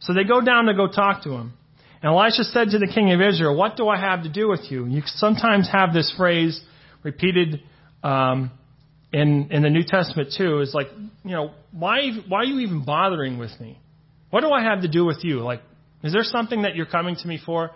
So 0.01 0.12
they 0.12 0.25
go 0.25 0.42
down 0.42 0.66
to 0.66 0.75
go 0.75 0.87
talk 0.87 1.25
to 1.25 1.31
him. 1.31 1.55
And 2.02 2.14
Elisha 2.14 2.44
said 2.44 2.70
to 2.70 2.78
the 2.78 2.90
king 2.92 3.12
of 3.12 3.20
Israel, 3.20 3.56
What 3.56 3.76
do 3.76 3.88
I 3.88 3.98
have 3.98 4.22
to 4.22 4.30
do 4.30 4.48
with 4.48 4.70
you? 4.70 4.86
You 4.86 5.02
sometimes 5.04 5.68
have 5.70 5.92
this 5.92 6.12
phrase 6.16 6.60
repeated 7.02 7.62
um, 8.02 8.50
in, 9.12 9.48
in 9.50 9.62
the 9.62 9.70
New 9.70 9.84
Testament 9.86 10.32
too. 10.36 10.60
Is 10.60 10.72
like, 10.72 10.88
you 11.24 11.32
know, 11.32 11.52
why, 11.72 12.10
why 12.26 12.38
are 12.38 12.44
you 12.44 12.60
even 12.60 12.84
bothering 12.84 13.38
with 13.38 13.52
me? 13.60 13.78
What 14.30 14.40
do 14.40 14.50
I 14.50 14.62
have 14.62 14.82
to 14.82 14.88
do 14.88 15.04
with 15.04 15.18
you? 15.22 15.40
Like, 15.40 15.60
is 16.02 16.12
there 16.12 16.24
something 16.24 16.62
that 16.62 16.74
you're 16.74 16.86
coming 16.86 17.16
to 17.16 17.28
me 17.28 17.38
for? 17.44 17.70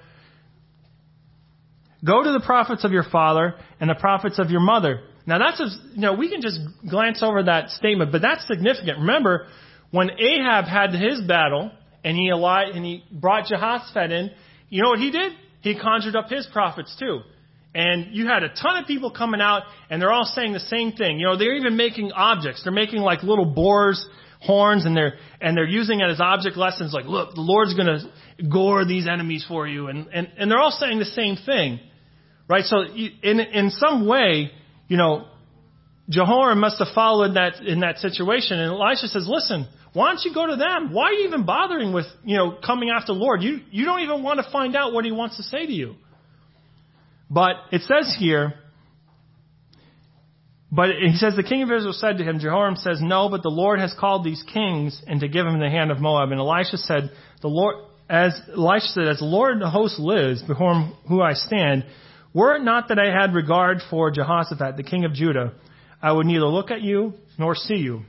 Go 2.05 2.23
to 2.23 2.33
the 2.33 2.41
prophets 2.45 2.85
of 2.85 2.93
your 2.93 3.05
father 3.05 3.55
and 3.81 3.91
the 3.91 3.95
prophets 3.95 4.39
of 4.39 4.51
your 4.51 4.61
mother. 4.61 5.01
Now 5.27 5.39
that's 5.39 5.61
a, 5.61 5.67
you 5.95 6.01
know, 6.01 6.15
we 6.15 6.31
can 6.31 6.43
just 6.43 6.59
glance 6.89 7.23
over 7.23 7.45
that 7.45 7.71
statement, 7.71 8.13
but 8.13 8.23
that's 8.23 8.47
significant. 8.47 8.99
Remember, 8.99 9.47
when 9.91 10.11
Ahab 10.19 10.67
had 10.67 10.91
his 10.91 11.21
battle, 11.23 11.71
and 12.05 12.17
he 12.17 12.29
allied, 12.29 12.69
and 12.75 12.85
he 12.85 13.03
brought 13.11 13.47
Jehoshaphat 13.47 14.13
in. 14.13 14.31
You 14.69 14.83
know 14.83 14.91
what 14.91 14.99
he 14.99 15.11
did? 15.11 15.33
He 15.63 15.79
conjured 15.79 16.15
up 16.15 16.29
his 16.29 16.47
prophets 16.53 16.95
too. 16.99 17.21
And 17.75 18.15
you 18.15 18.29
had 18.29 18.45
a 18.45 18.51
ton 18.51 18.77
of 18.77 18.87
people 18.87 19.11
coming 19.11 19.41
out, 19.41 19.63
and 19.91 20.01
they're 20.01 20.13
all 20.13 20.31
saying 20.33 20.53
the 20.53 20.61
same 20.61 20.93
thing. 20.93 21.19
You 21.19 21.27
know, 21.27 21.37
they're 21.37 21.57
even 21.57 21.77
making 21.77 22.13
objects. 22.13 22.63
They're 22.63 22.73
making 22.73 23.01
like 23.01 23.25
little 23.25 23.47
boars, 23.47 24.07
horns, 24.41 24.85
and 24.85 24.97
they're 24.97 25.15
and 25.41 25.57
they're 25.57 25.67
using 25.67 26.01
it 26.01 26.09
as 26.09 26.21
object 26.21 26.57
lessons. 26.57 26.93
Like, 26.93 27.07
look, 27.07 27.35
the 27.35 27.41
Lord's 27.41 27.75
going 27.75 27.87
to 27.87 28.49
gore 28.49 28.85
these 28.85 29.09
enemies 29.09 29.45
for 29.49 29.67
you, 29.67 29.89
and 29.89 30.07
and 30.13 30.29
and 30.37 30.51
they're 30.51 30.61
all 30.61 30.71
saying 30.71 31.01
the 31.01 31.05
same 31.05 31.37
thing, 31.37 31.81
right? 32.49 32.65
So 32.65 32.83
in 32.85 33.41
in 33.41 33.71
some 33.71 34.07
way, 34.07 34.53
you 34.87 34.97
know, 34.97 35.27
Jehoram 36.09 36.61
must 36.61 36.79
have 36.79 36.95
followed 36.95 37.35
that 37.35 37.61
in 37.67 37.81
that 37.81 37.99
situation, 37.99 38.59
and 38.59 38.73
Elisha 38.73 39.09
says, 39.09 39.27
listen. 39.29 39.67
Why 39.95 40.09
don't 40.09 40.25
you 40.25 40.35
go 40.35 40.49
to 40.49 40.57
them? 40.57 40.93
Why 40.93 41.05
are 41.05 41.13
you 41.13 41.29
even 41.29 41.45
bothering 41.47 41.93
with, 41.93 42.07
you 42.25 42.37
know, 42.37 42.59
coming 42.67 42.91
after 42.91 43.15
the 43.15 43.19
Lord? 43.21 43.45
You, 43.45 43.61
you 43.71 43.85
don't 43.85 44.01
even 44.01 44.25
want 44.25 44.41
to 44.45 44.51
find 44.51 44.75
out 44.75 44.93
what 44.93 45.05
he 45.05 45.13
wants 45.13 45.37
to 45.37 45.45
say 45.45 45.67
to 45.67 45.73
you. 45.73 45.95
But 47.31 47.55
it 47.71 47.83
says 47.83 48.13
here, 48.19 48.55
but 50.73 50.91
he 51.01 51.15
says, 51.15 51.37
the 51.37 51.45
king 51.45 51.63
of 51.63 51.71
Israel 51.71 51.93
said 51.93 52.19
to 52.19 52.25
him, 52.25 52.41
Jehoram 52.41 52.75
says, 52.75 52.99
no, 53.01 53.29
but 53.29 53.45
the 53.45 53.51
Lord 53.51 53.79
has 53.79 53.95
called 53.97 54.25
these 54.25 54.43
kings 54.53 55.01
and 55.07 55.21
to 55.21 55.29
give 55.29 55.47
him 55.47 55.61
the 55.61 55.71
hand 55.71 55.93
of 55.93 56.01
Moab. 56.01 56.33
And 56.33 56.41
Elisha 56.41 56.79
said, 56.79 57.13
the 57.41 57.47
Lord, 57.47 57.77
as 58.11 58.33
Elisha 58.53 58.89
said, 58.89 59.07
as 59.07 59.21
the 59.21 59.27
Lord 59.27 59.61
the 59.61 59.71
host 59.71 60.01
lives, 60.01 60.43
before 60.43 60.75
whom 60.75 60.97
who 61.07 61.23
I 61.23 61.35
stand, 61.35 61.87
were 62.33 62.57
it 62.57 62.65
not 62.65 62.89
that 62.89 62.99
I 62.99 63.17
had 63.17 63.33
regard 63.33 63.79
for 63.89 64.11
Jehoshaphat, 64.11 64.77
the 64.77 64.83
king 64.83 65.05
of 65.05 65.13
Judah, 65.13 65.53
I 66.05 66.13
would 66.13 66.27
neither 66.27 66.45
look 66.45 66.71
at 66.71 66.83
you 66.83 67.15
nor 67.39 67.55
see 67.55 67.77
you. 67.77 68.03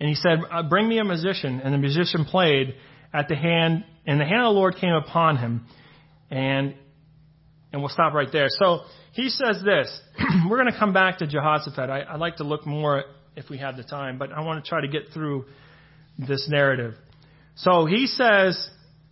And 0.00 0.08
he 0.08 0.14
said, 0.14 0.38
uh, 0.50 0.62
Bring 0.62 0.88
me 0.88 0.98
a 0.98 1.04
musician. 1.04 1.60
And 1.60 1.74
the 1.74 1.78
musician 1.78 2.24
played 2.24 2.76
at 3.12 3.28
the 3.28 3.36
hand, 3.36 3.84
and 4.06 4.18
the 4.18 4.24
hand 4.24 4.40
of 4.40 4.54
the 4.54 4.58
Lord 4.58 4.76
came 4.76 4.94
upon 4.94 5.36
him. 5.36 5.66
And, 6.30 6.74
and 7.72 7.82
we'll 7.82 7.90
stop 7.90 8.14
right 8.14 8.30
there. 8.32 8.46
So 8.48 8.80
he 9.12 9.28
says 9.28 9.62
this. 9.62 10.00
We're 10.48 10.56
going 10.56 10.72
to 10.72 10.78
come 10.78 10.94
back 10.94 11.18
to 11.18 11.26
Jehoshaphat. 11.26 11.90
I, 11.90 12.04
I'd 12.08 12.20
like 12.20 12.36
to 12.36 12.44
look 12.44 12.66
more 12.66 13.04
if 13.36 13.50
we 13.50 13.58
have 13.58 13.76
the 13.76 13.84
time, 13.84 14.16
but 14.16 14.32
I 14.32 14.40
want 14.40 14.64
to 14.64 14.66
try 14.66 14.80
to 14.80 14.88
get 14.88 15.12
through 15.12 15.44
this 16.18 16.48
narrative. 16.50 16.94
So 17.56 17.84
he 17.84 18.06
says, 18.06 18.70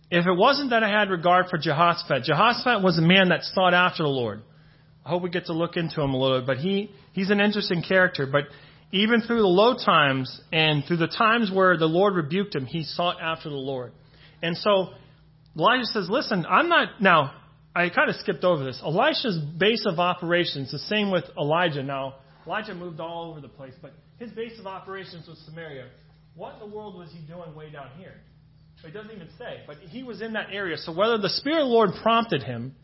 if 0.09 0.25
it 0.25 0.35
wasn't 0.35 0.71
that 0.71 0.81
I 0.81 0.89
had 0.89 1.11
regard 1.11 1.45
for 1.51 1.59
Jehoshaphat, 1.59 2.23
Jehoshaphat 2.23 2.83
was 2.83 2.97
a 2.97 3.03
man 3.03 3.29
that 3.29 3.43
sought 3.43 3.75
after 3.75 4.01
the 4.01 4.09
Lord. 4.09 4.41
I 5.05 5.09
hope 5.09 5.21
we 5.21 5.29
get 5.29 5.45
to 5.45 5.53
look 5.53 5.77
into 5.77 6.01
him 6.01 6.13
a 6.13 6.17
little 6.17 6.39
bit, 6.39 6.47
but 6.47 6.57
he, 6.57 6.91
he's 7.13 7.29
an 7.29 7.39
interesting 7.39 7.83
character. 7.87 8.25
But 8.25 8.45
even 8.91 9.21
through 9.21 9.41
the 9.41 9.47
low 9.47 9.75
times 9.75 10.41
and 10.51 10.83
through 10.85 10.97
the 10.97 11.07
times 11.07 11.51
where 11.53 11.77
the 11.77 11.85
Lord 11.85 12.15
rebuked 12.15 12.55
him, 12.55 12.65
he 12.65 12.83
sought 12.83 13.21
after 13.21 13.49
the 13.49 13.55
Lord. 13.55 13.91
And 14.41 14.57
so 14.57 14.89
Elijah 15.55 15.85
says, 15.85 16.07
Listen, 16.09 16.45
I'm 16.49 16.69
not. 16.69 17.01
Now, 17.01 17.33
I 17.75 17.89
kind 17.89 18.09
of 18.09 18.15
skipped 18.15 18.43
over 18.43 18.63
this. 18.63 18.81
Elisha's 18.83 19.37
base 19.57 19.85
of 19.85 19.99
operations, 19.99 20.71
the 20.71 20.79
same 20.79 21.11
with 21.11 21.25
Elijah. 21.37 21.83
Now, 21.83 22.15
Elijah 22.47 22.73
moved 22.73 22.99
all 22.99 23.29
over 23.29 23.41
the 23.41 23.47
place, 23.47 23.73
but 23.81 23.93
his 24.17 24.31
base 24.31 24.57
of 24.59 24.65
operations 24.65 25.27
was 25.27 25.37
Samaria. 25.45 25.87
What 26.35 26.55
in 26.55 26.69
the 26.69 26.75
world 26.75 26.95
was 26.95 27.11
he 27.11 27.19
doing 27.27 27.53
way 27.55 27.69
down 27.69 27.89
here? 27.97 28.13
It 28.83 28.93
doesn't 28.93 29.11
even 29.11 29.29
say, 29.37 29.63
but 29.65 29.77
he 29.77 30.03
was 30.03 30.21
in 30.21 30.33
that 30.33 30.47
area. 30.51 30.77
So 30.77 30.93
whether 30.93 31.17
the 31.17 31.29
Spirit 31.29 31.61
of 31.61 31.67
the 31.67 31.73
Lord 31.73 31.89
prompted 32.03 32.43
him, 32.43 32.75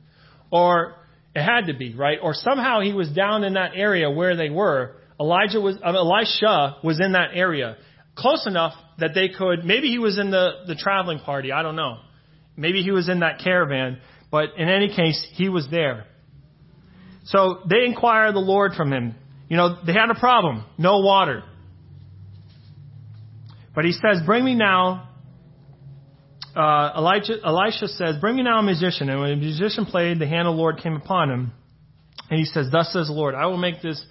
or 0.51 0.95
it 1.34 1.43
had 1.43 1.67
to 1.67 1.73
be, 1.73 1.93
right? 1.93 2.19
Or 2.21 2.34
somehow 2.34 2.82
he 2.82 2.93
was 2.93 3.09
down 3.09 3.43
in 3.43 3.53
that 3.53 3.71
area 3.75 4.09
where 4.09 4.36
they 4.36 4.49
were, 4.49 4.95
Elijah 5.19 5.61
was, 5.61 5.77
uh, 5.84 5.89
Elisha 5.89 6.77
was 6.84 6.99
in 6.99 7.13
that 7.13 7.29
area, 7.34 7.77
close 8.15 8.45
enough 8.45 8.73
that 8.99 9.11
they 9.13 9.29
could. 9.29 9.63
Maybe 9.63 9.88
he 9.88 9.99
was 9.99 10.19
in 10.19 10.32
the 10.32 10.63
the 10.67 10.75
traveling 10.75 11.19
party. 11.19 11.51
I 11.51 11.63
don't 11.63 11.75
know. 11.75 11.99
Maybe 12.57 12.82
he 12.84 12.91
was 12.91 13.07
in 13.07 13.21
that 13.21 13.39
caravan. 13.43 13.99
But 14.29 14.55
in 14.57 14.69
any 14.69 14.95
case, 14.95 15.25
he 15.34 15.49
was 15.49 15.67
there. 15.69 16.05
So 17.25 17.59
they 17.69 17.86
inquired 17.86 18.34
the 18.34 18.39
Lord 18.39 18.73
from 18.73 18.91
him. 18.91 19.15
You 19.49 19.57
know, 19.57 19.75
they 19.86 19.93
had 19.93 20.09
a 20.09 20.19
problem. 20.19 20.63
No 20.77 20.99
water. 20.99 21.43
But 23.75 23.86
he 23.86 23.91
says, 23.91 24.21
Bring 24.25 24.43
me 24.43 24.55
now. 24.55 25.09
Uh, 26.56 26.93
Elijah, 26.97 27.36
Elisha 27.45 27.88
says, 27.88 28.18
Bring 28.20 28.36
me 28.36 28.43
now 28.43 28.60
a 28.60 28.64
musician. 28.64 29.10
And 29.10 29.20
when 29.22 29.30
the 29.30 29.36
musician 29.36 29.86
played, 29.86 30.20
the 30.20 30.28
hand 30.28 30.47
of 30.47 30.56
the 30.56 30.60
Lord 30.60 30.78
came 30.82 30.95
upon 30.95 31.30
him. 31.30 31.52
And 32.30 32.39
he 32.39 32.45
says, 32.45 32.68
Thus 32.72 32.91
says 32.93 33.08
the 33.08 33.14
Lord, 33.14 33.36
I 33.36 33.45
will 33.47 33.58
make 33.58 33.82
this 33.82 34.04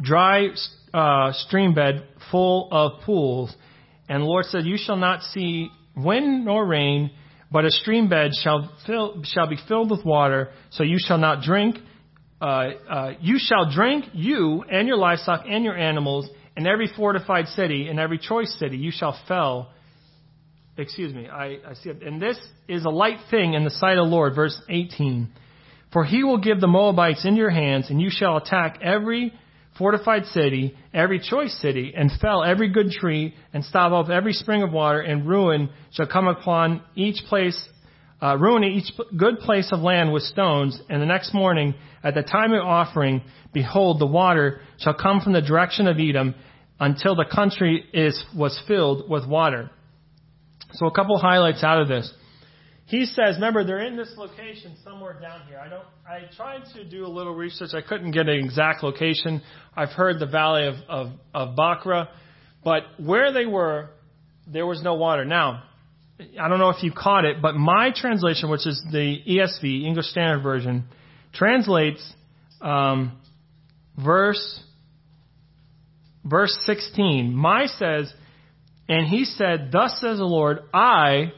dry 0.00 0.48
uh, 0.92 1.32
stream 1.32 1.74
bed 1.74 2.06
full 2.30 2.68
of 2.70 3.02
pools, 3.04 3.54
And 4.08 4.22
the 4.22 4.26
Lord 4.26 4.46
said, 4.46 4.64
You 4.64 4.76
shall 4.76 4.96
not 4.96 5.22
see 5.22 5.68
wind 5.96 6.44
nor 6.44 6.66
rain, 6.66 7.10
but 7.50 7.64
a 7.64 7.70
stream 7.70 8.08
bed 8.08 8.32
shall, 8.42 8.70
fill, 8.86 9.22
shall 9.24 9.46
be 9.46 9.58
filled 9.68 9.90
with 9.90 10.04
water, 10.04 10.50
so 10.70 10.82
you 10.82 10.96
shall 10.98 11.18
not 11.18 11.42
drink. 11.42 11.76
Uh, 12.40 12.44
uh, 12.44 13.12
you 13.20 13.36
shall 13.38 13.70
drink, 13.70 14.06
you 14.12 14.64
and 14.70 14.88
your 14.88 14.96
livestock 14.96 15.44
and 15.48 15.64
your 15.64 15.76
animals, 15.76 16.28
in 16.56 16.66
every 16.66 16.88
fortified 16.96 17.46
city, 17.48 17.88
in 17.88 17.98
every 17.98 18.18
choice 18.18 18.54
city, 18.58 18.76
you 18.76 18.90
shall 18.92 19.18
fell. 19.26 19.70
Excuse 20.76 21.14
me, 21.14 21.28
I, 21.28 21.58
I 21.68 21.74
see 21.74 21.90
it. 21.90 22.02
And 22.02 22.20
this 22.20 22.36
is 22.66 22.84
a 22.84 22.90
light 22.90 23.18
thing 23.30 23.54
in 23.54 23.62
the 23.62 23.70
sight 23.70 23.96
of 23.96 24.06
the 24.06 24.10
Lord, 24.10 24.34
verse 24.34 24.60
18. 24.68 25.28
For 25.92 26.04
he 26.04 26.24
will 26.24 26.38
give 26.38 26.60
the 26.60 26.66
Moabites 26.66 27.24
into 27.24 27.38
your 27.38 27.50
hands, 27.50 27.90
and 27.90 28.00
you 28.00 28.10
shall 28.10 28.36
attack 28.36 28.80
every 28.82 29.32
fortified 29.78 30.26
city, 30.26 30.76
every 30.92 31.20
choice 31.20 31.56
city, 31.60 31.94
and 31.96 32.10
fell 32.20 32.42
every 32.42 32.70
good 32.70 32.90
tree, 32.90 33.34
and 33.52 33.64
stop 33.64 33.92
up 33.92 34.10
every 34.10 34.32
spring 34.32 34.64
of 34.64 34.72
water, 34.72 35.00
and 35.00 35.28
ruin 35.28 35.70
shall 35.92 36.08
come 36.08 36.26
upon 36.26 36.82
each 36.96 37.22
place, 37.28 37.68
uh, 38.20 38.36
ruin 38.36 38.64
each 38.64 38.90
good 39.16 39.38
place 39.38 39.70
of 39.70 39.78
land 39.78 40.12
with 40.12 40.24
stones. 40.24 40.80
And 40.88 41.00
the 41.00 41.06
next 41.06 41.32
morning, 41.32 41.74
at 42.02 42.14
the 42.14 42.22
time 42.24 42.52
of 42.52 42.64
offering, 42.64 43.22
behold, 43.52 44.00
the 44.00 44.06
water 44.06 44.60
shall 44.78 44.94
come 44.94 45.20
from 45.20 45.32
the 45.32 45.42
direction 45.42 45.86
of 45.86 46.00
Edom, 46.00 46.34
until 46.80 47.14
the 47.14 47.26
country 47.32 47.84
is 47.92 48.24
was 48.36 48.60
filled 48.66 49.08
with 49.08 49.28
water. 49.28 49.70
So 50.74 50.86
a 50.86 50.92
couple 50.92 51.18
highlights 51.18 51.62
out 51.62 51.80
of 51.80 51.88
this 51.88 52.12
he 52.86 53.06
says, 53.06 53.36
remember, 53.36 53.64
they're 53.64 53.86
in 53.86 53.96
this 53.96 54.12
location 54.16 54.76
somewhere 54.84 55.18
down 55.18 55.46
here. 55.48 55.58
I 55.58 55.68
don't. 55.68 55.84
I 56.06 56.34
tried 56.36 56.64
to 56.74 56.84
do 56.84 57.06
a 57.06 57.08
little 57.08 57.34
research. 57.34 57.70
I 57.72 57.80
couldn't 57.80 58.10
get 58.10 58.28
an 58.28 58.38
exact 58.38 58.82
location. 58.82 59.40
I've 59.74 59.90
heard 59.90 60.18
the 60.18 60.26
valley 60.26 60.66
of 60.66 60.74
of, 60.88 61.12
of 61.32 61.56
Bakra, 61.56 62.08
but 62.62 62.82
where 62.98 63.32
they 63.32 63.46
were, 63.46 63.88
there 64.46 64.66
was 64.66 64.82
no 64.82 64.94
water. 64.94 65.24
Now, 65.24 65.62
I 66.38 66.48
don't 66.48 66.58
know 66.58 66.68
if 66.68 66.82
you 66.82 66.92
caught 66.92 67.24
it, 67.24 67.40
but 67.40 67.54
my 67.54 67.90
translation, 67.94 68.50
which 68.50 68.66
is 68.66 68.82
the 68.92 69.18
ESV 69.26 69.84
English 69.84 70.06
Standard 70.06 70.42
Version, 70.42 70.84
translates 71.32 72.12
um, 72.60 73.18
verse 73.96 74.60
verse 76.22 76.54
16. 76.66 77.34
My 77.34 77.64
says, 77.64 78.12
and 78.88 79.06
he 79.06 79.24
said, 79.24 79.70
"Thus 79.72 79.98
says 80.00 80.18
the 80.18 80.24
Lord, 80.24 80.60
I." 80.72 81.32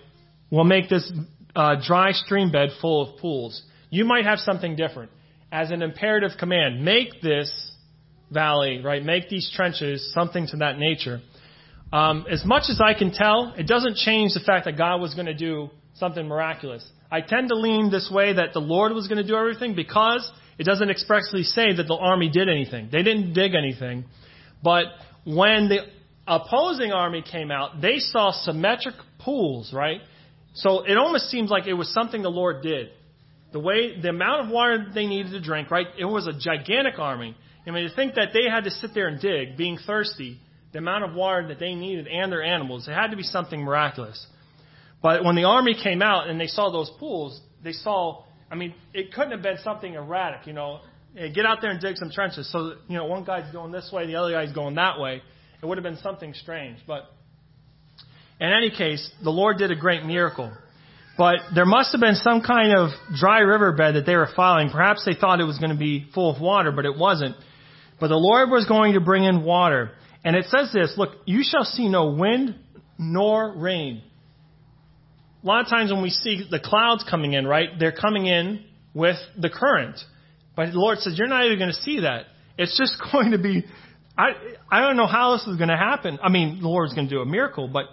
will 0.50 0.64
make 0.64 0.88
this 0.88 1.10
uh, 1.54 1.76
dry 1.84 2.12
stream 2.12 2.50
bed 2.50 2.70
full 2.80 3.02
of 3.02 3.18
pools. 3.18 3.62
You 3.90 4.04
might 4.04 4.24
have 4.24 4.38
something 4.38 4.76
different. 4.76 5.10
As 5.50 5.70
an 5.70 5.82
imperative 5.82 6.32
command, 6.38 6.84
make 6.84 7.20
this 7.22 7.72
valley, 8.30 8.80
right? 8.82 9.02
Make 9.02 9.28
these 9.28 9.50
trenches 9.54 10.12
something 10.12 10.46
to 10.48 10.56
that 10.58 10.78
nature. 10.78 11.20
Um, 11.92 12.26
as 12.28 12.44
much 12.44 12.64
as 12.68 12.80
I 12.84 12.94
can 12.94 13.12
tell, 13.12 13.54
it 13.56 13.66
doesn't 13.66 13.96
change 13.96 14.34
the 14.34 14.40
fact 14.40 14.64
that 14.64 14.76
God 14.76 15.00
was 15.00 15.14
going 15.14 15.26
to 15.26 15.34
do 15.34 15.70
something 15.94 16.26
miraculous. 16.26 16.86
I 17.10 17.20
tend 17.20 17.48
to 17.48 17.54
lean 17.54 17.90
this 17.90 18.10
way 18.12 18.32
that 18.32 18.52
the 18.52 18.60
Lord 18.60 18.92
was 18.92 19.06
going 19.06 19.22
to 19.22 19.26
do 19.26 19.36
everything 19.36 19.76
because 19.76 20.28
it 20.58 20.64
doesn't 20.64 20.90
expressly 20.90 21.44
say 21.44 21.74
that 21.76 21.86
the 21.86 21.94
army 21.94 22.28
did 22.28 22.48
anything. 22.48 22.88
They 22.90 23.04
didn't 23.04 23.32
dig 23.32 23.54
anything. 23.54 24.04
But 24.62 24.86
when 25.24 25.68
the 25.68 25.78
opposing 26.26 26.92
army 26.92 27.22
came 27.22 27.50
out, 27.50 27.80
they 27.80 27.98
saw 27.98 28.32
symmetric 28.32 28.94
pools, 29.18 29.72
right? 29.72 30.00
So 30.54 30.84
it 30.84 30.96
almost 30.96 31.30
seems 31.30 31.50
like 31.50 31.66
it 31.66 31.74
was 31.74 31.92
something 31.92 32.22
the 32.22 32.30
Lord 32.30 32.62
did. 32.62 32.88
The 33.52 33.60
way, 33.60 34.00
the 34.00 34.08
amount 34.08 34.46
of 34.46 34.50
water 34.50 34.86
they 34.92 35.06
needed 35.06 35.32
to 35.32 35.40
drink, 35.40 35.70
right? 35.70 35.86
It 35.98 36.04
was 36.04 36.26
a 36.26 36.32
gigantic 36.32 36.98
army. 36.98 37.36
I 37.66 37.70
mean, 37.70 37.88
to 37.88 37.94
think 37.94 38.14
that 38.14 38.28
they 38.32 38.48
had 38.50 38.64
to 38.64 38.70
sit 38.70 38.92
there 38.94 39.08
and 39.08 39.20
dig, 39.20 39.56
being 39.56 39.78
thirsty, 39.86 40.38
the 40.72 40.78
amount 40.78 41.04
of 41.04 41.14
water 41.14 41.48
that 41.48 41.58
they 41.58 41.74
needed 41.74 42.06
and 42.06 42.30
their 42.30 42.42
animals, 42.42 42.86
it 42.86 42.92
had 42.92 43.08
to 43.08 43.16
be 43.16 43.22
something 43.22 43.60
miraculous. 43.60 44.24
But 45.02 45.24
when 45.24 45.36
the 45.36 45.44
army 45.44 45.74
came 45.80 46.02
out 46.02 46.28
and 46.28 46.40
they 46.40 46.46
saw 46.46 46.70
those 46.70 46.90
pools, 46.98 47.40
they 47.62 47.72
saw, 47.72 48.24
I 48.50 48.54
mean, 48.54 48.74
it 48.92 49.12
couldn't 49.12 49.32
have 49.32 49.42
been 49.42 49.58
something 49.62 49.94
erratic, 49.94 50.46
you 50.46 50.52
know. 50.52 50.80
Hey, 51.14 51.32
get 51.32 51.46
out 51.46 51.58
there 51.60 51.70
and 51.70 51.80
dig 51.80 51.96
some 51.96 52.10
trenches. 52.10 52.50
So, 52.52 52.74
you 52.88 52.96
know, 52.96 53.06
one 53.06 53.24
guy's 53.24 53.50
going 53.52 53.72
this 53.72 53.90
way, 53.92 54.06
the 54.06 54.16
other 54.16 54.32
guy's 54.32 54.52
going 54.52 54.74
that 54.76 55.00
way. 55.00 55.22
It 55.62 55.66
would 55.66 55.78
have 55.78 55.82
been 55.82 55.98
something 55.98 56.34
strange. 56.34 56.78
But 56.86 57.04
in 58.40 58.48
any 58.48 58.70
case, 58.70 59.08
the 59.22 59.30
Lord 59.30 59.58
did 59.58 59.70
a 59.70 59.76
great 59.76 60.04
miracle. 60.04 60.52
But 61.16 61.36
there 61.54 61.64
must 61.64 61.92
have 61.92 62.00
been 62.00 62.16
some 62.16 62.42
kind 62.42 62.76
of 62.76 62.90
dry 63.18 63.38
riverbed 63.38 63.96
that 63.96 64.04
they 64.04 64.16
were 64.16 64.28
following. 64.36 64.68
Perhaps 64.70 65.04
they 65.06 65.14
thought 65.14 65.40
it 65.40 65.44
was 65.44 65.58
going 65.58 65.70
to 65.70 65.78
be 65.78 66.06
full 66.14 66.34
of 66.34 66.40
water, 66.40 66.72
but 66.72 66.84
it 66.84 66.96
wasn't. 66.96 67.36
But 67.98 68.08
the 68.08 68.16
Lord 68.16 68.50
was 68.50 68.66
going 68.66 68.92
to 68.94 69.00
bring 69.00 69.24
in 69.24 69.42
water. 69.42 69.92
And 70.24 70.36
it 70.36 70.44
says 70.46 70.70
this, 70.72 70.94
look, 70.98 71.10
you 71.24 71.42
shall 71.42 71.64
see 71.64 71.88
no 71.88 72.10
wind 72.10 72.56
nor 72.98 73.56
rain. 73.56 74.02
A 75.42 75.46
lot 75.46 75.62
of 75.62 75.68
times 75.68 75.92
when 75.92 76.02
we 76.02 76.10
see 76.10 76.46
the 76.50 76.60
clouds 76.60 77.04
coming 77.08 77.32
in, 77.32 77.46
right, 77.46 77.68
they're 77.78 77.92
coming 77.92 78.26
in 78.26 78.64
with 78.92 79.16
the 79.38 79.48
current. 79.48 79.96
But 80.54 80.72
the 80.72 80.78
Lord 80.78 80.98
says, 80.98 81.16
you're 81.16 81.28
not 81.28 81.46
even 81.46 81.58
going 81.58 81.70
to 81.70 81.80
see 81.80 82.00
that. 82.00 82.26
It's 82.58 82.76
just 82.76 83.00
going 83.12 83.30
to 83.30 83.38
be, 83.38 83.64
I, 84.18 84.30
I 84.70 84.80
don't 84.80 84.96
know 84.96 85.06
how 85.06 85.36
this 85.36 85.46
is 85.46 85.56
going 85.56 85.68
to 85.68 85.76
happen. 85.76 86.18
I 86.22 86.30
mean, 86.30 86.60
the 86.60 86.68
Lord's 86.68 86.94
going 86.94 87.08
to 87.08 87.14
do 87.14 87.20
a 87.20 87.26
miracle, 87.26 87.68
but 87.68 87.86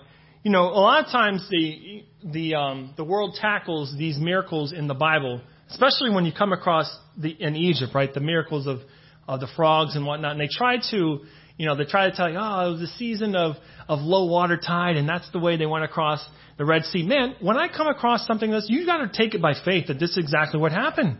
you 0.43 0.51
know, 0.51 0.63
a 0.63 0.79
lot 0.79 1.05
of 1.05 1.11
times 1.11 1.45
the 1.49 2.03
the 2.23 2.55
um, 2.55 2.93
the 2.97 3.03
world 3.03 3.37
tackles 3.39 3.95
these 3.97 4.17
miracles 4.17 4.73
in 4.73 4.87
the 4.87 4.93
Bible, 4.93 5.41
especially 5.69 6.09
when 6.09 6.25
you 6.25 6.33
come 6.37 6.51
across 6.51 6.93
the 7.17 7.29
in 7.29 7.55
Egypt, 7.55 7.93
right? 7.95 8.13
The 8.13 8.19
miracles 8.19 8.67
of 8.67 8.79
of 9.27 9.39
the 9.39 9.47
frogs 9.55 9.95
and 9.95 10.05
whatnot, 10.05 10.31
and 10.33 10.41
they 10.41 10.49
try 10.51 10.77
to, 10.91 11.21
you 11.57 11.65
know, 11.65 11.77
they 11.77 11.85
try 11.85 12.09
to 12.09 12.15
tell 12.15 12.29
you, 12.29 12.37
oh, 12.37 12.67
it 12.67 12.71
was 12.73 12.81
a 12.81 12.93
season 12.97 13.35
of 13.35 13.55
of 13.87 13.99
low 13.99 14.25
water 14.25 14.57
tide, 14.57 14.97
and 14.97 15.07
that's 15.07 15.29
the 15.31 15.39
way 15.39 15.55
they 15.55 15.65
went 15.65 15.85
across 15.85 16.23
the 16.57 16.65
Red 16.65 16.83
Sea. 16.85 17.03
Man, 17.03 17.35
when 17.39 17.57
I 17.57 17.67
come 17.69 17.87
across 17.87 18.27
something 18.27 18.51
like 18.51 18.63
this, 18.63 18.69
you've 18.69 18.85
got 18.85 18.97
to 18.97 19.09
take 19.17 19.33
it 19.33 19.41
by 19.41 19.53
faith 19.65 19.87
that 19.87 19.99
this 19.99 20.11
is 20.11 20.17
exactly 20.17 20.59
what 20.59 20.71
happened. 20.71 21.17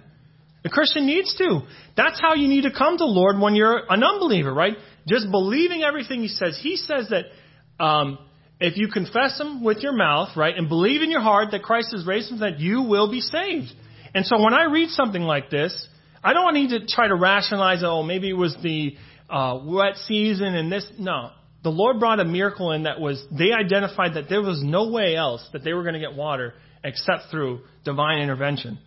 The 0.63 0.69
Christian 0.69 1.05
needs 1.05 1.35
to. 1.35 1.61
That's 1.97 2.19
how 2.21 2.35
you 2.35 2.47
need 2.47 2.61
to 2.61 2.71
come 2.71 2.97
to 2.97 3.03
the 3.03 3.09
Lord 3.09 3.39
when 3.39 3.53
you're 3.53 3.83
an 3.89 4.01
unbeliever, 4.01 4.53
right? 4.53 4.77
Just 5.07 5.29
believing 5.31 5.83
everything 5.83 6.21
He 6.21 6.27
says. 6.27 6.59
He 6.61 6.75
says 6.75 7.09
that. 7.09 7.25
Um, 7.83 8.19
if 8.59 8.77
you 8.77 8.87
confess 8.87 9.41
Him 9.41 9.61
with 9.61 9.79
your 9.79 9.91
mouth, 9.91 10.37
right, 10.37 10.55
and 10.55 10.69
believe 10.69 11.01
in 11.01 11.11
your 11.11 11.19
heart 11.19 11.49
that 11.51 11.63
Christ 11.63 11.89
has 11.91 12.05
raised 12.05 12.31
Him, 12.31 12.39
that 12.39 12.59
you 12.59 12.83
will 12.83 13.11
be 13.11 13.19
saved. 13.19 13.73
And 14.13 14.25
so 14.25 14.41
when 14.41 14.53
I 14.53 14.65
read 14.65 14.89
something 14.89 15.23
like 15.23 15.49
this, 15.49 15.87
I 16.23 16.33
don't 16.33 16.53
need 16.53 16.69
to 16.69 16.85
try 16.87 17.07
to 17.07 17.15
rationalize, 17.15 17.81
oh, 17.83 18.03
maybe 18.03 18.29
it 18.29 18.37
was 18.37 18.55
the 18.63 18.95
uh, 19.29 19.59
wet 19.65 19.97
season 20.05 20.55
and 20.55 20.71
this. 20.71 20.85
No. 20.97 21.31
The 21.63 21.71
Lord 21.71 21.99
brought 21.99 22.19
a 22.19 22.25
miracle 22.25 22.71
in 22.71 22.83
that 22.83 22.99
was, 22.99 23.25
they 23.31 23.51
identified 23.51 24.15
that 24.15 24.29
there 24.29 24.41
was 24.41 24.61
no 24.63 24.89
way 24.89 25.15
else 25.15 25.45
that 25.51 25.63
they 25.63 25.73
were 25.73 25.81
going 25.81 25.95
to 25.95 25.99
get 25.99 26.13
water 26.13 26.53
except 26.83 27.31
through 27.31 27.61
divine 27.83 28.21
intervention. 28.21 28.79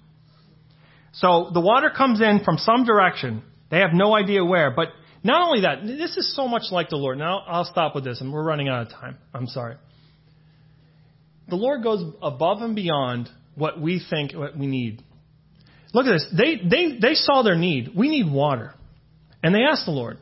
So 1.12 1.50
the 1.52 1.60
water 1.60 1.90
comes 1.90 2.20
in 2.20 2.42
from 2.44 2.58
some 2.58 2.84
direction. 2.84 3.42
They 3.70 3.78
have 3.78 3.92
no 3.92 4.14
idea 4.14 4.44
where, 4.44 4.70
but 4.70 4.88
not 5.26 5.46
only 5.46 5.62
that, 5.62 5.84
this 5.84 6.16
is 6.16 6.34
so 6.34 6.48
much 6.48 6.64
like 6.70 6.88
the 6.88 6.96
Lord. 6.96 7.18
Now, 7.18 7.40
I'll 7.46 7.64
stop 7.64 7.94
with 7.94 8.04
this, 8.04 8.20
and 8.20 8.32
we're 8.32 8.42
running 8.42 8.68
out 8.68 8.86
of 8.86 8.92
time. 8.92 9.18
I'm 9.34 9.46
sorry. 9.46 9.76
The 11.48 11.56
Lord 11.56 11.82
goes 11.82 12.02
above 12.22 12.62
and 12.62 12.74
beyond 12.74 13.28
what 13.54 13.80
we 13.80 14.02
think 14.10 14.32
what 14.32 14.56
we 14.56 14.66
need. 14.66 15.02
Look 15.94 16.06
at 16.06 16.12
this. 16.12 16.26
They, 16.36 16.56
they, 16.56 16.98
they 16.98 17.14
saw 17.14 17.42
their 17.42 17.56
need. 17.56 17.92
We 17.96 18.08
need 18.08 18.30
water. 18.30 18.74
And 19.42 19.54
they 19.54 19.62
asked 19.62 19.86
the 19.86 19.92
Lord. 19.92 20.18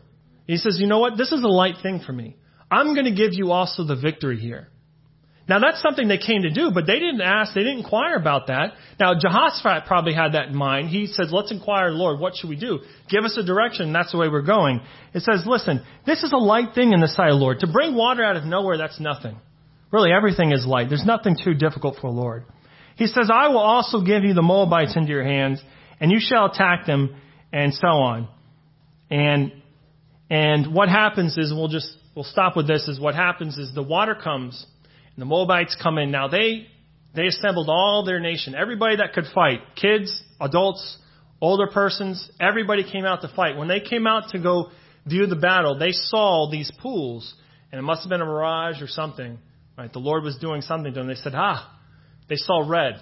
He 0.46 0.56
says, 0.56 0.76
You 0.78 0.86
know 0.86 0.98
what? 0.98 1.16
This 1.16 1.32
is 1.32 1.42
a 1.42 1.48
light 1.48 1.76
thing 1.82 2.00
for 2.04 2.12
me. 2.12 2.36
I'm 2.70 2.94
going 2.94 3.06
to 3.06 3.14
give 3.14 3.32
you 3.32 3.52
also 3.52 3.84
the 3.84 3.96
victory 3.96 4.38
here. 4.38 4.68
Now 5.46 5.58
that's 5.58 5.82
something 5.82 6.08
they 6.08 6.18
came 6.18 6.42
to 6.42 6.50
do, 6.50 6.70
but 6.72 6.86
they 6.86 6.98
didn't 6.98 7.20
ask, 7.20 7.52
they 7.54 7.62
didn't 7.62 7.80
inquire 7.80 8.16
about 8.16 8.46
that. 8.46 8.72
Now 8.98 9.12
Jehoshaphat 9.12 9.86
probably 9.86 10.14
had 10.14 10.32
that 10.32 10.48
in 10.48 10.56
mind. 10.56 10.88
He 10.88 11.06
says, 11.06 11.28
let's 11.30 11.52
inquire, 11.52 11.90
Lord, 11.90 12.18
what 12.18 12.34
should 12.34 12.48
we 12.48 12.56
do? 12.56 12.80
Give 13.10 13.24
us 13.24 13.36
a 13.36 13.44
direction, 13.44 13.92
that's 13.92 14.12
the 14.12 14.18
way 14.18 14.28
we're 14.28 14.42
going. 14.42 14.80
It 15.12 15.20
says, 15.20 15.44
listen, 15.46 15.84
this 16.06 16.22
is 16.22 16.32
a 16.32 16.38
light 16.38 16.74
thing 16.74 16.92
in 16.92 17.00
the 17.00 17.08
sight 17.08 17.28
of 17.28 17.34
the 17.34 17.42
Lord. 17.42 17.58
To 17.60 17.66
bring 17.66 17.94
water 17.94 18.24
out 18.24 18.36
of 18.36 18.44
nowhere, 18.44 18.78
that's 18.78 18.98
nothing. 18.98 19.36
Really, 19.90 20.12
everything 20.12 20.52
is 20.52 20.64
light. 20.66 20.88
There's 20.88 21.04
nothing 21.04 21.36
too 21.42 21.54
difficult 21.54 21.96
for 22.00 22.10
the 22.10 22.16
Lord. 22.16 22.44
He 22.96 23.06
says, 23.06 23.28
I 23.32 23.48
will 23.48 23.58
also 23.58 24.00
give 24.00 24.24
you 24.24 24.32
the 24.32 24.42
Moabites 24.42 24.96
into 24.96 25.10
your 25.10 25.24
hands, 25.24 25.62
and 26.00 26.10
you 26.10 26.18
shall 26.20 26.46
attack 26.46 26.86
them, 26.86 27.16
and 27.52 27.74
so 27.74 27.86
on. 27.86 28.28
And, 29.10 29.52
and 30.30 30.74
what 30.74 30.88
happens 30.88 31.36
is, 31.36 31.52
we'll 31.52 31.68
just, 31.68 31.96
we'll 32.16 32.24
stop 32.24 32.56
with 32.56 32.66
this, 32.66 32.88
is 32.88 32.98
what 32.98 33.14
happens 33.14 33.58
is 33.58 33.74
the 33.74 33.82
water 33.82 34.14
comes, 34.14 34.66
and 35.14 35.22
the 35.22 35.26
Moabites 35.26 35.76
come 35.82 35.98
in. 35.98 36.10
Now 36.10 36.28
they, 36.28 36.66
they 37.14 37.26
assembled 37.26 37.68
all 37.68 38.04
their 38.04 38.20
nation, 38.20 38.54
everybody 38.54 38.96
that 38.96 39.12
could 39.12 39.26
fight, 39.34 39.60
kids, 39.76 40.22
adults, 40.40 40.98
older 41.40 41.66
persons, 41.66 42.30
everybody 42.40 42.90
came 42.90 43.04
out 43.04 43.22
to 43.22 43.28
fight. 43.28 43.56
When 43.56 43.68
they 43.68 43.80
came 43.80 44.06
out 44.06 44.30
to 44.30 44.38
go 44.38 44.70
view 45.06 45.26
the 45.26 45.36
battle, 45.36 45.78
they 45.78 45.92
saw 45.92 46.50
these 46.50 46.70
pools, 46.82 47.34
and 47.70 47.78
it 47.78 47.82
must 47.82 48.02
have 48.02 48.10
been 48.10 48.20
a 48.20 48.26
mirage 48.26 48.80
or 48.82 48.88
something. 48.88 49.38
Right? 49.76 49.92
The 49.92 49.98
Lord 49.98 50.22
was 50.22 50.36
doing 50.38 50.62
something 50.62 50.92
to 50.92 51.00
them. 51.00 51.08
They 51.08 51.14
said, 51.14 51.32
ah, 51.34 51.70
they 52.28 52.36
saw 52.36 52.66
red. 52.66 52.94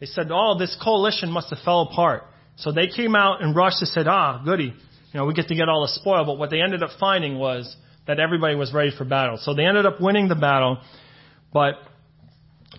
They 0.00 0.06
said, 0.06 0.28
oh, 0.30 0.58
this 0.58 0.76
coalition 0.82 1.30
must 1.30 1.50
have 1.50 1.58
fell 1.64 1.82
apart. 1.82 2.24
So 2.56 2.72
they 2.72 2.88
came 2.88 3.14
out 3.14 3.42
and 3.42 3.54
rushed 3.54 3.80
and 3.80 3.88
said, 3.88 4.08
ah, 4.08 4.42
goody. 4.44 4.74
You 5.12 5.20
know, 5.20 5.26
we 5.26 5.34
get 5.34 5.48
to 5.48 5.54
get 5.54 5.68
all 5.68 5.82
the 5.82 5.92
spoil. 5.92 6.24
But 6.24 6.38
what 6.38 6.50
they 6.50 6.60
ended 6.60 6.82
up 6.82 6.90
finding 6.98 7.38
was 7.38 7.74
that 8.06 8.18
everybody 8.18 8.54
was 8.54 8.72
ready 8.72 8.90
for 8.96 9.04
battle. 9.04 9.38
So 9.40 9.54
they 9.54 9.64
ended 9.64 9.86
up 9.86 10.00
winning 10.00 10.28
the 10.28 10.34
battle, 10.34 10.78
but 11.56 11.76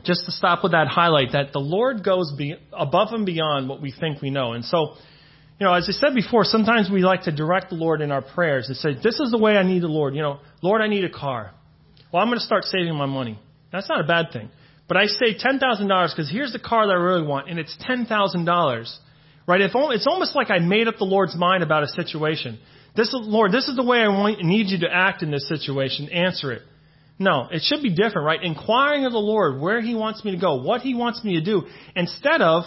just 0.03 0.25
to 0.25 0.32
stop 0.32 0.61
with 0.61 0.73
that 0.73 0.86
highlight 0.88 1.32
that 1.32 1.51
the 1.51 1.59
Lord 1.59 2.03
goes 2.03 2.32
be, 2.38 2.55
above 2.71 3.07
and 3.11 3.25
beyond 3.25 3.67
what 3.67 3.82
we 3.82 3.91
think 3.91 4.21
we 4.21 4.30
know. 4.30 4.53
And 4.53 4.63
so, 4.63 4.93
you 5.59 5.65
know, 5.65 5.73
as 5.73 5.89
I 5.89 5.93
said 5.93 6.13
before, 6.13 6.43
sometimes 6.43 6.88
we 6.88 7.01
like 7.01 7.23
to 7.23 7.32
direct 7.32 7.69
the 7.69 7.75
Lord 7.75 8.01
in 8.01 8.11
our 8.11 8.21
prayers 8.21 8.67
and 8.67 8.78
say, 8.78 8.93
this 8.93 9.19
is 9.19 9.32
the 9.32 9.39
way 9.39 9.53
I 9.53 9.63
need 9.63 9.82
the 9.82 9.88
Lord. 9.88 10.13
You 10.13 10.21
know, 10.21 10.41
Lord, 10.61 10.84
I 10.84 10.88
need 10.89 11.05
a 11.05 11.09
car. 11.09 11.55
Well, 12.13 12.21
I'm 12.21 12.30
going 12.30 12.38
to 12.38 12.45
start 12.45 12.65
saving 12.65 12.93
my 12.93 13.07
money. 13.07 13.39
That's 13.71 13.89
not 13.89 13.99
a 13.99 14.03
bad 14.03 14.28
thing. 14.32 14.51
But 14.88 14.97
I 14.97 15.07
say 15.07 15.34
$10,000 15.34 16.15
because 16.15 16.30
here's 16.32 16.53
the 16.53 16.59
car 16.59 16.86
that 16.86 16.93
I 16.93 17.01
really 17.01 17.25
want, 17.25 17.49
and 17.49 17.57
it's 17.57 17.75
$10,000. 17.89 18.97
Right? 19.47 19.61
If, 19.61 19.71
it's 19.73 20.05
almost 20.05 20.36
like 20.36 20.51
I 20.51 20.59
made 20.59 20.88
up 20.88 20.97
the 20.99 21.05
Lord's 21.05 21.36
mind 21.36 21.63
about 21.63 21.82
a 21.82 21.88
situation. 21.88 22.59
This 22.95 23.09
Lord, 23.11 23.51
this 23.51 23.67
is 23.67 23.75
the 23.75 23.84
way 23.84 24.01
I 24.01 24.07
want, 24.09 24.43
need 24.43 24.67
you 24.67 24.82
to 24.82 24.93
act 24.93 25.23
in 25.23 25.32
this 25.32 25.47
situation. 25.47 26.09
Answer 26.09 26.51
it. 26.51 26.61
No, 27.20 27.47
it 27.51 27.63
should 27.63 27.82
be 27.82 27.89
different, 27.89 28.26
right? 28.26 28.41
Inquiring 28.43 29.05
of 29.05 29.11
the 29.11 29.18
Lord 29.18 29.59
where 29.59 29.82
He 29.82 29.95
wants 29.95 30.24
me 30.24 30.32
to 30.32 30.38
go, 30.38 30.61
what 30.61 30.82
He 30.82 30.93
wants 30.93 31.24
me 31.24 31.39
to 31.39 31.43
do, 31.43 31.63
instead 31.95 32.41
of, 32.41 32.63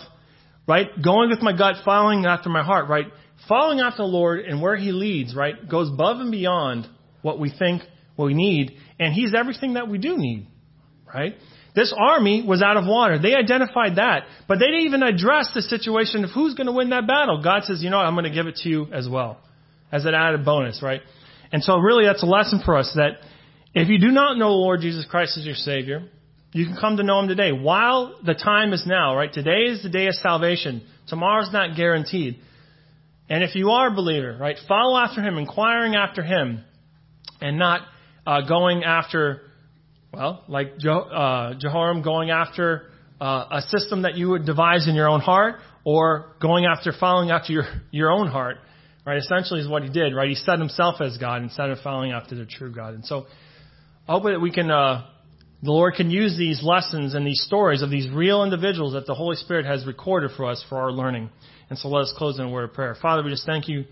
right, 0.66 0.88
going 1.02 1.30
with 1.30 1.40
my 1.40 1.56
gut, 1.56 1.76
following 1.84 2.26
after 2.26 2.48
my 2.48 2.64
heart, 2.64 2.88
right? 2.88 3.06
Following 3.48 3.80
after 3.80 3.98
the 3.98 4.08
Lord 4.08 4.40
and 4.40 4.60
where 4.60 4.76
He 4.76 4.92
leads, 4.92 5.34
right, 5.34 5.68
goes 5.68 5.88
above 5.88 6.18
and 6.20 6.32
beyond 6.32 6.88
what 7.22 7.38
we 7.38 7.50
think, 7.56 7.82
what 8.16 8.26
we 8.26 8.34
need, 8.34 8.72
and 8.98 9.14
He's 9.14 9.34
everything 9.34 9.74
that 9.74 9.88
we 9.88 9.98
do 9.98 10.16
need, 10.16 10.48
right? 11.12 11.36
This 11.72 11.94
army 11.96 12.42
was 12.44 12.62
out 12.62 12.76
of 12.76 12.84
water. 12.86 13.20
They 13.20 13.34
identified 13.34 13.96
that, 13.96 14.24
but 14.48 14.58
they 14.58 14.66
didn't 14.66 14.86
even 14.86 15.04
address 15.04 15.50
the 15.54 15.62
situation 15.62 16.24
of 16.24 16.30
who's 16.30 16.54
going 16.54 16.66
to 16.66 16.72
win 16.72 16.90
that 16.90 17.06
battle. 17.06 17.40
God 17.42 17.62
says, 17.62 17.80
you 17.82 17.90
know 17.90 17.98
what, 17.98 18.06
I'm 18.06 18.14
going 18.14 18.24
to 18.24 18.30
give 18.30 18.48
it 18.48 18.56
to 18.64 18.68
you 18.68 18.88
as 18.92 19.08
well, 19.08 19.38
as 19.92 20.04
an 20.04 20.14
added 20.14 20.44
bonus, 20.44 20.82
right? 20.82 21.02
And 21.52 21.62
so 21.62 21.78
really 21.78 22.04
that's 22.04 22.24
a 22.24 22.26
lesson 22.26 22.60
for 22.64 22.76
us 22.76 22.92
that 22.96 23.18
if 23.74 23.88
you 23.88 23.98
do 23.98 24.08
not 24.08 24.36
know 24.36 24.48
the 24.48 24.54
Lord 24.54 24.80
Jesus 24.80 25.06
Christ 25.08 25.38
as 25.38 25.44
your 25.44 25.54
Savior, 25.54 26.08
you 26.52 26.66
can 26.66 26.76
come 26.76 26.96
to 26.96 27.02
know 27.02 27.20
Him 27.20 27.28
today. 27.28 27.52
While 27.52 28.18
the 28.24 28.34
time 28.34 28.72
is 28.72 28.84
now, 28.86 29.16
right? 29.16 29.32
Today 29.32 29.66
is 29.66 29.82
the 29.82 29.88
day 29.88 30.08
of 30.08 30.14
salvation. 30.14 30.82
Tomorrow's 31.08 31.52
not 31.52 31.76
guaranteed. 31.76 32.40
And 33.28 33.44
if 33.44 33.54
you 33.54 33.70
are 33.70 33.88
a 33.88 33.94
believer, 33.94 34.36
right, 34.40 34.56
follow 34.66 34.98
after 34.98 35.22
Him, 35.22 35.38
inquiring 35.38 35.94
after 35.94 36.22
Him, 36.22 36.64
and 37.40 37.58
not 37.58 37.82
uh, 38.26 38.40
going 38.48 38.82
after, 38.82 39.42
well, 40.12 40.44
like 40.48 40.72
uh, 40.84 41.54
Jehoram 41.54 42.02
going 42.02 42.30
after 42.30 42.90
uh, 43.20 43.46
a 43.52 43.60
system 43.68 44.02
that 44.02 44.16
you 44.16 44.30
would 44.30 44.46
devise 44.46 44.88
in 44.88 44.96
your 44.96 45.08
own 45.08 45.20
heart, 45.20 45.60
or 45.84 46.32
going 46.42 46.66
after, 46.66 46.92
following 46.98 47.30
after 47.30 47.52
your, 47.52 47.64
your 47.92 48.10
own 48.10 48.26
heart, 48.26 48.56
right? 49.06 49.18
Essentially 49.18 49.60
is 49.60 49.68
what 49.68 49.82
he 49.82 49.88
did, 49.88 50.14
right? 50.14 50.28
He 50.28 50.34
set 50.34 50.58
himself 50.58 51.00
as 51.00 51.16
God 51.16 51.42
instead 51.42 51.70
of 51.70 51.78
following 51.78 52.10
after 52.12 52.34
the 52.34 52.44
true 52.44 52.74
God. 52.74 52.94
And 52.94 53.04
so, 53.04 53.26
I 54.10 54.14
hope 54.14 54.24
that 54.24 54.40
we 54.40 54.50
can, 54.50 54.72
uh, 54.72 55.06
the 55.62 55.70
Lord 55.70 55.94
can 55.94 56.10
use 56.10 56.36
these 56.36 56.64
lessons 56.64 57.14
and 57.14 57.24
these 57.24 57.40
stories 57.46 57.80
of 57.80 57.90
these 57.90 58.10
real 58.10 58.42
individuals 58.42 58.94
that 58.94 59.06
the 59.06 59.14
Holy 59.14 59.36
Spirit 59.36 59.66
has 59.66 59.86
recorded 59.86 60.32
for 60.36 60.46
us 60.46 60.64
for 60.68 60.78
our 60.78 60.90
learning. 60.90 61.30
And 61.68 61.78
so 61.78 61.86
let 61.86 62.00
us 62.02 62.14
close 62.18 62.36
in 62.36 62.46
a 62.46 62.50
word 62.50 62.64
of 62.64 62.72
prayer. 62.72 62.96
Father, 63.00 63.22
we 63.22 63.30
just 63.30 63.46
thank 63.46 63.68
you 63.68 63.84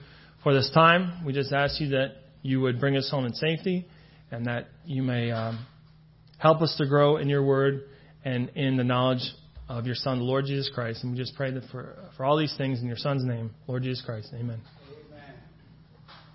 for 0.43 0.53
this 0.53 0.73
time. 0.75 1.25
We 1.25 1.33
just 1.33 1.53
ask 1.53 1.81
you 1.81 1.91
that 1.91 2.17
you 2.43 2.61
would 2.63 2.81
bring 2.81 2.97
us 2.97 3.09
home 3.09 3.27
in 3.27 3.33
safety 3.33 3.87
and 4.33 4.47
that 4.47 4.67
you 4.85 5.05
may 5.05 5.31
um, 5.31 5.65
help 6.39 6.63
us 6.63 6.75
to 6.79 6.87
grow 6.89 7.19
in 7.19 7.29
your 7.29 7.45
word 7.45 7.85
and 8.25 8.49
in 8.57 8.77
the 8.77 8.83
knowledge 8.83 9.23
of 9.69 9.87
your 9.87 9.95
Son, 9.95 10.19
the 10.19 10.25
Lord 10.25 10.47
Jesus 10.47 10.69
Christ. 10.75 11.05
And 11.05 11.13
we 11.13 11.19
just 11.19 11.37
pray 11.37 11.53
that 11.53 11.63
for, 11.71 11.95
for 12.17 12.25
all 12.25 12.37
these 12.37 12.57
things 12.59 12.81
in 12.81 12.89
your 12.89 12.97
Son's 12.97 13.25
name, 13.25 13.53
Lord 13.69 13.85
Jesus 13.85 14.05
Christ. 14.05 14.31
Amen. 14.35 14.61